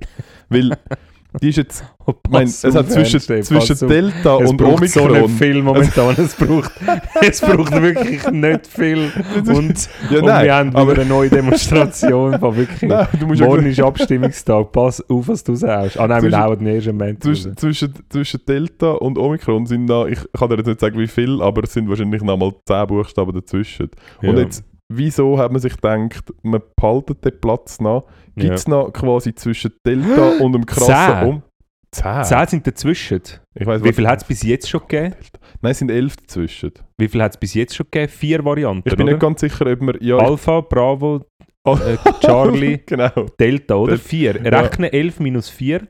[0.49, 0.77] weil
[1.43, 3.87] die ist jetzt, ich meine, es hat zwischen, Ernst, ey, zwischen.
[3.87, 5.21] Delta es und braucht so Omikron.
[5.21, 6.15] nicht viel momentan.
[6.17, 6.71] Es braucht,
[7.21, 9.11] es braucht wirklich nicht viel.
[9.47, 12.81] Und, ja, und nein, wir haben aber wieder eine neue Demonstration von wirklich.
[12.89, 14.71] nein, du musst ja Morgen ist Abstimmungstag.
[14.71, 15.99] Pass auf, was du sagst.
[15.99, 17.41] Ah nein, wir Zwischen- hauen den ersten Moment raus.
[17.41, 21.07] zwischen, zwischen, zwischen Delta und Omikron sind da, ich kann dir jetzt nicht sagen wie
[21.07, 23.91] viel, aber es sind wahrscheinlich noch mal 10 Buchstaben dazwischen.
[24.23, 24.43] Und Ja.
[24.43, 28.05] jetzt, wieso hat man sich gedacht, man behaltet den Platz noch?
[28.35, 31.27] Gibt es noch quasi zwischen Delta und dem krassen Zehn?
[31.27, 31.43] Um...
[31.91, 32.23] 10?
[32.23, 33.21] Zehn sind dazwischen.
[33.55, 35.15] Ich weiss, Wie viel hat es bis jetzt schon gegeben?
[35.61, 36.71] Nein, es sind 11 dazwischen.
[36.99, 38.11] Wie viel hat es bis jetzt schon gegeben?
[38.11, 39.13] Vier Varianten, Ich bin oder?
[39.13, 39.95] nicht ganz sicher, ob wir...
[40.03, 41.21] Ja, Alpha, Bravo,
[41.63, 43.09] Al- äh, Charlie, genau.
[43.39, 43.93] Delta, oder?
[43.93, 44.39] Das- Vier.
[44.39, 44.59] ja.
[44.59, 45.81] Rechne 11 minus 4.
[45.81, 45.85] Äh,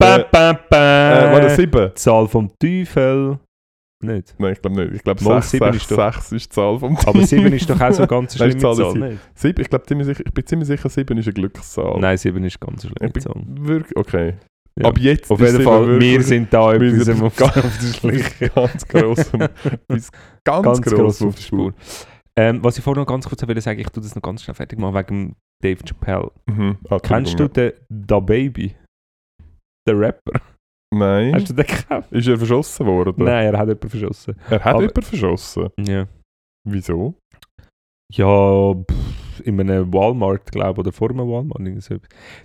[0.00, 1.32] Bam, bam, Äh, bam.
[1.32, 1.90] war das 7?
[1.94, 3.38] Zahl vom Teufel.
[4.00, 4.34] Nicht.
[4.38, 4.94] Nein, ich glaube nicht.
[4.94, 7.52] Ich glaube Mal 6, sieben 6, ist doch- 6 ist die Zahl vom Aber 7
[7.52, 9.20] ist doch auch so eine ganz Nein, schlimme die Zahl Zahl, nicht?
[9.34, 11.98] 7, ich, glaub, ziemlich ich bin ziemlich sicher, 7 ist eine Glückszahl.
[11.98, 13.34] Nein, 7 ist ganz Ich bin Zahl.
[13.46, 13.96] wirklich...
[13.96, 14.34] Okay.
[14.80, 14.86] Ja.
[14.90, 17.78] Ab jetzt Auf jeden Fall, wir wirklich sind da wir etwas sind auf, ganz- auf
[17.80, 18.48] der Schliche.
[18.50, 19.48] ganz grossem...
[19.88, 20.12] bis
[20.44, 21.74] ganz, Ganz gross gross auf der Spur.
[22.36, 24.54] Ähm, was ich vorhin noch ganz kurz wollte sagen, ich tue das noch ganz schnell
[24.54, 26.30] fertig machen wegen Dave Chappelle.
[26.46, 26.78] Mhm.
[26.88, 28.76] Ah, Kennst du den Da Baby?
[29.88, 30.40] Den Rapper?
[30.94, 31.34] Nein.
[31.34, 32.06] Hast du den gekannt?
[32.10, 33.24] Ist er verschossen worden?
[33.24, 34.34] Nein, er hat jemanden verschossen.
[34.48, 35.68] Er hat Aber- jemanden verschossen.
[35.78, 36.06] Ja.
[36.68, 37.14] Wieso?
[38.10, 41.82] Ja, pff, in einem Walmart, glaube ich, oder vor einem Walmart.
[41.82, 41.96] so.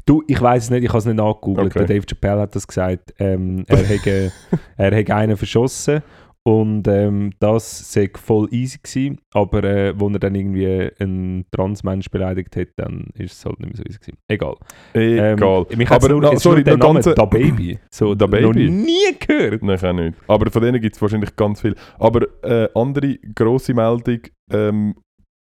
[0.06, 1.68] Du, ich weiß es nicht, ich habe es nicht nachgegoogelt.
[1.68, 1.80] Okay.
[1.86, 3.14] Der Dave Chappelle hat das gesagt.
[3.20, 4.32] Ähm, er hätte
[4.78, 6.02] er hätte einen verschossen
[6.46, 12.10] und ähm, das sei voll easy gewesen, aber äh, als er dann irgendwie einen Transmensch
[12.10, 14.18] beleidigt hat, dann ist es halt nicht mehr so easy gewesen.
[14.30, 14.56] Egal.
[14.94, 15.66] Ähm, Egal.
[15.76, 17.80] mich hat's Aber, nur, na, sorry, nur der noch Name ganz- Da Baby.
[17.94, 18.70] So, Da Noch Baby?
[18.70, 19.64] nie gehört.
[19.64, 20.18] Nein, ich auch nicht.
[20.28, 21.76] Aber von denen gibt es wahrscheinlich ganz viel.
[21.98, 24.20] Aber äh, andere grosse Meldung
[24.52, 24.96] ähm,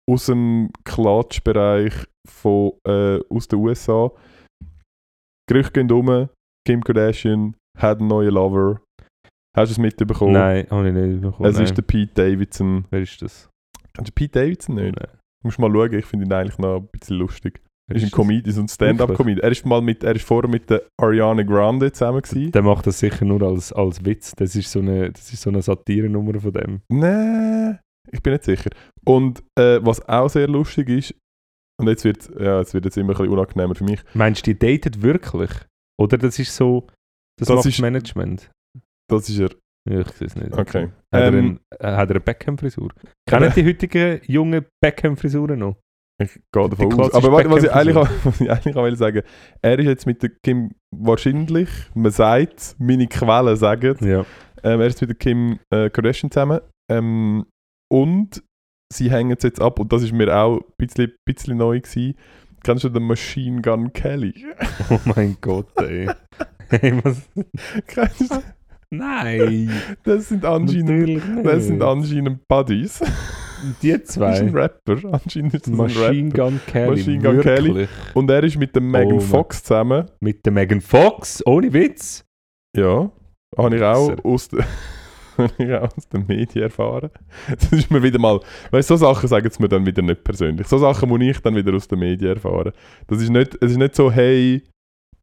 [0.09, 1.93] aus dem Klatschbereich
[2.27, 4.09] von, äh, aus den USA.
[5.49, 6.29] Gerüchte gehen um,
[6.65, 8.81] Kim Kardashian hat einen neuen Lover.
[9.55, 10.33] Hast du es mitbekommen?
[10.33, 11.49] Nein, habe ich nicht bekommen.
[11.49, 12.85] Es ist der Pete Davidson.
[12.89, 13.49] Wer ist das?
[13.93, 14.95] Kennst du Pete Davidson nicht?
[14.95, 15.07] Nein.
[15.41, 17.61] Du musst mal schauen, ich finde ihn eigentlich noch ein bisschen lustig.
[17.89, 18.17] Er ist ein das?
[18.17, 19.43] Comedian, so ein Stand-up-Comedian.
[19.43, 22.51] Er ist mal mit, er ist vorher mit der Ariana Grande zusammen gewesen.
[22.53, 24.31] Der macht das sicher nur als, als Witz.
[24.37, 26.81] Das ist so eine, das ist so eine Satire-Nummer von dem.
[26.89, 27.77] Nee,
[28.11, 28.69] ich bin nicht sicher.
[29.05, 31.13] Und äh, was auch sehr lustig ist,
[31.79, 33.99] und jetzt wird ja, es wird jetzt immer ein bisschen unangenehmer für mich.
[34.13, 35.51] Meinst du, die datet wirklich?
[35.99, 36.87] Oder das ist so,
[37.37, 38.49] das, Das macht ist- Management?
[39.09, 39.49] Das ist er.
[39.89, 40.53] Ja, ich weiß es nicht.
[40.53, 40.85] Okay.
[40.85, 40.91] Hat,
[41.21, 42.89] er Ähm, ein, äh, hat er eine Beckham-Frisur?
[43.29, 45.75] Kennen die heutigen jungen Beckham-Frisuren noch?
[46.21, 47.13] Ich gehe davon aus.
[47.13, 49.23] Aber warte, was ich eigentlich, was ich eigentlich auch will sagen
[49.61, 54.19] er ist jetzt mit der Kim wahrscheinlich, man sagt, meine Quellen sagen, Ja.
[54.63, 56.61] ähm, er ist mit der Kim äh, Kardashian zusammen.
[56.89, 57.45] Ähm,
[57.91, 58.41] und
[58.93, 62.15] sie hängen es jetzt ab, und das ist mir auch ein bisschen, bisschen neu gewesen.
[62.63, 64.45] Kennst du den Machine Gun Kelly?
[64.89, 66.09] Oh mein Gott, ey.
[66.69, 67.29] hey, was?
[67.87, 68.41] Kennst du?
[68.93, 69.71] Nein!
[70.03, 73.01] Das sind anscheinend, das sind anscheinend Buddies.
[73.81, 74.61] die Das ist ein zwei.
[74.61, 74.97] Rapper.
[75.11, 76.43] Anscheinend ist das ein Machine Rapper.
[76.43, 76.89] Gun Kelly.
[76.89, 77.87] Machine Gun Kelly.
[78.13, 80.05] Und er ist mit dem Megan Oh Fox zusammen.
[80.19, 82.23] Mit der Megan Fox, ohne Witz.
[82.77, 83.11] Ja,
[83.57, 84.49] habe ich auch aus,
[85.37, 87.09] habe ich auch aus den Medien erfahren.
[87.49, 88.39] Das ist mir wieder mal,
[88.71, 90.67] weißt du, so Sachen sagen sie mir dann wieder nicht persönlich.
[90.67, 92.73] So Sachen muss ich dann wieder aus den Medien erfahren.
[93.07, 94.63] Das ist nicht, es ist nicht so, hey,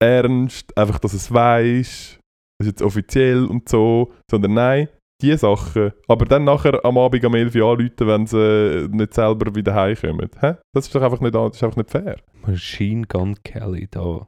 [0.01, 2.20] ernst, einfach, dass es weiß,
[2.61, 4.89] das ist jetzt offiziell und so, sondern nein,
[5.23, 5.93] die Sachen.
[6.09, 10.29] Aber dann nachher am Abend um 11 Uhr anrufen, wenn sie nicht selber wieder heimkommen.
[10.41, 10.57] Hä?
[10.75, 12.17] Das ist doch einfach nicht, das ist einfach nicht fair.
[12.47, 14.27] Machine Gun Kelly, da.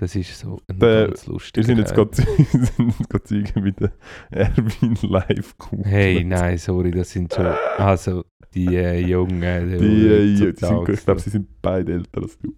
[0.00, 1.66] Das ist so ein Der- ganz lustiger.
[1.66, 2.06] sind jetzt Kerl.
[2.06, 3.92] gerade wir sind jetzt gerade Zeugen mit der
[4.30, 7.46] Erwin live Hey, nein, sorry, das sind schon.
[7.76, 9.78] Also, die äh, Jungen.
[9.78, 11.24] Die, äh, ja, die sind, ich glaube, so.
[11.24, 12.54] sie sind beide älter als du.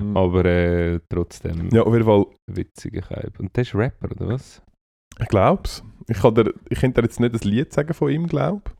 [0.00, 0.16] Mhm.
[0.16, 3.38] Aber äh, trotzdem Ja, auf jeden Fall, witziger Kaib.
[3.38, 4.62] Und der ist Rapper, oder was?
[5.20, 5.82] ich glaub's.
[6.08, 8.72] Ich, kann dir, ich könnte dir jetzt nicht ein Lied sagen von ihm, glaub.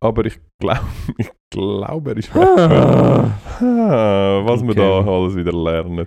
[0.00, 0.86] Aber ich glaube,
[1.18, 3.38] ich glaube, er ist Rapper.
[3.60, 5.10] Ah, was wir da Okay.
[5.10, 6.06] alles wieder lernen.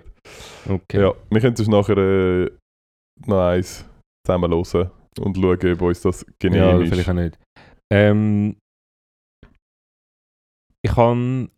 [0.68, 1.00] Okay.
[1.00, 2.50] Ja, wir können sonst nachher äh,
[3.26, 3.84] noch eins
[4.26, 4.90] zusammen hören
[5.20, 6.88] und schauen, ob uns das Ja, genehm ist.
[6.90, 7.38] vielleicht auch nicht.
[7.92, 8.56] Ähm,
[10.82, 11.50] ich kann,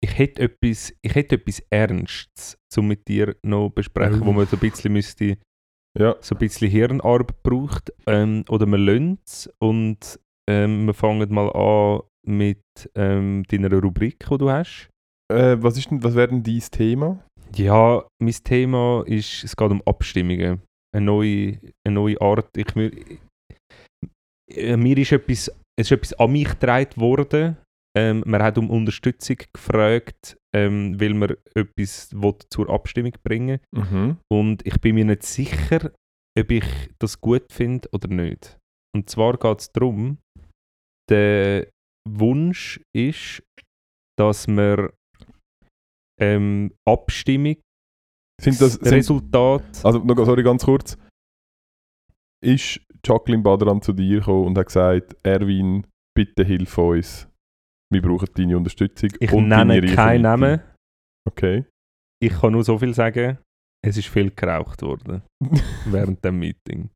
[0.00, 4.56] ich hätte etwas, ich hätte etwas Ernstes, um mit dir noch besprechen, wo man so
[4.56, 5.38] ein bisschen müsste,
[5.98, 7.92] Ja, so ein bisschen Hirnarbeit braucht.
[8.06, 12.62] Ähm, oder man lernt es und ähm, wir fangen mal an mit
[12.94, 14.88] ähm, deiner Rubrik, die du hast.
[15.32, 17.24] äh, was, ist denn, was wäre denn dein Thema?
[17.56, 20.62] Ja, mein Thema ist, es geht um Abstimmungen.
[20.94, 22.48] Eine neue, eine neue Art.
[22.56, 22.90] Ich, mir,
[24.50, 27.56] äh, mir ist etwas, es ist etwas an mich getragen worden.
[27.96, 32.10] Ähm, man hat um Unterstützung gefragt, ähm, weil man etwas
[32.50, 34.18] zur Abstimmung bringen Mhm.
[34.30, 35.92] Und ich bin mir nicht sicher,
[36.38, 36.64] ob ich
[36.98, 38.58] das gut finde oder nicht.
[38.94, 40.18] Und zwar geht es darum,
[41.10, 41.68] der
[42.08, 43.42] Wunsch ist,
[44.18, 44.90] dass man
[46.20, 47.56] ähm, Abstimmung
[48.40, 49.84] Sind das, sind, Resultat.
[49.84, 50.96] also, noch, sorry, ganz kurz.
[52.44, 55.86] Ist Jacqueline Badran zu dir gekommen und hat gesagt, Erwin,
[56.16, 57.27] bitte hilf uns.
[57.92, 59.10] Wir brauchen deine Unterstützung.
[59.18, 60.22] ich und nenne keinen.
[60.22, 60.60] Namen.
[61.28, 61.64] Okay.
[62.22, 63.38] Ich kann nur so viel sagen.
[63.84, 65.22] Es ist viel geraucht worden
[65.86, 66.90] während dem Meeting.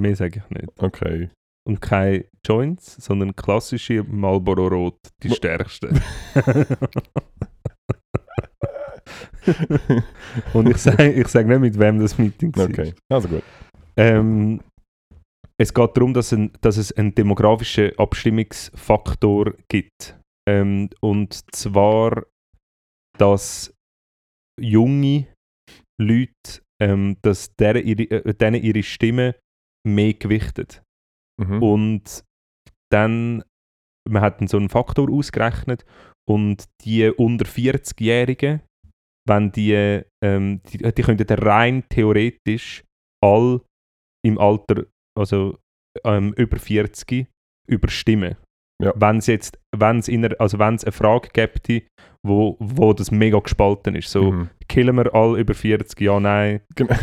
[0.00, 0.72] Mehr sage ich nicht.
[0.82, 1.30] Okay.
[1.66, 5.88] Und keine Joints, sondern klassische Marlboro Rot, die Mo- stärkste.
[10.54, 12.64] Und ich sage ich sag nicht, mit wem das Meeting war.
[12.68, 12.94] Okay.
[13.12, 13.42] Also gut.
[13.96, 14.60] Ähm,
[15.60, 20.18] es geht darum, dass, ein, dass es einen demografischen Abstimmungsfaktor gibt.
[20.48, 22.26] Ähm, und zwar,
[23.18, 23.74] dass
[24.60, 25.26] junge
[26.00, 29.36] Leute, ähm, dass deren ihre, äh, denen ihre Stimme
[29.86, 30.82] mehr gewichtet.
[31.40, 31.62] Mhm.
[31.62, 32.24] Und
[32.92, 33.44] dann,
[34.08, 35.84] man hat dann so einen Faktor ausgerechnet
[36.28, 38.60] und die unter 40-Jährigen,
[39.26, 42.84] wenn die, ähm, die, die könnten rein theoretisch
[43.22, 43.62] all
[44.24, 44.86] im Alter,
[45.18, 45.58] also
[46.04, 47.26] ähm, über 40,
[47.66, 48.36] überstimmen.
[48.82, 48.92] Ja.
[48.96, 50.08] Wenn es jetzt, wenn es
[50.38, 51.82] also wenn es eine Frage gäbe,
[52.26, 54.50] wo, wo das mega gespalten ist, so Mhm.
[54.68, 56.94] killen wir alle über 40, ja, nein, Genau.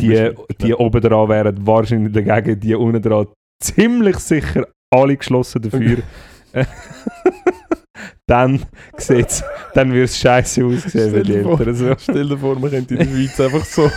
[0.00, 3.28] die, die oben dran wären wahrscheinlich dagegen, die unten dran
[3.62, 5.98] ziemlich sicher alle geschlossen dafür.
[8.26, 8.60] dann
[8.96, 9.42] sieht's,
[9.74, 11.94] dann wird es scheiße aussehen, wenn die vor- Eltern so.
[11.98, 13.90] Stell dir vor, man könnte in der Schweiz einfach so,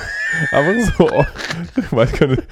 [0.52, 1.26] einfach so,
[1.82, 2.44] ich weiß gar nicht,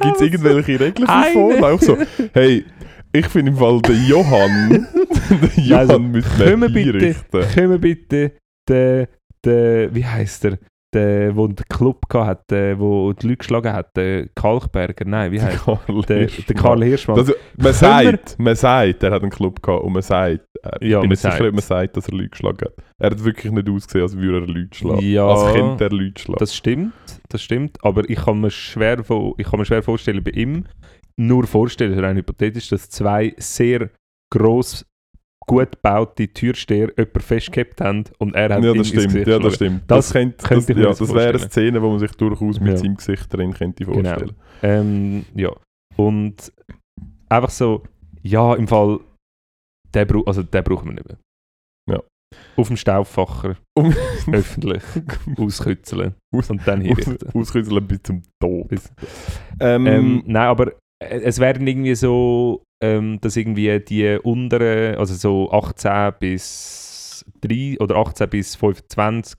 [0.00, 1.32] gibt es irgendwelche Regeln für.
[1.32, 1.64] Vornamen?
[1.64, 1.96] Auch so,
[2.32, 2.64] hey,
[3.12, 4.86] ich finde im Fall, der Johann,
[5.30, 7.40] der Johann Also, müsste können wir man bitte- einrichten.
[7.54, 8.32] Können wir bitte
[8.68, 9.06] den,
[9.44, 10.58] den wie heisst der,
[10.94, 15.40] der, wo den Club hatte, der, wo die Leute geschlagen hat, der Kalkberger, nein, wie
[15.42, 15.78] heißt Karl
[16.08, 16.56] der, der.
[16.56, 17.16] Karl Hirschmann.
[17.18, 20.90] Das, man sagt, man sagt, er hat einen Club gehabt und man sagt, äh, ich
[20.90, 22.74] Ja, bin man sicher, man sagt, dass er Leute geschlagen hat.
[22.98, 25.00] Er hat wirklich nicht ausgesehen, als würde er Leute schlagen.
[25.06, 25.26] Ja.
[25.26, 26.38] Als könnte er Leute schlagen.
[26.38, 26.92] Das stimmt,
[27.28, 28.98] das stimmt, aber ich kann mir schwer,
[29.36, 30.64] ich kann mir schwer vorstellen, bei ihm,
[31.18, 33.90] nur vorstellen, rein hypothetisch, dass zwei sehr
[34.32, 34.84] gross,
[35.48, 39.04] gut gebaute Türsteher jemanden festgehabt haben und er hat ja, das stimmt.
[39.06, 39.82] Gesicht Ja, das stimmt.
[39.86, 41.38] Das Das, könnte, könnte das, mir ja, das wäre eine.
[41.38, 42.76] Szene, wo man sich durchaus mit Ja.
[42.76, 43.94] seinem Gesicht drin könnte Genau.
[44.02, 44.34] vorstellen.
[44.62, 45.50] Ähm, ja,
[45.96, 46.52] und
[47.28, 47.82] einfach so,
[48.22, 48.98] ja, im Fall,
[49.94, 51.18] den, brau also, den brauchen wir nicht mehr.
[51.88, 52.02] Ja.
[52.56, 53.94] Auf dem Staubfacher, Um-
[54.32, 54.82] öffentlich,
[55.38, 57.30] auskützeln Aus- und dann Aus, hinrichten.
[57.34, 58.66] ausküsseln bis zum Tod.
[58.68, 58.90] Bis-
[59.60, 65.50] Ähm, Ähm, nein, aber es wären irgendwie so, ähm, dass irgendwie die unteren, also so
[65.50, 69.38] 18 bis 3 oder 18 bis 25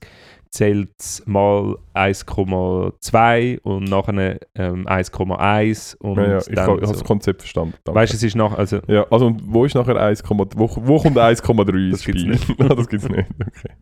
[0.50, 0.90] zählt
[1.26, 6.92] mal 1,2 und nachher ähm, 1,1 und ja, ja, ich habe so.
[6.92, 7.74] das Konzept verstanden.
[7.84, 8.00] danke.
[8.00, 11.18] Weißt du, es ist nach, also Ja, also wo ist nachher 1, wo, wo kommt
[11.18, 12.30] 1,3 ins Das gibt's Spiel?
[12.30, 12.48] nicht.
[12.58, 13.28] Das gibt's nicht.
[13.40, 13.72] Okay.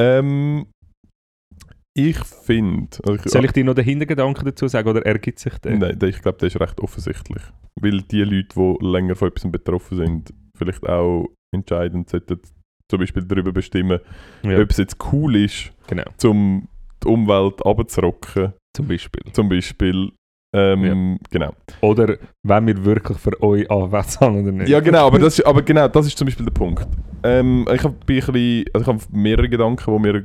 [0.00, 0.66] Ähm,
[1.98, 5.76] ich finde, also soll ich dir noch den Hintergedanken dazu sagen oder ergibt sich der?
[5.76, 7.42] Nein, ich glaube, der ist recht offensichtlich.
[7.80, 12.40] Weil die Leute, die länger von etwas betroffen sind, vielleicht auch entscheidend sollten
[12.90, 14.00] zum Beispiel darüber bestimmen,
[14.42, 16.68] Ja, ob es jetzt cool ist, genau, um
[17.02, 19.22] die Umwelt abzurocken, zum Beispiel.
[19.32, 20.12] zum Beispiel.
[20.54, 21.52] Ähm, Genau.
[21.82, 24.68] Oder wenn wir wirklich für euch anwärts zahlen oder nicht.
[24.70, 26.88] Ja, genau, aber, das ist, aber genau, das ist zum Beispiel der Punkt.
[27.22, 30.24] Ähm, ich habe also ich habe mehrere Gedanken, die mir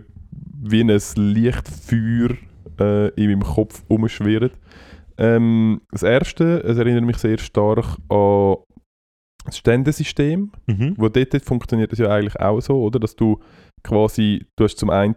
[0.63, 2.37] wie ein Lichtfeuer
[2.79, 4.51] äh, in meinem Kopf umschwirren.
[5.17, 8.55] Ähm, das erste, es erinnert mich sehr stark an
[9.45, 10.95] das Ständesystem, Mhm.
[10.97, 12.99] wo dort funktioniert das ja eigentlich auch so, oder?
[12.99, 13.39] Dass du
[13.83, 15.15] quasi, du hast zum einen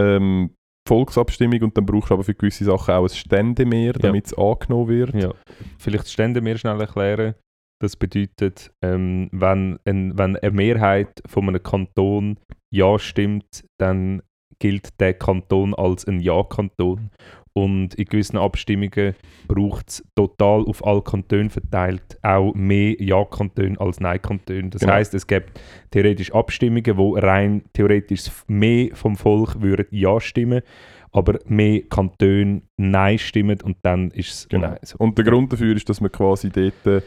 [0.00, 0.50] ähm,
[0.88, 4.88] Volksabstimmung und dann brauchst du aber für gewisse Sachen auch ein Ständemehr, damit es angenommen
[4.88, 5.14] wird.
[5.14, 5.32] Ja.
[5.78, 7.34] Vielleicht Stände mir schnell erklären.
[7.80, 12.38] Das bedeutet, ähm, wenn, ein, wenn eine Mehrheit von einem Kanton
[12.72, 14.22] Ja stimmt, dann
[14.62, 17.10] gilt der Kanton als ein Ja-Kanton.
[17.52, 19.14] Und in gewissen Abstimmungen
[19.46, 24.70] braucht es total auf alle Kantone verteilt auch mehr Ja-Kantone als Nein-Kantone.
[24.70, 24.92] Das Genau.
[24.94, 25.60] heißt, es gibt
[25.90, 30.62] theoretisch Abstimmungen, wo rein theoretisch mehr vom Volk würden Ja stimmen,
[31.10, 34.68] aber mehr Kantone Nein stimmen und dann ist es Genau.
[34.68, 34.78] Nein.
[34.82, 34.96] So.
[34.98, 37.02] Und der Grund dafür ist, dass man quasi dort äh,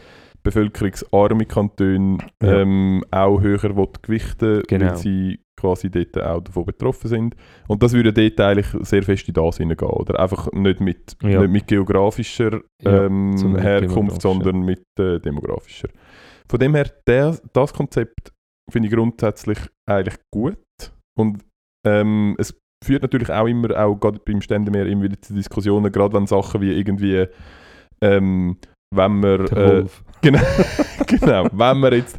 [0.46, 2.62] bevölkerungsarme Kantone Ja.
[2.62, 4.86] ähm, auch höher will gewichten Genau.
[4.91, 7.36] weil sie quasi dort auch davon betroffen sind.
[7.68, 10.20] Und das würde dort eigentlich sehr fest in das hineingehen, oder?
[10.20, 11.41] Einfach nicht mit, Ja.
[11.41, 15.89] nicht mit geografischer Ja, ähm, mit Herkunft, sondern mit äh, demografischer.
[16.50, 18.32] Von dem her, der, das Konzept
[18.72, 19.58] finde ich grundsätzlich
[19.89, 20.58] eigentlich gut.
[21.18, 21.43] Und
[21.88, 26.14] ähm, es führt natürlich auch immer, auch gerade beim Ständemeer, immer wieder zu Diskussionen, gerade
[26.14, 27.26] wenn Sachen wie irgendwie,
[28.02, 28.58] ähm,
[28.96, 29.86] wenn wir, äh,
[30.22, 30.39] genau,
[31.08, 32.18] genau, wenn wir jetzt,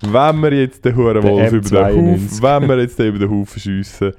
[0.00, 1.96] wenn wir jetzt den Hurenwolf über den M92.
[1.96, 4.12] Haufen, wenn wir jetzt den über den Haufen schiessen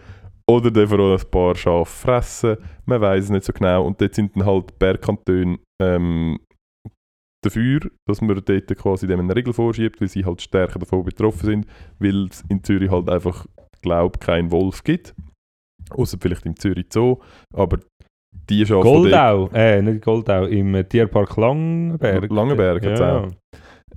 [0.49, 3.85] oder den vor allem ein paar Schafe fressen, man weiß es nicht so genau.
[3.85, 6.39] Und dort sind dann halt Bergkantone ähm,
[7.43, 11.45] dafür, dass man dort quasi dem eine Regel vorschiebt, weil sie halt stärker davon betroffen
[11.45, 11.67] sind,
[11.99, 13.45] weil es in Zürich halt einfach,
[13.81, 15.15] glaube keinen Wolf gibt.
[15.91, 17.17] Außer vielleicht im Zürich Zoo,
[17.53, 17.79] aber
[18.31, 22.31] die die dort- Goldau, äh, nicht Goldau, im Tierpark Langenberg.
[22.31, 23.19] Langenberg ja.
[23.19, 23.27] auch.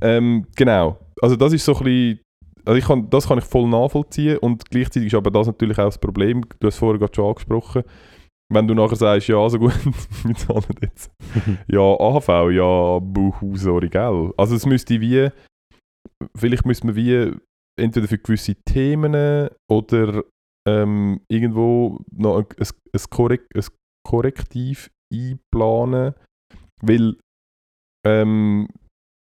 [0.01, 0.99] Ähm, genau.
[1.21, 2.21] Also das ist so ein bisschen,
[2.65, 5.87] also ich kann, das kann ich voll nachvollziehen und gleichzeitig ist aber das natürlich auch
[5.87, 7.83] das Problem, du hast es vorher gerade schon angesprochen,
[8.53, 9.75] wenn du nachher sagst, ja, also gut,
[10.25, 11.11] wir zahlen jetzt
[11.69, 14.33] ja AHV, ja, buhu, sorry, gell.
[14.37, 15.29] Also es müsste wie,
[16.37, 17.33] vielleicht müsste man wie
[17.81, 20.23] entweder für gewisse Themen oder
[20.69, 23.65] ähm, irgendwo noch ein, ein, ein, Korrek ein
[24.07, 26.15] Korrektiv einplanen,
[26.83, 27.17] weil
[28.07, 28.69] ähm,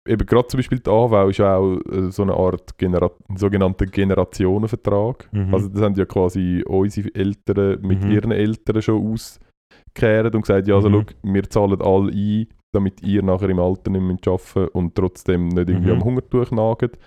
[0.08, 3.86] eben gerade zum Beispiel die AHV ist ja auch äh, so eine Art Genera sogenannter
[3.86, 5.30] Generationenvertrag.
[5.34, 5.54] Mhm.
[5.54, 8.12] Also das haben ja quasi unsere Eltern mit Mhm.
[8.12, 11.06] ihren Eltern schon ausgekehrt und gesagt, ja also Mhm.
[11.10, 14.96] schau, wir zahlen alle ein, damit ihr nachher im Alter nicht mehr arbeiten müsst und
[14.96, 15.98] trotzdem nicht irgendwie Mhm.
[15.98, 16.98] am Hungertuch nagt.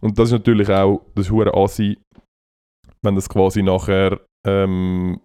[0.00, 1.98] Und das ist natürlich auch, das ist hure assi,
[3.02, 5.20] wenn das quasi nachher ähm,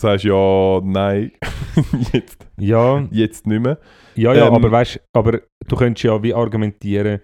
[0.00, 1.32] sagst, ja, nein,
[2.12, 3.78] jetzt, ja, jetzt nicht mehr.
[4.16, 7.20] ja, ja Ähm, aber weißt aber du könntest ja wie argumentieren,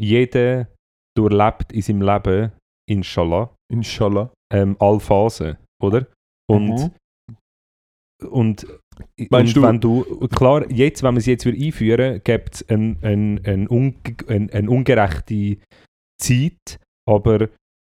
[0.00, 0.68] jeder
[1.16, 2.52] durchlebt in seinem Leben,
[2.90, 4.32] inshallah, Inshallah.
[4.52, 6.06] ähm, alle Phasen, oder?
[6.50, 6.68] Und,
[8.20, 8.28] Mhm.
[8.28, 8.66] und,
[9.30, 12.68] Meinst und du- wenn du, klar, jetzt, wenn wir es jetzt wieder einführen, gibt es
[12.68, 13.68] eine ein, ein
[14.28, 15.58] ein, ein ungerechte
[16.20, 16.78] Zeit,
[17.08, 17.48] aber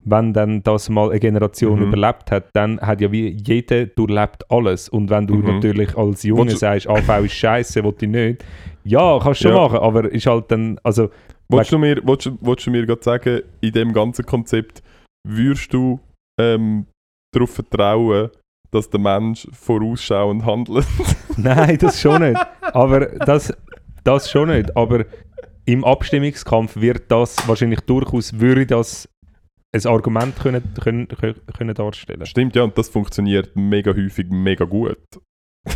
[0.08, 1.88] wenn dann das mal eine Generation Mhm.
[1.88, 4.88] überlebt hat, dann hat ja wie jeder durchlebt alles.
[4.88, 5.45] Und wenn du Mhm.
[5.56, 8.45] natürlich als Junge Willst du- sagst, AV ist scheiße, will ich nicht,
[8.84, 9.64] ja, kannst du schon Ja.
[9.64, 11.10] machen, aber ist halt dann, also,
[11.49, 12.01] Wolltest du mir,
[12.68, 14.82] du mir gerade sagen, in dem ganzen Konzept
[15.28, 15.99] würdest du
[16.39, 16.86] ähm,
[17.34, 18.30] darauf vertrauen,
[18.72, 20.86] dass der Mensch vorausschauend handelt?
[21.38, 22.39] Nein, das schon nicht.
[22.62, 23.53] Aber das,
[24.03, 24.76] das schon nicht.
[24.76, 25.06] Aber
[25.66, 29.08] im Abstimmungskampf wird das wahrscheinlich durchaus, würde das
[29.76, 31.07] ein Argument können, können,
[31.57, 32.26] können, darstellen.
[32.26, 34.97] Stimmt, ja, und das funktioniert mega häufig mega gut.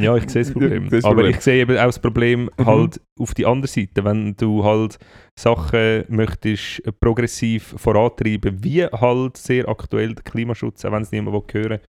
[0.00, 0.88] Ja, ich sehe das Problem.
[0.90, 1.34] Das Aber Problem.
[1.34, 2.66] ich sehe eben auch das Problem Mhm.
[2.66, 4.04] halt auf die andere Seite.
[4.04, 4.98] Wenn du halt
[5.38, 11.62] Sachen möchtest progressiv vorantreiben, wie halt sehr aktuell der Klimaschutz, auch wenn es niemand will
[11.62, 11.80] hören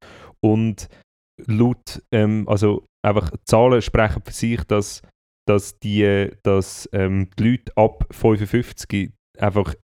[0.41, 0.88] und
[1.47, 5.01] laut, ähm, also einfach Zahlen sprechen für sich, dass,
[5.47, 9.12] dass, die, dass ähm, die Leute ab 55
[9.42, 9.76] einfach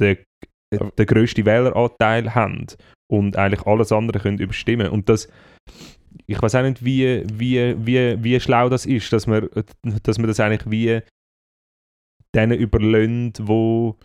[0.00, 0.18] den,
[0.72, 2.66] den grössten Wähleranteil haben
[3.10, 4.88] und eigentlich alles andere können überstimmen.
[4.88, 5.28] Und das,
[6.26, 9.48] ich weiß auch nicht, wie, wie, wie, wie schlau das ist, dass man,
[10.02, 11.00] dass man das eigentlich wie
[12.34, 13.98] denen überlöhnt, wo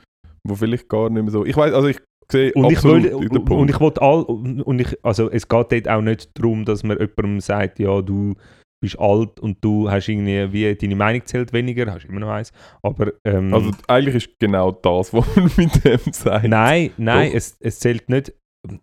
[0.47, 1.45] Wo vielleicht gar nicht mehr so.
[1.45, 1.99] Ich weiß, also ich
[2.31, 3.51] sehe und ich absolut will, den und, Punkt.
[3.51, 6.97] und ich will all und ich also es geht dort auch nicht darum, dass man
[6.97, 8.35] jemandem sagt, ja du
[8.81, 12.51] bist alt und du hast irgendwie wie deine Meinung zählt weniger, hast immer noch eins,
[12.83, 16.47] aber ähm, also eigentlich ist genau das, was man mit dem sagt.
[16.47, 17.35] Nein, nein, Doch.
[17.35, 18.33] es, es zählt nicht.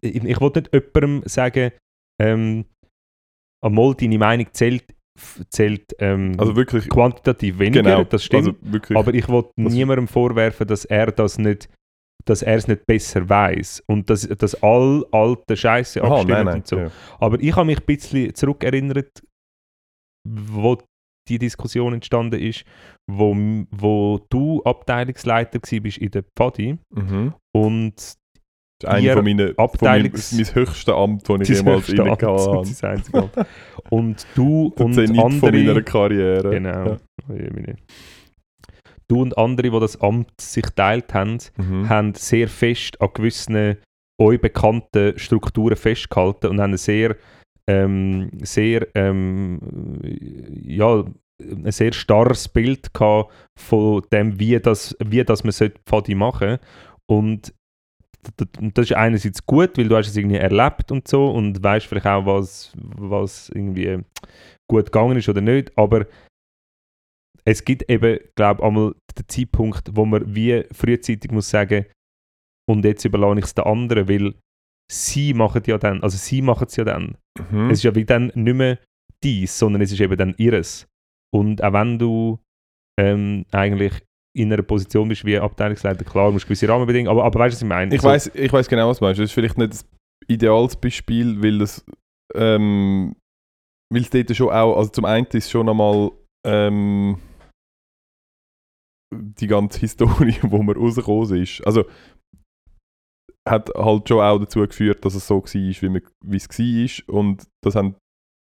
[0.01, 1.70] Ich, ich will nicht jemandem sagen,
[2.20, 2.64] ähm,
[3.64, 4.84] einmal deine Meinung zählt,
[5.49, 8.05] zählt ähm, Also wirklich, quantitativ weniger, genau.
[8.05, 8.49] das stimmt.
[8.49, 11.68] Also wirklich, aber ich will das- niemandem vorwerfen, dass er das nicht
[12.26, 16.49] dass er es nicht besser weiß und dass, dass all alte Scheiße nein, nein.
[16.49, 16.78] und so.
[16.78, 16.90] ja.
[17.20, 19.22] Aber ich habe mich ein bisschen zurückerinnert,
[20.29, 20.79] wo
[21.29, 22.64] die Diskussion entstanden ist,
[23.11, 23.35] wo,
[23.70, 27.35] wo du Abteilungsleiter bist in der Pfadi Mhm.
[27.57, 28.14] und Das
[28.83, 33.47] ist eine von meinen, von meinem, Abteilungs- mein höchstes Amt, das ich jemals inne hatte.
[33.91, 36.51] und du und Zenit von meiner andere Karriere.
[36.51, 36.97] genau Ja.
[37.29, 37.72] Oh
[39.09, 41.89] du und andere, die das Amt sich teilt haben, Mhm.
[41.89, 43.77] haben sehr fest an gewissen
[44.20, 47.16] euch bekannten Strukturen festgehalten und haben sehr,
[47.68, 49.58] ähm, sehr, ähm,
[50.02, 51.04] ja,
[51.40, 56.58] ein sehr starres Bild gehabt von dem, wie das, wie das man sollte Pfadi machen.
[57.10, 57.52] Und
[58.40, 61.62] d- d- das ist einerseits gut, weil du hast es irgendwie erlebt und so und
[61.62, 64.00] weißt vielleicht auch, was, was irgendwie
[64.70, 66.06] gut gegangen ist oder nicht, aber
[67.44, 71.84] es gibt eben, glaube ich, einmal den Zeitpunkt, wo man wie frühzeitig muss sagen,
[72.66, 74.34] und jetzt überlasse ich es den anderen, weil
[74.91, 77.16] sie machen ja dann, also sie machen es ja dann.
[77.51, 77.70] Mhm.
[77.70, 78.78] Es ist ja wie dann nicht mehr
[79.22, 80.87] dies, sondern es ist eben dann ihres.
[81.35, 82.39] Und auch wenn du
[83.01, 83.93] ähm, eigentlich
[84.37, 87.57] in einer Position bist wie Abteilungsleiter, klar, musst du gewisse Rahmenbedingungen, aber, aber weißt du,
[87.57, 87.95] was ich meine?
[87.95, 89.18] Ich So- weiß, ich weiß genau, was du meinst.
[89.20, 89.87] Das ist vielleicht nicht das
[90.28, 91.85] ideales Beispiel, weil es,
[92.35, 93.14] ähm,
[93.93, 96.11] weil es dort schon auch, also zum einen ist schon einmal
[96.47, 97.18] ähm,
[99.12, 101.64] die ganze Historie, wo man rausgekommen ist.
[101.66, 101.85] Also
[103.49, 107.14] hat halt schon auch dazu geführt, dass es so war, wie, man, wie es war.
[107.14, 107.97] Und das haben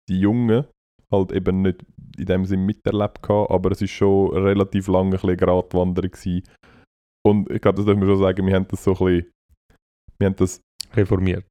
[0.09, 0.66] die Jungen
[1.11, 1.84] halt eben nicht
[2.16, 6.42] in dem Sinn miterlebt gehabt, aber es ist schon relativ lange ein bisschen Gratwanderung gewesen.
[7.26, 9.30] Und ich glaube, das dürfen wir schon sagen, wir haben das so ein bisschen,
[10.18, 10.61] wir haben das,
[10.95, 11.47] reformiert.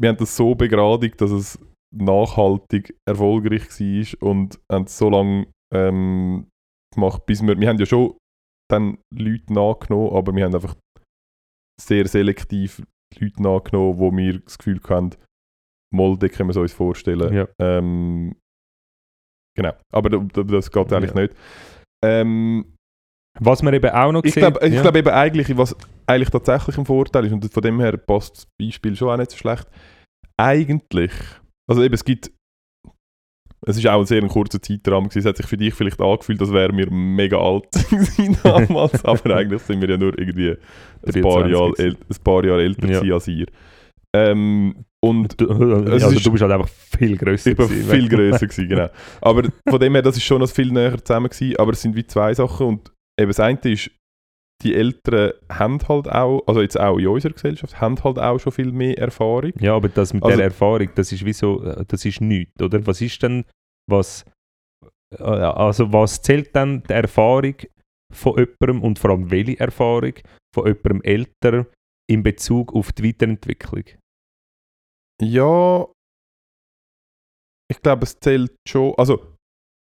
[0.00, 1.58] wir haben das so begradigt, dass es
[1.94, 6.48] nachhaltig erfolgreich war und haben es so lange ähm,
[6.94, 8.16] gemacht, bis wir, wir haben ja schon
[8.70, 10.76] dann Leute nachgenommen, aber wir haben einfach
[11.80, 12.82] sehr selektiv
[13.18, 15.10] Leute nachgenommen, wo wir das Gefühl haben,
[15.94, 17.32] Molde können wir uns vorstellen.
[17.32, 17.48] Ja.
[17.58, 18.36] Ähm,
[19.56, 21.20] genau, aber d- d- das geht eigentlich Ja.
[21.22, 21.34] nicht.
[22.04, 22.74] Ähm,
[23.40, 24.82] Was wir eben auch noch ich gesehen glaube ich ja.
[24.82, 25.74] glaub eben eigentlich, was
[26.06, 29.30] eigentlich tatsächlich ein Vorteil ist, und von dem her passt das Beispiel schon auch nicht
[29.30, 29.66] so schlecht.
[30.36, 31.12] Eigentlich,
[31.68, 32.30] also eben, es gibt,
[33.66, 36.40] es ist auch ein sehr kurzer Zeitrahmen gewesen, es hat sich für dich vielleicht angefühlt,
[36.40, 37.66] als wären wir mega alt
[38.44, 40.50] damals, aber eigentlich sind wir ja nur irgendwie
[41.06, 43.14] ein paar 23 Jahre, äl ein paar Jahre älter Ja.
[43.14, 43.46] als ihr.
[44.14, 47.50] Ähm, und Du, also ist- du bist halt einfach viel grösser.
[47.52, 48.88] ich war gewesen, viel grösser gewesen, genau.
[49.20, 51.94] Aber von dem her, das ist schon noch viel näher zusammen gewesen, aber es sind
[51.94, 53.90] wie zwei Sachen und eben das eine ist,
[54.62, 58.52] die Eltern haben halt auch, also jetzt auch in unserer Gesellschaft, haben halt auch schon
[58.52, 59.52] viel mehr Erfahrung.
[59.60, 62.60] Ja, aber das mit Also- der Erfahrung, das ist wie so, äh, das ist nichts,
[62.60, 62.84] oder?
[62.86, 63.44] Was ist denn,
[63.88, 64.24] was,
[65.16, 67.54] äh, also was zählt dann die Erfahrung
[68.12, 70.14] von jemandem und vor allem welche Erfahrung
[70.54, 71.66] von jemandem älter
[72.10, 73.84] in Bezug auf die Weiterentwicklung?
[75.22, 75.86] Ja,
[77.70, 79.34] ich glaube, es zählt schon, also,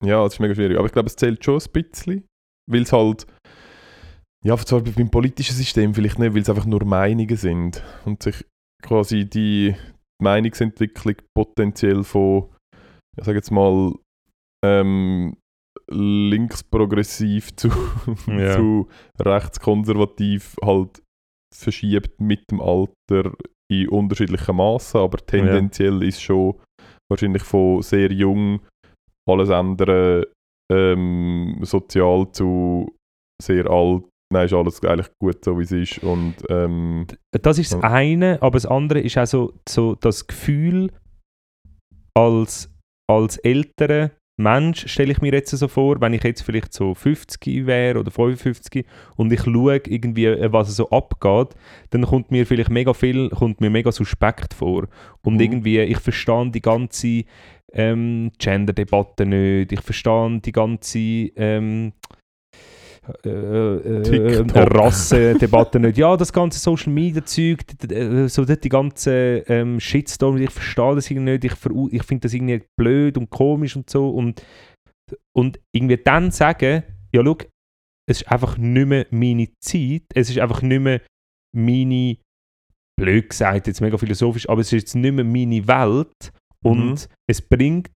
[0.04, 2.26] ja, es ist mega schwierig, aber ich glaube, es zählt schon ein bisschen,
[2.70, 3.26] weil es halt,
[4.44, 8.44] ja, zwar beim politischen System vielleicht nicht, weil es einfach nur Meinungen sind und sich
[8.82, 9.74] quasi die
[10.22, 12.48] Meinungsentwicklung potenziell von,
[13.18, 13.94] ich sage jetzt mal,
[14.64, 15.36] ähm,
[15.90, 17.68] linksprogressiv zu,
[18.26, 18.56] Ja.
[18.56, 18.88] zu
[19.20, 21.02] rechtskonservativ halt
[21.54, 23.32] verschiebt mit dem Alter
[23.70, 26.54] in unterschiedlichen Maßen, aber tendenziell ist schon
[27.10, 28.60] wahrscheinlich von sehr jung
[29.28, 30.28] alles andere
[30.72, 32.94] ähm, sozial zu
[33.42, 34.04] sehr alt.
[34.32, 38.40] Nein, ist alles eigentlich gut so wie es ist und ähm, Das ist das eine,
[38.40, 40.90] aber das andere ist auch so, so das Gefühl,
[42.14, 42.70] als,
[43.10, 44.10] als älterer
[44.40, 48.10] Mensch stelle ich mir jetzt so vor, wenn ich jetzt vielleicht so 50 wäre oder
[48.10, 51.54] 55 und ich schaue irgendwie, äh, was so abgeht,
[51.90, 54.88] dann kommt mir vielleicht mega viel, kommt mir mega suspekt vor.
[55.22, 55.40] Und Mhm.
[55.40, 57.24] irgendwie, ich verstehe die ganze
[57.74, 61.92] ähm, Gender-Debatte nicht, ich verstehe die ganze ähm,
[63.24, 65.98] äh, äh, äh, Rassendebatte nicht.
[65.98, 71.10] Ja, das ganze Social Media Zeug, äh, so die ganze ähm, Shitstorm, ich verstehe das
[71.10, 71.52] irgendwie nicht, ich,
[71.92, 74.44] ich finde das irgendwie blöd und komisch und so und,
[75.36, 77.38] und irgendwie dann sagen, ja schau,
[78.08, 81.00] es ist einfach nicht mehr meine Zeit, es ist einfach nicht mehr
[81.56, 82.18] meine,
[82.96, 86.32] blöd gesagt, jetzt mega philosophisch, aber es ist jetzt nicht mehr meine Welt
[86.64, 86.98] und Mhm.
[87.28, 87.90] es bringt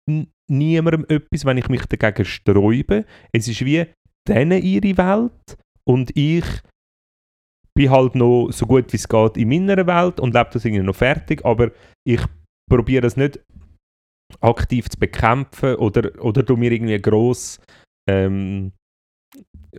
[0.51, 3.05] niemandem etwas, wenn ich mich dagegen sträube.
[3.33, 3.87] Es ist wie
[4.29, 5.59] denen ihre Welt.
[5.89, 6.45] Und ich
[7.77, 10.83] bin halt noch so gut wie es geht in meiner Welt und lebe das irgendwie
[10.83, 11.71] noch fertig, aber
[12.07, 12.21] ich
[12.71, 13.39] probiere das nicht
[14.41, 17.61] aktiv zu bekämpfen oder, oder du mir irgendwie gross
[18.09, 18.73] ähm,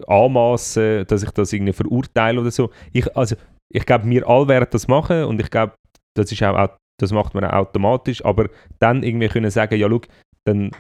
[0.08, 2.70] anmassen, dass ich das irgendwie verurteile oder so.
[2.94, 3.36] Ich, also,
[3.74, 5.74] ich glaube, wir alle werden das machen und ich glaube,
[6.16, 9.90] das ist auch, au- das macht man auch automatisch, aber dann irgendwie können sagen, ja,
[9.90, 10.02] schau,
[10.46, 10.72] dann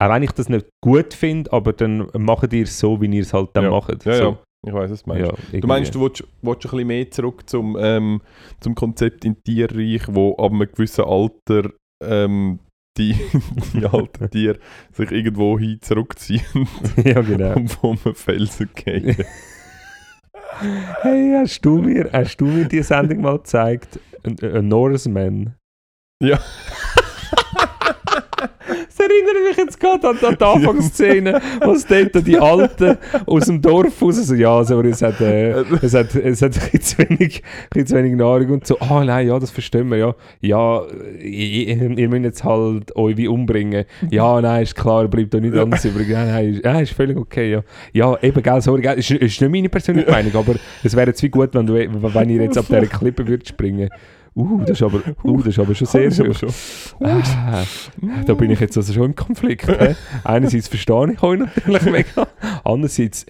[0.00, 3.22] auch wenn ich das nicht gut finde, aber dann macht ihr es so, wie ihr
[3.22, 3.70] es halt dann Ja.
[3.70, 4.04] macht.
[4.04, 4.22] Ja, so.
[4.24, 4.38] ja.
[4.66, 5.32] Ich weiß, was du meinst.
[5.52, 8.20] Ja, Du meinst, du willst, willst ein bisschen mehr zurück zum, ähm,
[8.60, 11.70] zum Konzept in Tierreich, wo ab einem gewissen Alter
[12.04, 12.58] ähm,
[12.98, 13.14] die,
[13.74, 14.58] die alten Tiere
[14.92, 16.42] sich irgendwo hin zurückziehen
[17.04, 17.54] ja, genau.
[17.54, 19.16] und vom Felsen gehen.
[21.00, 23.98] Hey, hast du mir, hast du mir die Sendung mal gezeigt?
[24.24, 25.54] Ein, ein Norseman.
[26.22, 26.38] Ja.
[29.00, 33.46] Das erinnert mich jetzt gerade an, an die Anfangsszene, wo es dort die Alten aus
[33.46, 36.80] dem Dorf raus so, ja, also, es hat, äh, es hat, es hat ein bisschen
[36.82, 39.96] zu wenig, ein bisschen zu wenig Nahrung und so, ah nein, ja, das verstehen wir,
[39.96, 40.14] ja.
[40.40, 40.82] Ja,
[41.22, 43.84] ihr, ihr müsst jetzt halt euch wie umbringen.
[44.10, 45.62] Ja, nein, ist klar, bleibt doch nicht Ja.
[45.62, 46.08] anders übrig.
[46.10, 47.62] Nein, nein, ist, ja, ist völlig okay, ja.
[47.92, 51.22] Ja, eben, gell, sorry, gell, ist, ist nicht meine persönliche Meinung, aber es wäre jetzt
[51.22, 53.88] wie gut, wenn, du, wenn ihr jetzt ab dieser Klippe würdet springen.
[54.34, 56.50] Uh, das ist aber, uh, das ist aber schon sehr, schon.
[57.00, 57.64] Ah,
[58.26, 59.66] da bin ich jetzt also schon im Konflikt.
[59.68, 59.96] hä?
[60.24, 62.26] Einerseits verstehe ich euch natürlich mega,
[62.64, 63.26] andererseits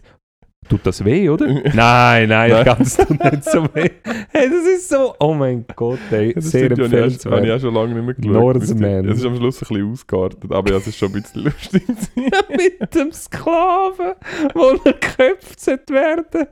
[0.69, 1.47] tut das weh, oder?
[1.75, 3.91] Nein, nein, das tut nicht so weh.
[4.31, 7.33] Hey, das ist so, oh mein Gott, ey, Das sehr stimmt, ja, habe ich, auch-
[7.33, 7.61] empfehlenswert.
[7.63, 8.33] schon lange nicht mehr geschaut.
[8.55, 9.09] Norseman.
[9.09, 11.83] Es ist am Schluss ein bisschen ausgeartet, aber es ist schon ein bisschen lustig.
[12.51, 14.13] Mit dem Sklaven,
[14.55, 16.47] wo er geköpft sollte werden.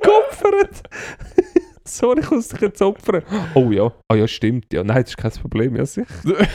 [0.00, 0.82] Geopfert.
[1.92, 3.22] Sorry, ich muss dich jetzt opfern.
[3.54, 4.72] Oh ja, ah ja, stimmt.
[4.72, 6.06] Ja, nein, das ist kein Problem, ja sicher.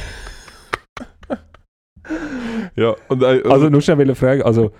[2.75, 4.71] ja, und, äh, Also nur schnell wollte fragen, also,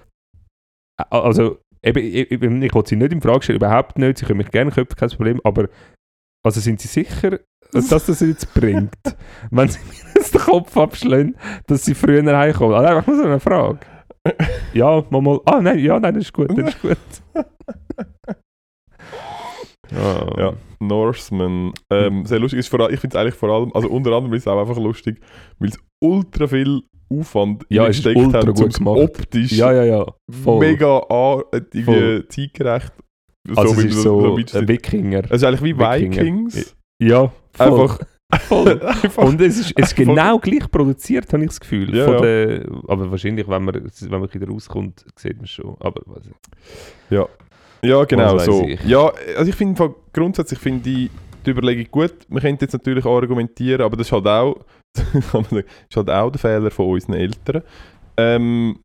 [1.00, 4.26] äh, also eben, ich, ich, ich wollte sie nicht in Frage stellen, überhaupt nicht, sie
[4.26, 5.70] können mich gerne köpfen, kein Problem, aber
[6.44, 7.40] also sind sie sicher,
[7.72, 8.96] dass das jetzt bringt,
[9.52, 11.38] wenn sie mir jetzt den Kopf abschlagen,
[11.68, 12.76] dass sie früher heimkommen?
[12.76, 13.80] Also einfach nur so eine Frage.
[14.74, 16.98] Ja, mal, mal, ah nein, ja, nein, das ist gut, das ist gut.
[19.96, 20.34] Ah.
[20.38, 21.72] Ja, Norseman.
[21.90, 22.60] Ähm, sehr lustig.
[22.60, 24.60] Ist vor, allem- ich finde es eigentlich vor allem, also unter anderem ist es auch
[24.60, 25.20] einfach lustig,
[25.60, 30.06] weil es ultra viel Aufwand Ja, ist ultra gut um optisch ja, ja, ja,
[30.44, 30.60] voll.
[30.60, 32.92] mega an, äh, irgendwie zeitgerecht.
[33.56, 35.24] also wie es ist so es ein Wikinger.
[35.26, 36.18] Es ist eigentlich wie Wikinger.
[36.18, 36.76] Vikings.
[37.02, 37.82] Ja, voll.
[37.82, 38.00] Einfach,
[39.04, 41.96] einfach Und es ist, es genau gleich produziert, habe ich das Gefühl.
[41.96, 42.20] Ja, ja.
[42.20, 45.78] Der, aber wahrscheinlich, wenn man, wenn man wieder rauskommt, sieht man es schon.
[45.80, 47.18] Aber weiß ich.
[47.82, 48.64] Ja, genau so.
[48.66, 48.84] ich.
[48.84, 51.10] Ja, also ich finde grundsätzlich finde ich
[51.46, 52.14] die Überlegung gut.
[52.30, 56.10] Man könnte jetzt natürlich argumentieren, aber das ist halt auch, kann man sagen, ist halt
[56.10, 57.64] auch der Fehler von unseren Eltern.
[58.18, 58.80] Ähm,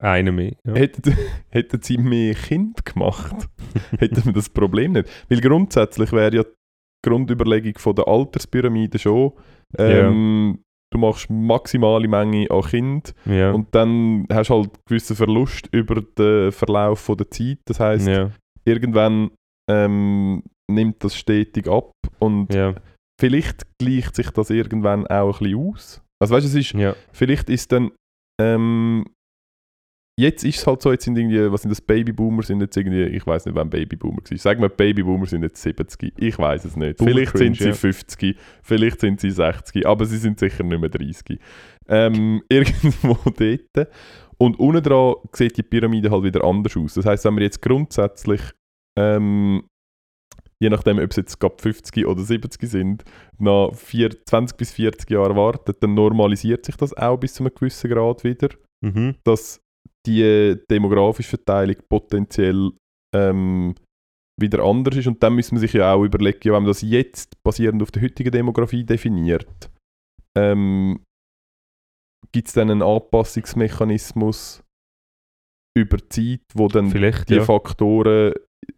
[0.00, 0.52] Einer mehr.
[0.64, 0.74] Ja.
[0.74, 1.16] hätten,
[1.48, 3.48] hätten sie mehr Kind gemacht,
[3.98, 5.08] hätten wir das Problem nicht.
[5.28, 9.32] Weil grundsätzlich wäre ja die Grundüberlegung von der Alterspyramide schon,
[9.76, 10.62] ähm,
[10.92, 13.52] du machst maximale Menge an Kind ja.
[13.52, 17.58] und dann hast du halt einen gewissen Verlust über den Verlauf von der Zeit.
[17.66, 18.30] Das heißt, ja.
[18.64, 19.30] irgendwann
[19.70, 22.74] ähm, nimmt das stetig ab und Ja.
[23.20, 26.02] vielleicht gleicht sich das irgendwann auch ein bisschen aus.
[26.20, 26.74] Also weißt du, es ist,
[27.12, 27.92] vielleicht ist dann,
[28.40, 29.04] ähm,
[30.18, 33.04] jetzt ist es halt so, jetzt sind irgendwie, was sind das, Babyboomer sind jetzt irgendwie,
[33.04, 34.36] ich weiß nicht, wann Babyboomer war.
[34.38, 36.98] Sagen wir, Babyboomer sind jetzt 70, ich weiß es nicht.
[36.98, 37.92] Boomer vielleicht sind cringe, sie ja.
[37.92, 41.38] 50, vielleicht sind sie 60, aber sie sind sicher nicht mehr 30.
[41.88, 43.88] Ähm, irgendwo dort.
[44.38, 46.94] Und unten dran sieht die Pyramide halt wieder anders aus.
[46.94, 48.40] Das heißt, wenn wir jetzt grundsätzlich,
[48.98, 49.64] ähm,
[50.60, 53.04] je nachdem, ob es jetzt gerade 50 oder 70 sind,
[53.38, 57.54] nach vier, 20 bis 40 Jahren warten, dann normalisiert sich das auch bis zu einem
[57.54, 58.48] gewissen Grad wieder,
[58.80, 59.16] Mhm.
[59.24, 59.60] dass
[60.08, 62.72] die demografische Verteilung potenziell
[63.14, 63.74] ähm,
[64.40, 65.06] wieder anders ist.
[65.06, 67.90] Und dann müssen wir sich ja auch überlegen, ja, wenn man das jetzt basierend auf
[67.90, 69.70] der heutigen Demografie definiert,
[70.36, 71.00] ähm,
[72.32, 74.62] gibt es dann einen Anpassungsmechanismus
[75.76, 77.44] über die Zeit, wo dann Vielleicht, die ja.
[77.44, 78.32] Faktoren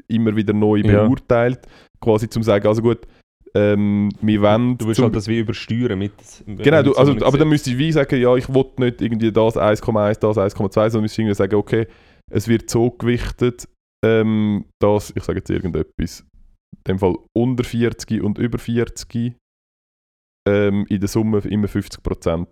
[0.08, 1.04] immer wieder neu Ja.
[1.04, 1.66] beurteilt.
[2.00, 3.06] Quasi zum sagen, also gut,
[3.54, 4.78] ähm, wir wollen...
[4.78, 6.12] Du willst halt das wie übersteuern mit...
[6.46, 9.56] Genau, du, also, aber dann müsste ich wie sagen, ja, ich will nicht irgendwie das
[9.56, 11.86] 1,1, das 1,2, sondern müsste irgendwie sagen, okay,
[12.30, 13.68] es wird so gewichtet,
[14.04, 19.34] ähm, dass, ich sage jetzt irgendetwas, in dem Fall unter 40 und über 40
[20.48, 22.46] ähm, in der Summe immer 50%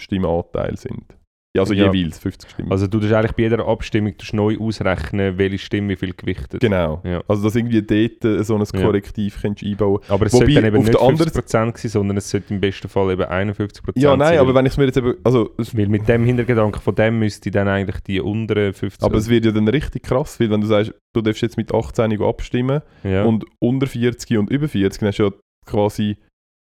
[0.00, 1.17] Stimmenanteil sind.
[1.58, 1.92] Ja, also Ja.
[1.92, 2.70] jeweils 50 Stimmen.
[2.72, 6.60] Also du tust eigentlich bei jeder Abstimmung tust neu ausrechnen, welche Stimme wie viel gewichtet.
[6.60, 7.00] genau.
[7.04, 7.22] Ja.
[7.28, 8.80] Also dass irgendwie dort äh, so ein Ja.
[8.82, 12.16] Korrektiv kannst einbauen Aber es Wobei, sollte dann eben nicht der anderen- 50% sein, sondern
[12.16, 14.38] es sollte im besten Fall eben 51% Ja, nein, sein.
[14.38, 17.50] aber wenn ich es mir jetzt eben, also weil mit dem Hintergedanken von dem müsste
[17.50, 19.02] dann eigentlich die unteren 50...
[19.04, 21.74] Aber es wird ja dann richtig krass, weil wenn du sagst, du darfst jetzt mit
[21.74, 23.24] 18 abstimmen ja.
[23.24, 25.30] und unter 40 und über 40, dann hast du ja
[25.66, 26.16] quasi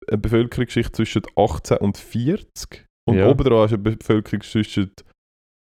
[0.09, 3.29] eine Bevölkerungsschicht zwischen 18 und 40 und Ja.
[3.29, 4.93] oben dran hast du eine Bevölkerungsschicht zwischen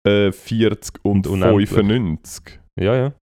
[0.06, 1.68] äh, 40 und, Und unendlich.
[1.70, 2.60] 95.
[2.78, 3.12] ja, ja.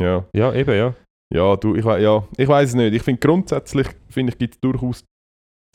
[0.00, 0.28] Ja.
[0.34, 0.94] Ja, eben, ja.
[1.34, 2.94] Ja, du, ich, ja, ich weiß es nicht.
[2.94, 5.04] Ich finde grundsätzlich finde ich, gibt es durchaus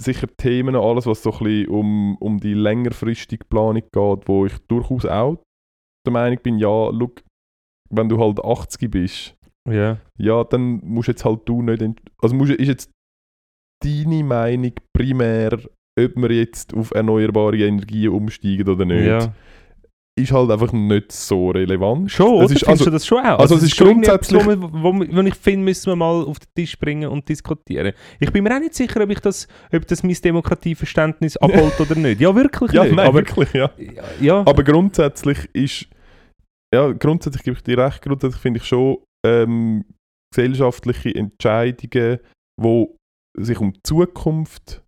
[0.01, 4.57] sicher Themen, alles was so ein bisschen um, um die längerfristige Planung geht, wo ich
[4.67, 5.37] durchaus auch
[6.05, 7.21] der Meinung bin, ja, look,
[7.89, 9.35] wenn du halt 80 bist,
[9.69, 9.99] Ja.
[10.17, 11.83] ja, dann musst jetzt halt du nicht,
[12.21, 12.91] also musst, ist jetzt
[13.83, 15.59] deine Meinung primär,
[16.05, 19.33] ob wir jetzt auf erneuerbare Energien umsteigen oder nicht, ja.
[20.19, 22.11] ist halt einfach nicht so relevant.
[22.11, 22.53] Schon, oder?
[22.53, 23.39] ist- also- du das schon auch?
[23.39, 26.47] also es ist irgendwie etwas, grundsätzlich- Wo, wir- ich finde, müssen wir mal auf den
[26.55, 27.93] Tisch bringen und diskutieren.
[28.19, 31.95] Ich bin mir auch nicht sicher, ob, ich das, ob das mein Demokratieverständnis abholt oder
[31.95, 32.19] nicht.
[32.21, 32.95] Ja, wirklich Ja, nicht.
[32.95, 33.71] nein, aber, wirklich, ja.
[34.19, 35.87] ja, Aber grundsätzlich ist,
[36.73, 39.85] ja, grundsätzlich gebe ich dir recht, grundsätzlich finde ich schon ähm,
[40.33, 42.19] gesellschaftliche Entscheidungen,
[42.61, 42.97] wo
[43.37, 44.80] sich um die Zukunft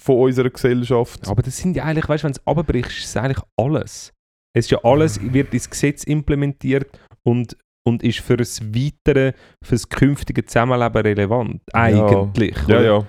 [0.00, 3.06] von unserer Gesellschaft aber das sind ja eigentlich, weißt du, wenn du es abbrichst, ist
[3.06, 4.12] es eigentlich alles.
[4.56, 9.32] Es ist ja alles, wird ins Gesetz implementiert und, und ist für das weitere,
[9.64, 11.62] für das künftige Zusammenleben relevant.
[11.72, 12.56] Eigentlich.
[12.66, 12.84] Ja, oder?
[12.84, 13.06] ja.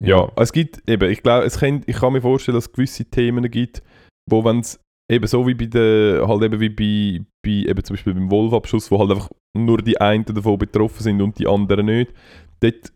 [0.00, 3.04] Ja, es gibt eben, ich glaube, es kann, ich kann mir vorstellen, dass es gewisse
[3.04, 3.82] Themen gibt,
[4.30, 4.78] wo wenn es
[5.10, 8.90] eben so wie bei der, halt eben wie bei, bei eben zum Beispiel beim Wolfabschuss,
[8.90, 12.12] wo halt einfach nur die einen davon betroffen sind und die anderen nicht,
[12.60, 12.92] dort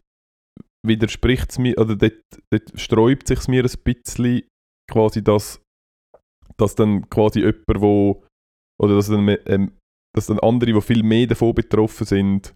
[0.86, 4.42] widerspricht es mir, oder dort, dort sträubt sich mir ein bisschen
[4.90, 5.62] quasi, dass,
[6.56, 8.24] dass dann quasi jemand, wo,
[8.80, 9.72] oder dass dann, ähm,
[10.14, 12.54] dass dann andere, die viel mehr davon betroffen sind,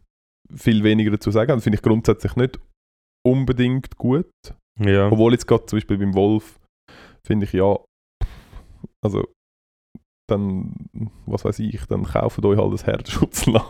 [0.55, 1.49] viel weniger dazu sagen.
[1.49, 2.59] Das finde ich grundsätzlich nicht
[3.27, 4.31] unbedingt gut.
[4.79, 5.09] ja.
[5.11, 6.61] Obwohl jetzt gerade zum Beispiel beim Wolf
[7.27, 7.77] finde ich ja,
[9.05, 9.27] also
[10.27, 10.73] dann,
[11.27, 13.63] was weiß ich, dann kauft euch halt ein Herzschutzlamm.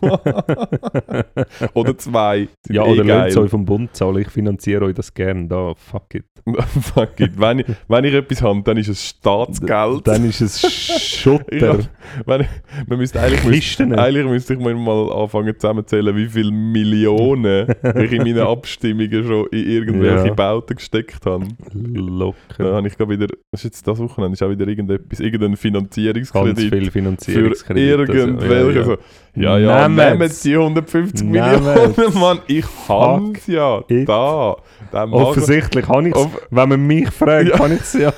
[1.74, 2.48] oder zwei.
[2.62, 5.48] sind ja, eh oder lasst euch vom Bund zahlen, ich finanziere euch das gerne.
[5.48, 6.24] Da, fuck it.
[6.94, 7.40] Fuck it.
[7.40, 10.06] Wenn ich, wenn ich etwas habe, dann ist es Staatsgeld.
[10.06, 10.60] Dann ist es
[11.00, 11.78] Schutter.
[11.78, 11.78] Ja,
[12.26, 12.48] wenn ich,
[12.86, 18.12] man müsste eigentlich, müsste, eigentlich müsste ich mir mal anfangen zusammenzählen, wie viele Millionen ich
[18.12, 20.34] in meinen Abstimmungen schon in irgendwelche Ja.
[20.34, 21.46] Bauten gesteckt habe.
[21.72, 22.74] Da Locker.
[22.74, 25.96] habe ich gerade wieder, was ist jetzt das Wochenende, ist auch wieder irgendetwas, irgendein Ganz
[26.12, 27.82] Finanzierungskredit viel für Finanzierungskredit.
[27.82, 28.78] irgendwelche.
[28.80, 30.44] Also, So, ja, ja, Nehmen's.
[30.44, 31.60] nehmt die 150 Nehmen's.
[31.96, 34.08] Millionen, Mann, ich hab's ja, it.
[34.08, 34.56] da.
[34.92, 35.04] Ja.
[35.10, 36.28] Offensichtlich kann ich es.
[36.50, 37.56] Wenn man mich fragt, Ja.
[37.56, 38.12] kann ich es ja.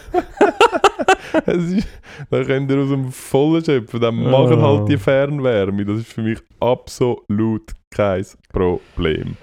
[1.47, 1.89] es ist,
[2.31, 4.31] da könnt ihr aus dem Vollen schöpfen, dann Ah.
[4.31, 9.37] machen halt die Fernwärme, das ist für mich absolut kein Problem.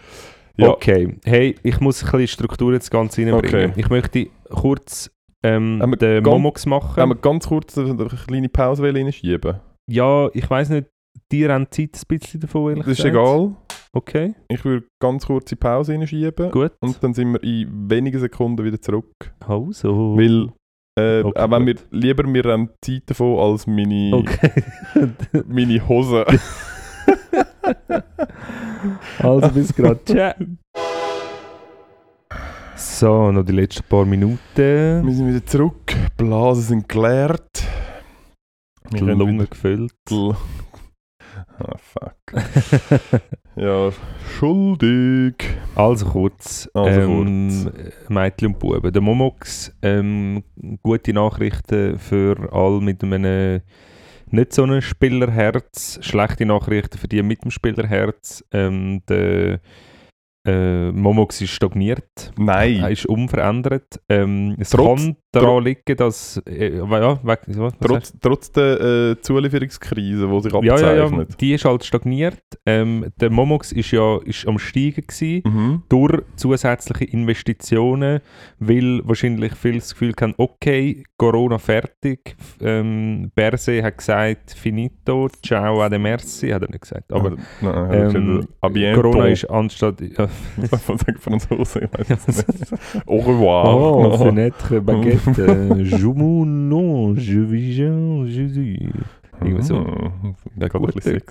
[0.58, 3.72] Ja, Okay, hey, ich muss ein bisschen Struktur ins Ganze reinbringen.
[3.72, 3.80] Okay.
[3.80, 5.10] Ich möchte kurz
[5.44, 6.96] ähm, den ganz- Momox machen.
[7.02, 9.60] Haben wir ganz kurz eine, eine kleine Pause reinschieben?
[9.90, 10.88] ja, ich weiß nicht,
[11.32, 13.16] dir haben Zeit ein bisschen davon, ehrlich Das ist gesagt.
[13.16, 13.56] egal.
[13.96, 16.50] Okay, Ich würde ganz kurze Pause reinschieben.
[16.52, 16.72] gut.
[16.80, 19.12] Und dann sind wir in wenigen Sekunden wieder zurück.
[19.46, 20.18] Also.
[20.18, 20.50] Weil,
[21.00, 24.52] äh, Okay, auch wenn wir lieber wir haben Zeit davon als meine, Okay.
[25.48, 26.26] meine Hose.
[29.20, 30.04] also bis gerade.
[30.06, 30.34] Ciao.
[32.86, 34.38] So, noch die letzten paar Minuten.
[35.06, 35.96] wir sind wieder zurück.
[36.18, 37.64] Blasen sind geleert.
[38.92, 39.94] Die Lunge wieder- gefüllt.
[41.60, 43.22] Ah, fuck.
[43.56, 43.92] Ja,
[44.38, 45.36] schuldig.
[45.76, 47.72] Also kurz, Also ähm,
[48.10, 48.92] Mädchen und Buben.
[48.92, 50.44] Der Momox, ähm,
[50.84, 53.62] gute Nachrichten für alle mit einem
[54.30, 58.44] nicht so einem Spielerherz, schlechte Nachrichten für die mit dem Spielerherz.
[58.52, 59.60] Ähm, der
[60.46, 62.92] äh, Momox ist stagniert, er Nein.
[62.92, 64.02] ist unverändert.
[64.10, 69.22] Ähm, es Trotz- kann daran liegen, dass, äh, ja, weg, was, Trotz, trotz der äh,
[69.22, 71.42] Zulieferungskrise, die sich ja, ja, ja, abzeichnet.
[71.42, 72.42] die ist halt stagniert.
[72.66, 75.42] Ähm, der Momox ist ja ist am Steigen gewesen.
[75.46, 75.84] Mhm.
[75.90, 78.20] durch zusätzliche Investitionen,
[78.60, 85.82] weil wahrscheinlich viele das Gefühl haben, okay, Corona fertig, ähm, Berse hat gesagt, finito, ciao,
[85.82, 87.32] ade merci, hat er nicht gesagt, aber
[87.62, 89.02] Nein, ähm, à bientôt.
[89.02, 90.02] Corona ist anstatt...
[90.02, 90.28] Ja,
[90.70, 91.84] Was sagen Franzosen?
[91.84, 92.74] Ich weiß es nicht.
[93.08, 93.76] Au revoir.
[93.76, 98.78] oh, fenêtre, baguette, äh, je m'en non, je vis Jean, Jésus.
[99.42, 99.80] Irgendwie so.
[99.80, 100.36] Mhm.
[100.58, 101.22] Ja, Gerade ein bisschen.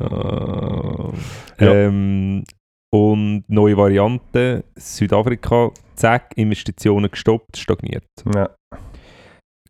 [0.00, 1.12] Ah.
[1.58, 2.44] Ähm,
[2.90, 8.08] und neue Variante, Südafrika, zack, Investitionen gestoppt, stagniert.
[8.34, 8.50] Ja.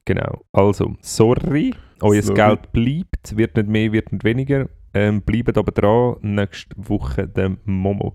[0.05, 0.43] Genau.
[0.53, 2.37] Also, sorry, euer Sorry.
[2.37, 4.69] Geld bleibt, wird nicht mehr, wird nicht weniger.
[4.93, 8.15] Ähm, bleibt aber dran, nächste Woche der Momo.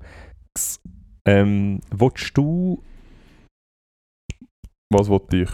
[1.26, 2.84] Ähm, willst du,
[4.92, 5.50] Was wollte ich?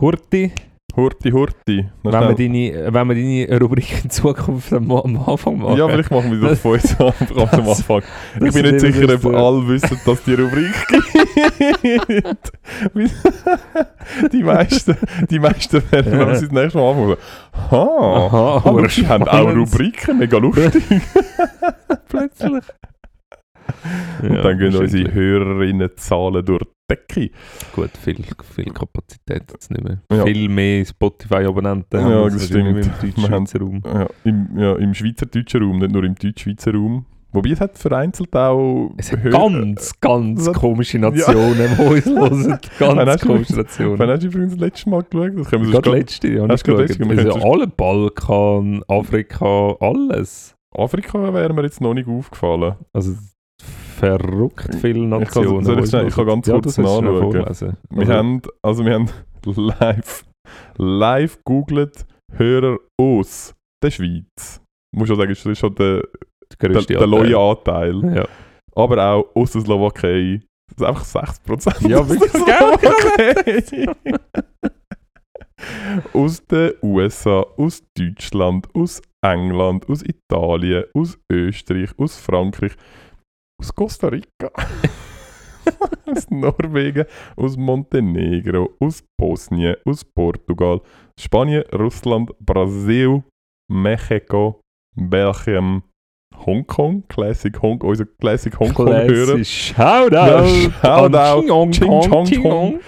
[0.00, 0.52] Hurti,
[0.94, 1.88] Hurti, Hurti.
[2.04, 5.76] wenn wir, deine, wenn wir deine Rubrik in Zukunft am, am Anfang machen?
[5.76, 8.02] Ja, vielleicht machen wir das von uns einfach am Anfang.
[8.36, 10.72] Ich das bin nicht sicher, ob alle wissen, dass die Rubrik
[11.82, 12.52] gibt.
[14.32, 14.96] die meisten,
[15.28, 17.16] die meisten werden, wenn wir sie das nächste Mal anfangen,
[17.72, 19.48] ha, Aha, aber sie haben auch.
[19.52, 20.84] Rubriken, mega lustig.
[22.08, 22.62] Plötzlich.
[24.22, 25.12] Und Ja, dann gehen unsere.
[25.12, 27.30] Hörerinnenzahlen durch die Decke.
[27.72, 30.00] Gut, viel, viel Kapazität jetzt nicht mehr.
[30.12, 30.24] Ja.
[30.24, 32.68] Viel mehr Spotify-Abonnenten Ja, haben wir das stimmt.
[32.68, 32.74] im
[33.14, 33.82] Deutschschweizer Raum.
[33.84, 37.06] Ja, im, ja, im schweizerdeutschen Raum, nicht nur im deutsch-schweizer Raum.
[37.32, 38.90] Wobei es hat vereinzelt auch...
[38.96, 40.52] Es hat ganz, ganz Was?
[40.56, 42.58] komische Nationen, die uns hören.
[42.80, 44.10] Wann Ganz komische Wann Nationen.
[44.10, 45.38] hast du übrigens das letzte Mal geschaut?
[45.38, 50.56] Das können wir Gerade letzte Jahr Hast du letzte- Also alle Balkan, Afrika, alles.
[50.76, 52.74] Afrika wäre mir jetzt noch nicht aufgefallen.
[52.92, 53.12] Also
[54.00, 55.64] verrückt viele Ich kann- Nationen.
[55.64, 57.32] soll ich schnell- uns ich kann ganz kurz ja, schnell nachschauen.
[57.32, 57.76] vorlesen.
[57.90, 59.10] Wir Also, haben, also wir haben
[59.46, 60.24] live,
[60.78, 64.60] live googelt Hörer aus der Schweiz.
[64.96, 66.02] Muss schon sagen, das ist schon der,
[66.60, 68.16] der der, der neue Anteil.
[68.16, 68.26] Ja.
[68.76, 70.40] Aber auch aus der Slowakei.
[70.76, 71.88] Das ist einfach 60%.
[71.88, 73.86] Ja, wirklich, Slowakei.
[76.14, 82.72] aus den USA, aus Deutschland, aus England, aus Italien, aus Österreich, aus Frankreich,
[83.60, 84.50] aus Costa Rica,
[86.06, 87.04] aus Norwegen,
[87.36, 90.80] aus Montenegro, aus Bosnien, aus Portugal,
[91.18, 93.22] Spanien, Russland, Brasil,
[93.70, 94.62] Mexiko,
[94.96, 95.82] Belgien,
[96.46, 99.34] Hongkong, Classic Hong, unser Classic Hongkong-Hörer.
[99.34, 99.74] Klassisch.
[99.76, 100.16] Shoutout.
[100.16, 100.46] Ja,
[100.80, 101.42] Shoutout.
[101.42, 102.80] Ching, Ching, Chong, Chong, Chong.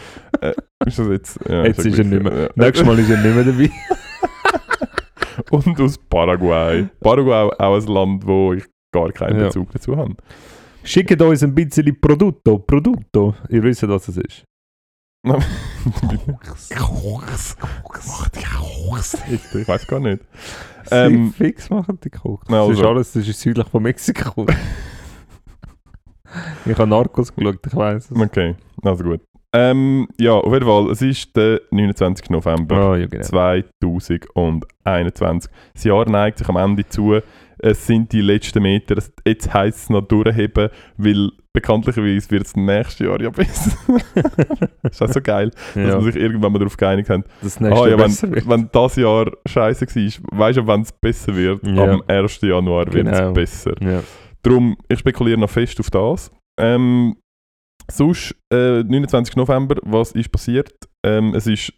[0.86, 1.38] Ist das jetzt?
[1.48, 2.42] Ja, Jetzt ist er nicht mehr.
[2.44, 2.48] Ja.
[2.54, 3.70] Nächstes Mal ist er nicht mehr dabei.
[5.50, 6.88] Und aus Paraguay.
[7.00, 9.38] Paraguay auch ein Land, wo ich gar keinen.
[9.38, 10.14] Bezug dazu habe.
[10.84, 12.58] Schickt uns ein bisschen Produtto.
[12.58, 13.34] Produtto.
[13.48, 14.44] Ihr wisst, was es ist.
[16.76, 17.56] Koks.
[18.06, 19.14] Mach die Koks.
[19.30, 20.22] Ich, ich weiß gar nicht.
[20.90, 22.48] Ähm, Ähm, fix machen die Koks.
[22.48, 22.70] also.
[22.70, 24.46] Das ist alles, das ist südlich von Mexiko.
[26.66, 28.20] ich habe Narcos geschaut, ich weiß es.
[28.20, 29.20] Okay, also gut.
[29.54, 32.30] Ähm, ja, auf jeden Fall, es ist der 29.
[32.30, 32.74] November.
[32.76, 33.22] Ah, ja, genau.
[33.22, 35.52] 2021.
[35.74, 37.20] Das Jahr neigt sich am Ende zu.
[37.64, 38.96] Es sind die letzten Meter.
[39.24, 43.76] Jetzt heisst es noch durchheben, weil bekanntlicherweise wird es nächstes Jahr ja besser.
[44.82, 47.24] das ist auch so geil, dass Ja, man sich irgendwann mal darauf geeinigt hat.
[47.40, 51.36] das nächste Ah, ja, wenn, wenn das Jahr scheiße war, weißt du, wenn es besser
[51.36, 51.84] wird, Ja.
[51.92, 52.40] am 1.
[52.42, 53.32] Januar wird es Genau.
[53.32, 53.74] besser.
[53.80, 54.02] Ja.
[54.42, 56.32] Darum, ich spekuliere noch fest auf das.
[56.60, 57.16] Ähm,
[57.90, 59.36] sonst, äh, 29.
[59.36, 60.72] November, was ist passiert?
[61.06, 61.72] Ähm, es ist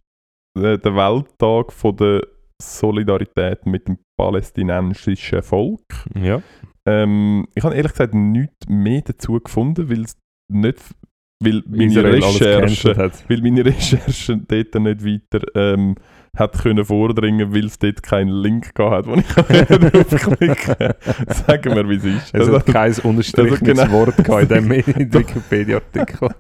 [0.57, 2.23] äh, der Welttag von der
[2.79, 5.83] Solidarität mit dem palästinensischen Volk.
[6.21, 6.41] ja.
[6.87, 10.19] Ähm, ich habe ehrlich gesagt nichts mehr dazu gefunden, weil es
[10.53, 10.79] nicht,
[11.43, 15.95] weil meine Recherche, weil meine Recherche dort nicht weiter ähm,
[16.37, 19.27] hat können vordringen, weil es dort keinen Link gehabt hat, wo ich
[20.09, 20.77] draufklicken.
[21.29, 22.35] Sagen wir, wie es ist.
[22.35, 23.91] Es Also, hat kein unterstrichenes genau.
[23.91, 26.29] Wort gehabt in dem Wikipedia-Artikel.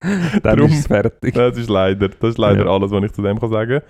[0.00, 1.32] Dann Darum- ist es fertig.
[1.34, 2.70] das ist leider, das ist leider Ja.
[2.72, 3.80] alles, was ich zu dem kann sagen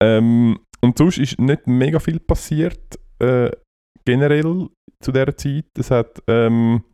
[0.00, 3.50] ähm, Und sonst ist nicht mega viel passiert, äh,
[4.04, 4.68] generell
[5.00, 5.66] zu dieser Zeit.
[5.78, 6.84] Es hat, ähm,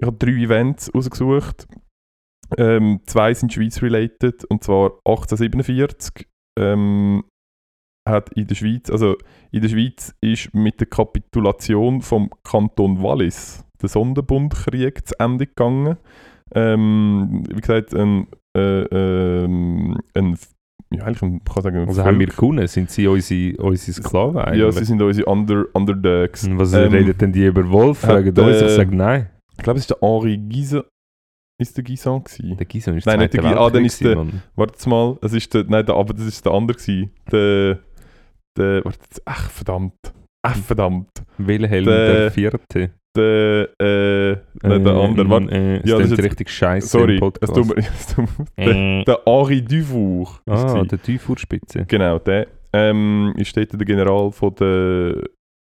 [0.00, 1.68] ich habe drei Events rausgesucht.
[2.56, 6.26] Ähm, zwei sind Schweiz-related, und zwar 1847
[6.58, 7.24] ähm,
[8.08, 9.16] hat in der Schweiz, also
[9.52, 15.98] in der Schweiz ist mit der Kapitulation vom Kanton Wallis der Sonderbundkrieg zu Ende gegangen.
[16.54, 20.38] Ähm, wie gesagt, ein, äh, ähm, ein
[20.94, 22.36] ja, eigentlich man kann sagen, Also haben wir Volk.
[22.38, 22.66] gewonnen?
[22.66, 24.74] Sind sie unsere, unsere Sklaven Ja, eigentlich?
[24.76, 26.46] sie sind unsere Under, Underdogs.
[26.46, 27.98] Und Was Ähm, redet denn die über Wolf?
[27.98, 29.30] Fragen uns, ich äh, sage nein.
[29.56, 30.82] Ich glaube, es ist der Henri Gison.
[31.60, 32.56] Ist der Gison gewesen?
[32.56, 34.26] Der Gison ist Nein, nicht der Gi- ah, dann ist der-.
[34.56, 37.10] Warte mal, es ist der, nein, der, aber das ist der andere gewesen.
[37.30, 37.78] Der,
[38.56, 39.94] der, warte, ach verdammt,
[40.42, 41.10] ach verdammt.
[41.36, 42.90] Wilhelm Der- der Vierte.
[43.16, 47.20] Der, äh, nein, der Äh, andere, warte, äh, Ja, das ist richtig scheiße sorry, es
[47.20, 47.54] Podcast.
[47.54, 49.04] tut mir, es tut mir, der, Äh.
[49.04, 51.84] der Henri Dufour Ah, der Teufelsspitze.
[51.86, 55.24] Genau, der ähm, ist dort der General von der,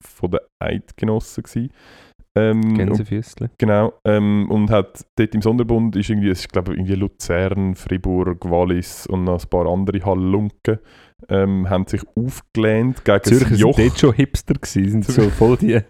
[0.05, 1.71] von der Eidgenossen gewesen.
[2.37, 3.51] Ähm, Gänsefüßle.
[3.59, 8.49] Genau, ähm, und hat dort im Sonderbund ist irgendwie, es ist glaube irgendwie Luzern, Fribourg,
[8.49, 10.79] Wallis und noch ein paar andere Halunken
[11.29, 13.77] ähm, haben sich aufgelehnt gegen Zürcher das Joch.
[13.77, 15.81] dort schon Hipster gewesen, sind so voll die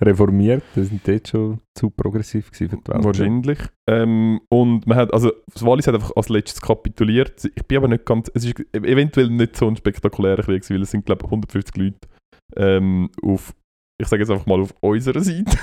[0.00, 3.04] Reformierten, sind dort schon zu progressiv gewesen für die Welt.
[3.04, 3.58] Wahrscheinlich.
[3.88, 7.44] Ähm, und man hat, also das Wallis hat einfach als letztes kapituliert.
[7.44, 10.90] Ich bin aber nicht ganz, es ist eventuell nicht so ein spektakulärer Krieg, weil es
[10.90, 12.08] sind glaube ich 150 Leute
[12.56, 13.54] ähm, auf,
[14.00, 15.58] ich sage jetzt einfach mal auf unserer Seite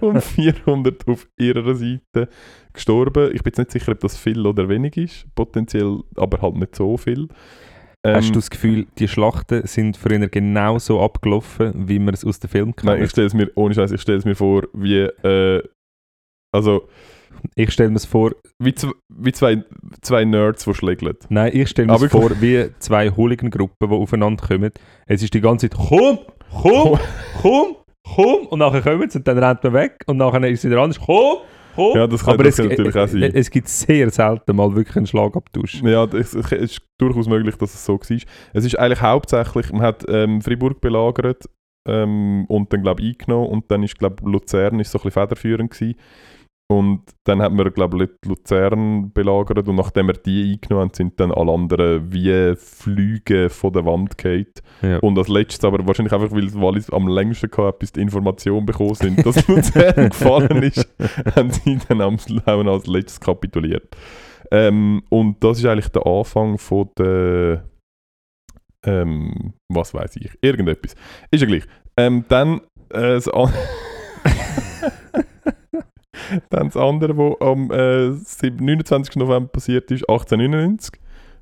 [0.00, 2.28] und 400 auf ihrer Seite
[2.72, 3.30] gestorben.
[3.34, 6.76] Ich bin jetzt nicht sicher, ob das viel oder wenig ist, potenziell aber halt nicht
[6.76, 7.28] so viel.
[8.06, 12.14] Ähm, Hast du das Gefühl, die Schlachten sind für ihn genau so abgelaufen, wie man
[12.14, 13.04] es aus dem Film Nein, kennt?
[13.06, 15.62] ich stelle es mir, ohne Scheiß, ich stelle es mir vor, wie, äh,
[16.54, 16.88] also,
[17.56, 18.74] Ich stelle mir es vor, wie,
[19.08, 19.64] wie zwei,
[20.00, 21.16] zwei Nerds, die schlägeln.
[21.28, 24.70] nein, ich stelle mir es vor, wie zwei Hooligan-Gruppen, die aufeinander kommen.
[25.06, 26.18] Es ist die ganze Zeit, komm,
[26.50, 26.98] komm,
[27.42, 27.76] komm,
[28.14, 30.80] komm, und nachher kommen sie und dann rennt man weg und nachher ist es wieder
[30.80, 31.38] anders, komm,
[31.78, 31.96] komm.
[31.96, 33.22] Ja, das kann, Aber das es, kann natürlich auch sein.
[33.22, 35.82] äh, es gibt sehr selten mal wirklich einen Schlagabtausch.
[35.82, 38.18] Ja, es, ist durchaus möglich, dass es so war.
[38.52, 41.44] Es ist eigentlich hauptsächlich, man hat ähm, Freiburg belagert
[41.86, 45.02] ähm, und dann, glaube ich, eingenommen und dann ist, glaube ich, Luzern ist so ein
[45.04, 45.98] bisschen federführend gewesen.
[46.70, 51.18] Und dann hat man, glaube ich, Luzern belagert und nachdem wir die eingenommen haben, sind
[51.18, 54.62] dann alle anderen wie Flüge von der Wand gefallen.
[54.82, 54.98] Ja.
[54.98, 58.94] Und als letztes, aber wahrscheinlich einfach, weil Wallis am längsten gehabt, bis die Information bekommen
[58.94, 60.86] sind, dass Luzern gefallen ist,
[61.36, 63.96] haben sie dann am, haben als letztes kapituliert.
[64.50, 67.64] Ähm, und das ist eigentlich der Anfang von der,
[68.84, 70.94] ähm, was weiß ich, irgendetwas.
[71.30, 71.64] Ist ja gleich.
[71.96, 73.26] Ähm, dann, äh, das
[76.50, 79.16] dann das andere, was am äh, sieb- 29.
[79.16, 81.00] November passiert ist, 1899.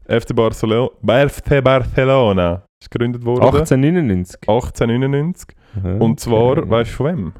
[0.09, 0.91] FC Barcelona,
[1.29, 3.43] FC Barcelona ist gegründet worden.
[3.43, 4.37] 1899.
[4.49, 5.57] 1899.
[5.79, 6.71] Aha, Und zwar, okay.
[6.71, 7.33] weißt du von wem?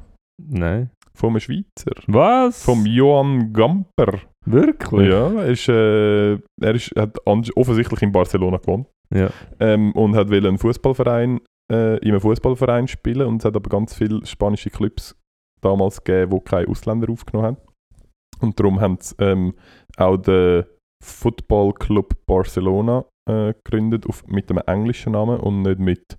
[0.43, 0.91] Nein.
[1.15, 1.93] Vom Schweizer.
[2.09, 2.63] Was?
[2.65, 4.19] Vom Johann Gamper.
[4.45, 5.09] Wirklich?
[5.11, 8.87] Ja, er, ist, äh, er ist, hat offensichtlich in Barcelona gewohnt.
[9.15, 9.31] Ja.
[9.61, 11.41] ähm, und hat wollte einen Fußballverein
[11.73, 15.15] äh, in einem Fußballverein spielen und es hat aber ganz viele spanische Clubs
[15.61, 17.57] damals gegeben, wo keine Ausländer aufgenommen haben.
[18.41, 19.55] Und darum haben sie ähm,
[19.97, 20.65] auch den
[21.03, 26.17] Football Club Barcelona äh, gegründet auf, mit einem englischen Namen und nicht mit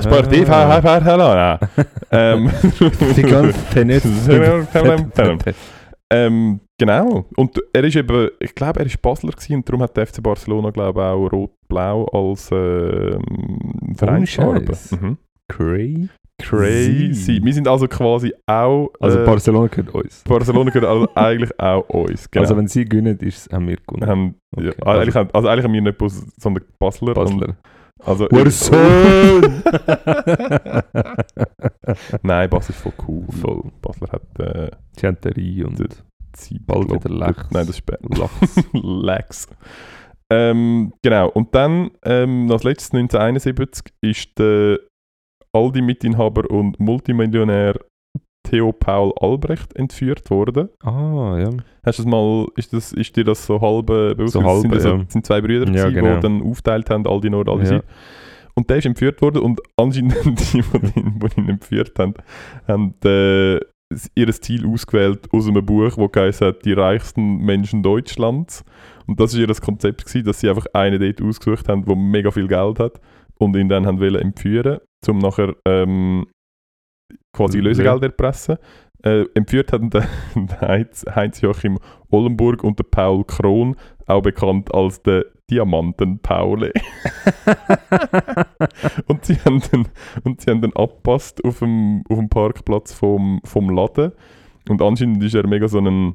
[0.00, 0.80] Sportiv Ah.
[0.80, 1.58] Barcelona.
[2.10, 2.50] ähm,
[3.16, 3.58] Die ganze
[6.10, 7.26] ähm, genau.
[7.36, 10.22] Und er ist eben, ich glaube, er ist Basler gewesen und darum hat der FC
[10.22, 14.76] Barcelona, glaube ich, auch Rot-Blau als ähm, Vereinsfarbe.
[14.90, 15.18] Mhm.
[15.48, 16.08] Cray?
[16.42, 17.40] Crazy.
[17.42, 18.90] Wir sind also quasi auch.
[19.00, 20.22] Also äh, Barcelona gehört uns.
[20.24, 22.30] Barcelona gehört also eigentlich auch uns.
[22.30, 22.42] Genau.
[22.42, 24.08] Also wenn sie gewinnen, ist, haben wir gewonnen.
[24.08, 27.16] haben, ja, Okay, eigentlich, haben, also eigentlich haben wir nicht Bus, sondern Basler.
[27.16, 27.56] Und, Basler.
[28.04, 29.62] also, Warzone!
[32.22, 33.24] Nein, Basel ist voll cool.
[33.40, 33.70] Voll.
[33.80, 34.70] Basler hat äh,
[35.00, 36.04] Chanterie und Zeit.
[36.66, 37.08] bald wieder.
[37.08, 37.50] Lachs.
[37.50, 38.18] Nein, das ist.
[38.18, 38.64] Lachs.
[38.72, 39.48] Lex.
[40.30, 44.78] Ähm, genau, und dann, ähm, als letztes 1971, ist der
[45.54, 47.78] Aldi-Mitinhaber und Multimillionär
[48.44, 50.68] Theo Paul Albrecht entführt worden.
[50.82, 51.50] Ah, ja.
[51.84, 54.32] Hast du das mal, ist, das, ist dir das so halb äh, bewusst?
[54.32, 54.52] So gewesen?
[54.52, 55.04] halb, sind, das so, ja.
[55.08, 56.14] sind zwei Brüder, Ja, gewesen, genau.
[56.16, 57.68] die dann aufteilt haben, Aldi Nord, Aldi Ja.
[57.68, 57.82] Süd.
[58.54, 62.14] Und der ist entführt worden und anscheinend die, die ihn, die ihn entführt haben,
[62.68, 63.56] haben äh,
[64.14, 68.64] ihr Ziel ausgewählt aus einem Buch, das geheißen hat «Die reichsten Menschen Deutschlands».
[69.06, 71.96] Und das war ihr das Konzept, gewesen, dass sie einfach einen dort ausgesucht haben, der
[71.96, 73.00] mega viel Geld hat
[73.38, 76.26] und ihn dann haben wollen entführen, um nachher ähm,
[77.32, 77.64] quasi Ja.
[77.64, 78.58] Lösegeld erpressen.
[79.04, 80.06] Äh, entführt haben der
[80.60, 81.78] Heinz, Heinz-Joachim
[82.10, 83.74] Ollenburg und der Paul Krohn,
[84.06, 86.72] auch bekannt als der Diamanten-Paule.
[89.06, 89.88] und sie haben dann,
[90.24, 94.12] und sie haben dann abgepasst auf dem, auf dem Parkplatz vom, vom Laden.
[94.68, 96.14] Und anscheinend ist er mega so ein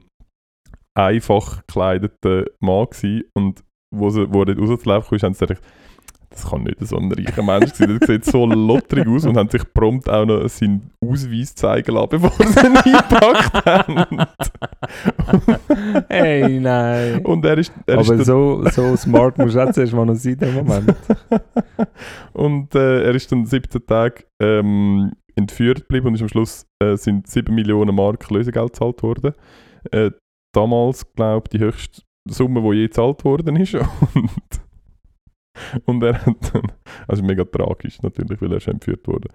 [0.95, 3.23] einfach gekleideter Mann gewesen.
[3.33, 5.63] Und wo, sie, wo er rauszulaufen kam, haben sie gedacht,
[6.29, 7.97] das kann nicht so ein reicher Mensch sein.
[7.99, 12.09] Der sieht so lotterig aus und haben sich prompt auch noch seinen Ausweis zeigen lassen,
[12.09, 14.27] bevor sie ihn eingepackt haben.
[16.09, 17.25] hey, nein.
[17.25, 20.05] Und er ist, er ist Aber dann- so, so smart musst du auch zuerst mal
[20.05, 20.95] noch sein, im Moment.
[22.33, 26.95] und äh, er ist dann 17 Tage ähm, entführt geblieben und ist am Schluss äh,
[26.97, 29.33] sind 7 Millionen Mark Lösegeld gezahlt worden.
[29.91, 30.11] Äh,
[30.53, 33.75] damals, glaube ich, die höchste Summe, die je gezahlt worden ist.
[34.15, 34.29] Und,
[35.85, 36.71] und er hat dann,
[37.07, 39.29] also mega tragisch natürlich, weil er schon entführt wurde.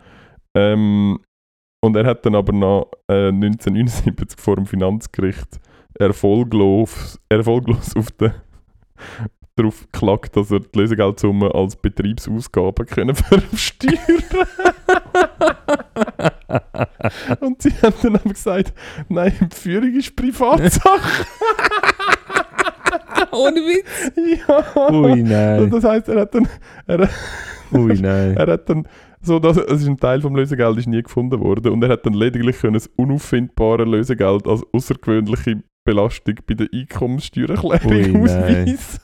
[0.54, 1.18] Ähm,
[1.84, 5.60] und er hat dann aber noch äh, 1979 vor dem Finanzgericht
[5.98, 8.32] erfolglos, erfolglos auf den
[9.56, 14.46] darauf geklagt, dass er die Lösegeldsumme als Betriebsausgaben können versteuern
[17.40, 18.72] Und sie haben dann aber gesagt,
[19.08, 21.26] nein, Entführung ist Privatsache.
[23.32, 24.12] Ohne Witz.
[24.48, 24.90] ja.
[24.92, 25.70] Ui, nein.
[25.70, 26.48] Das heisst, er hat dann,
[26.86, 27.08] er,
[27.72, 28.36] Ui, nein.
[28.36, 28.86] er hat dann
[29.20, 32.04] so, dass, es ist ein Teil vom Lösegeld ist nie gefunden worden und er hat
[32.04, 38.16] dann lediglich können das unauffindbare Lösegeld als außergewöhnliche Belastung bei der nein.
[38.16, 39.00] ausweisen.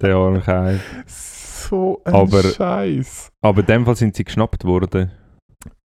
[0.00, 0.78] Der arme Kai.
[1.06, 3.30] So ein Aber- Scheiß.
[3.42, 5.10] Aber in dem Fall sind sie geschnappt worden.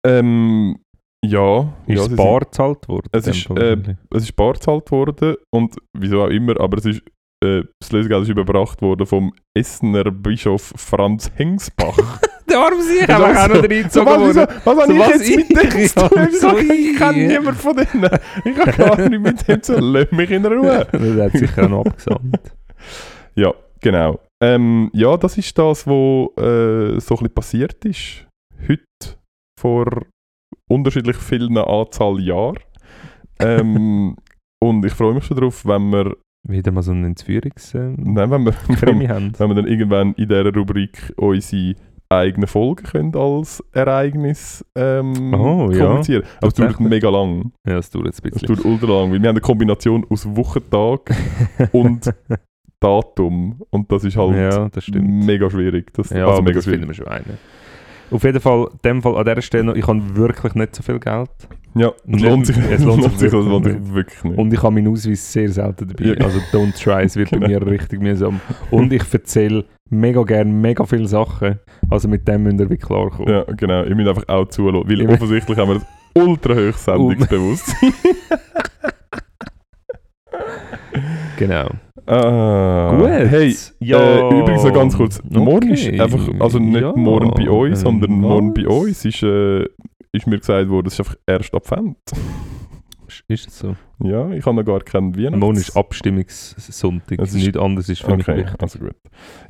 [0.07, 0.77] Ähm,
[1.25, 1.73] ja.
[1.87, 3.09] Ist ja, das Bar gezahlt worden?
[3.13, 3.77] Es ist, äh,
[4.15, 7.03] es ist bar gezahlt worden und wieso auch immer, aber es ist,
[7.47, 12.21] äh, das Lösegeld ist überbracht worden vom Essener Bischof Franz Hengsbach.
[12.49, 14.61] Der arme Sieg, Das aber ist auch so- noch reingezogen so, was, wieso, worden.
[14.65, 16.29] was habe ich jetzt mit dem zu tun?
[16.33, 18.11] So ich kenne niemanden von denen.
[18.45, 19.93] Ich habe gar nicht mit dem zu tun.
[19.93, 20.87] Lass mich in Ruhe.
[20.93, 22.53] Der hat sicher auch noch abgesandt.
[23.39, 23.53] Ja,
[23.83, 24.19] genau.
[24.43, 28.27] Ähm, ja, das ist das, was äh, so ein bisschen passiert ist.
[28.67, 29.19] Heute,
[29.61, 29.87] vor
[30.71, 32.59] unterschiedlich vielen Anzahl Jahren.
[33.39, 34.17] Ähm,
[34.65, 36.17] und ich freue mich schon darauf, wenn wir,
[36.49, 39.33] Wieder mal so einen Entführungskrimi nein, wenn wir, wir- haben.
[39.39, 41.75] wenn wir dann irgendwann in dieser Rubrik unsere
[42.09, 45.85] eigenen Folgen können als Ereignis ähm, Oh, ja.
[45.87, 46.23] kommunizieren.
[46.39, 47.51] Aber es dauert mega lang.
[47.67, 48.47] Ja, es dauert jetzt ein Es bisschen.
[48.55, 51.11] dauert ultra lang, weil wir haben eine Kombination aus Wochentag
[51.73, 52.15] und
[52.79, 53.61] Datum.
[53.71, 55.27] Und das ist halt ja, das stimmt.
[55.27, 55.93] mega schwierig.
[55.95, 56.81] Das, Ja, also mega das schwierig.
[56.81, 57.39] finden wir schon einen.
[58.11, 60.83] Auf jeden Fall, in dem Fall an dieser Stelle noch, ich habe wirklich nicht so
[60.83, 61.29] viel Geld.
[61.75, 64.39] Ja, es lohnt sich, es lohnt sich es lohnt wirklich sich wirklich nicht.
[64.39, 66.05] Und ich habe meinen Ausweis sehr selten dabei.
[66.19, 66.25] Ja.
[66.25, 67.49] Also don't try, es wird bei Genau.
[67.49, 68.41] mir richtig mühsam.
[68.71, 71.59] Und ich erzähle mega gerne mega viele Sachen.
[71.91, 73.29] Also mit dem müsst ihr wirklich klarkommen.
[73.33, 73.85] Ja, genau.
[73.85, 77.93] Ich muss einfach auch zuhören, weil Ich- offensichtlich haben wir das ultra hohes Sendungsbewusstsein.
[81.39, 81.69] Genau.
[82.07, 83.09] Ah, Gut.
[83.31, 83.99] Hey, ja.
[84.31, 85.21] äh, übrigens noch ganz kurz.
[85.29, 86.01] Morgen ist Okay.
[86.01, 86.93] einfach, also nicht Ja.
[86.95, 88.75] morgen bei uns, sondern Ähm, morgen bei was?
[88.77, 89.65] uns ist, äh,
[90.13, 91.97] ist mir gesagt worden, es ist einfach erst Advent.
[93.29, 93.75] Ist es so?
[94.03, 95.39] Ja, ich habe noch gar keinen Weihnachts...
[95.39, 97.19] Morgen ist Abstimmungssonntag.
[97.21, 98.63] Es ist- Nichts anderes ist für mich Okay, wichtig.
[98.63, 98.95] also gut.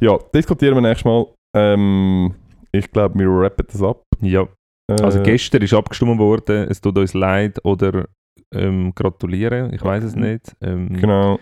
[0.00, 1.26] Ja, diskutieren wir nächstes Mal.
[1.54, 2.34] Ähm,
[2.72, 4.02] ich glaube, wir rappen das ab.
[4.22, 4.46] Ja,
[4.90, 6.68] Äh, also gestern ist abgestimmt worden.
[6.70, 8.06] Es tut uns leid oder
[8.54, 9.72] ähm, gratulieren.
[9.74, 10.54] Ich weiß es nicht.
[10.62, 11.38] Ähm, Genau.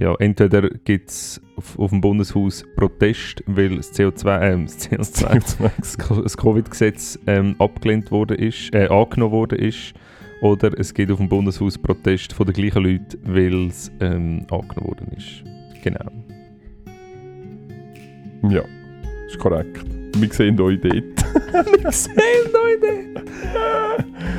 [0.00, 5.70] Ja, entweder gibt es auf, auf dem Bundeshaus Protest, weil das CO2, ähm, das CO2
[5.76, 9.94] das Co- das Covid-Gesetz ähm, abgelehnt worden ist, äh, angenommen worden ist,
[10.40, 14.86] oder es gibt auf dem Bundeshaus Protest von den gleichen Leuten, weil es ähm, angenommen
[14.86, 15.42] worden ist.
[15.82, 16.10] Genau.
[18.48, 18.62] Ja,
[19.26, 19.84] ist korrekt.
[20.16, 20.94] Wir sehen euch dort.
[21.82, 22.14] Wir sehen
[22.52, 23.24] Leute!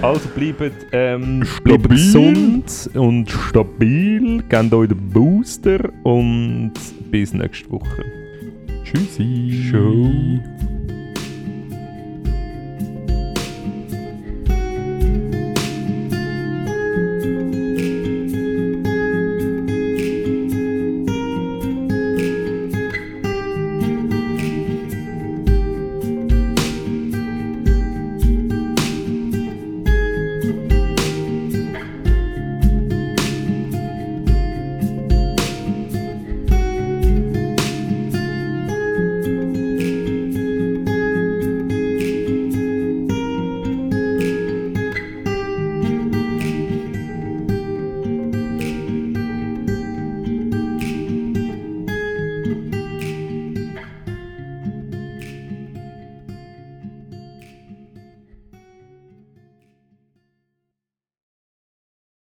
[0.01, 1.77] Also bleibt, ähm, Stabil.
[1.77, 6.73] bleibt gesund und stabil, gebt euch den Booster und
[7.11, 8.05] bis nächste Woche.
[8.83, 9.69] Tschüssi.
[9.69, 10.78] Ciao.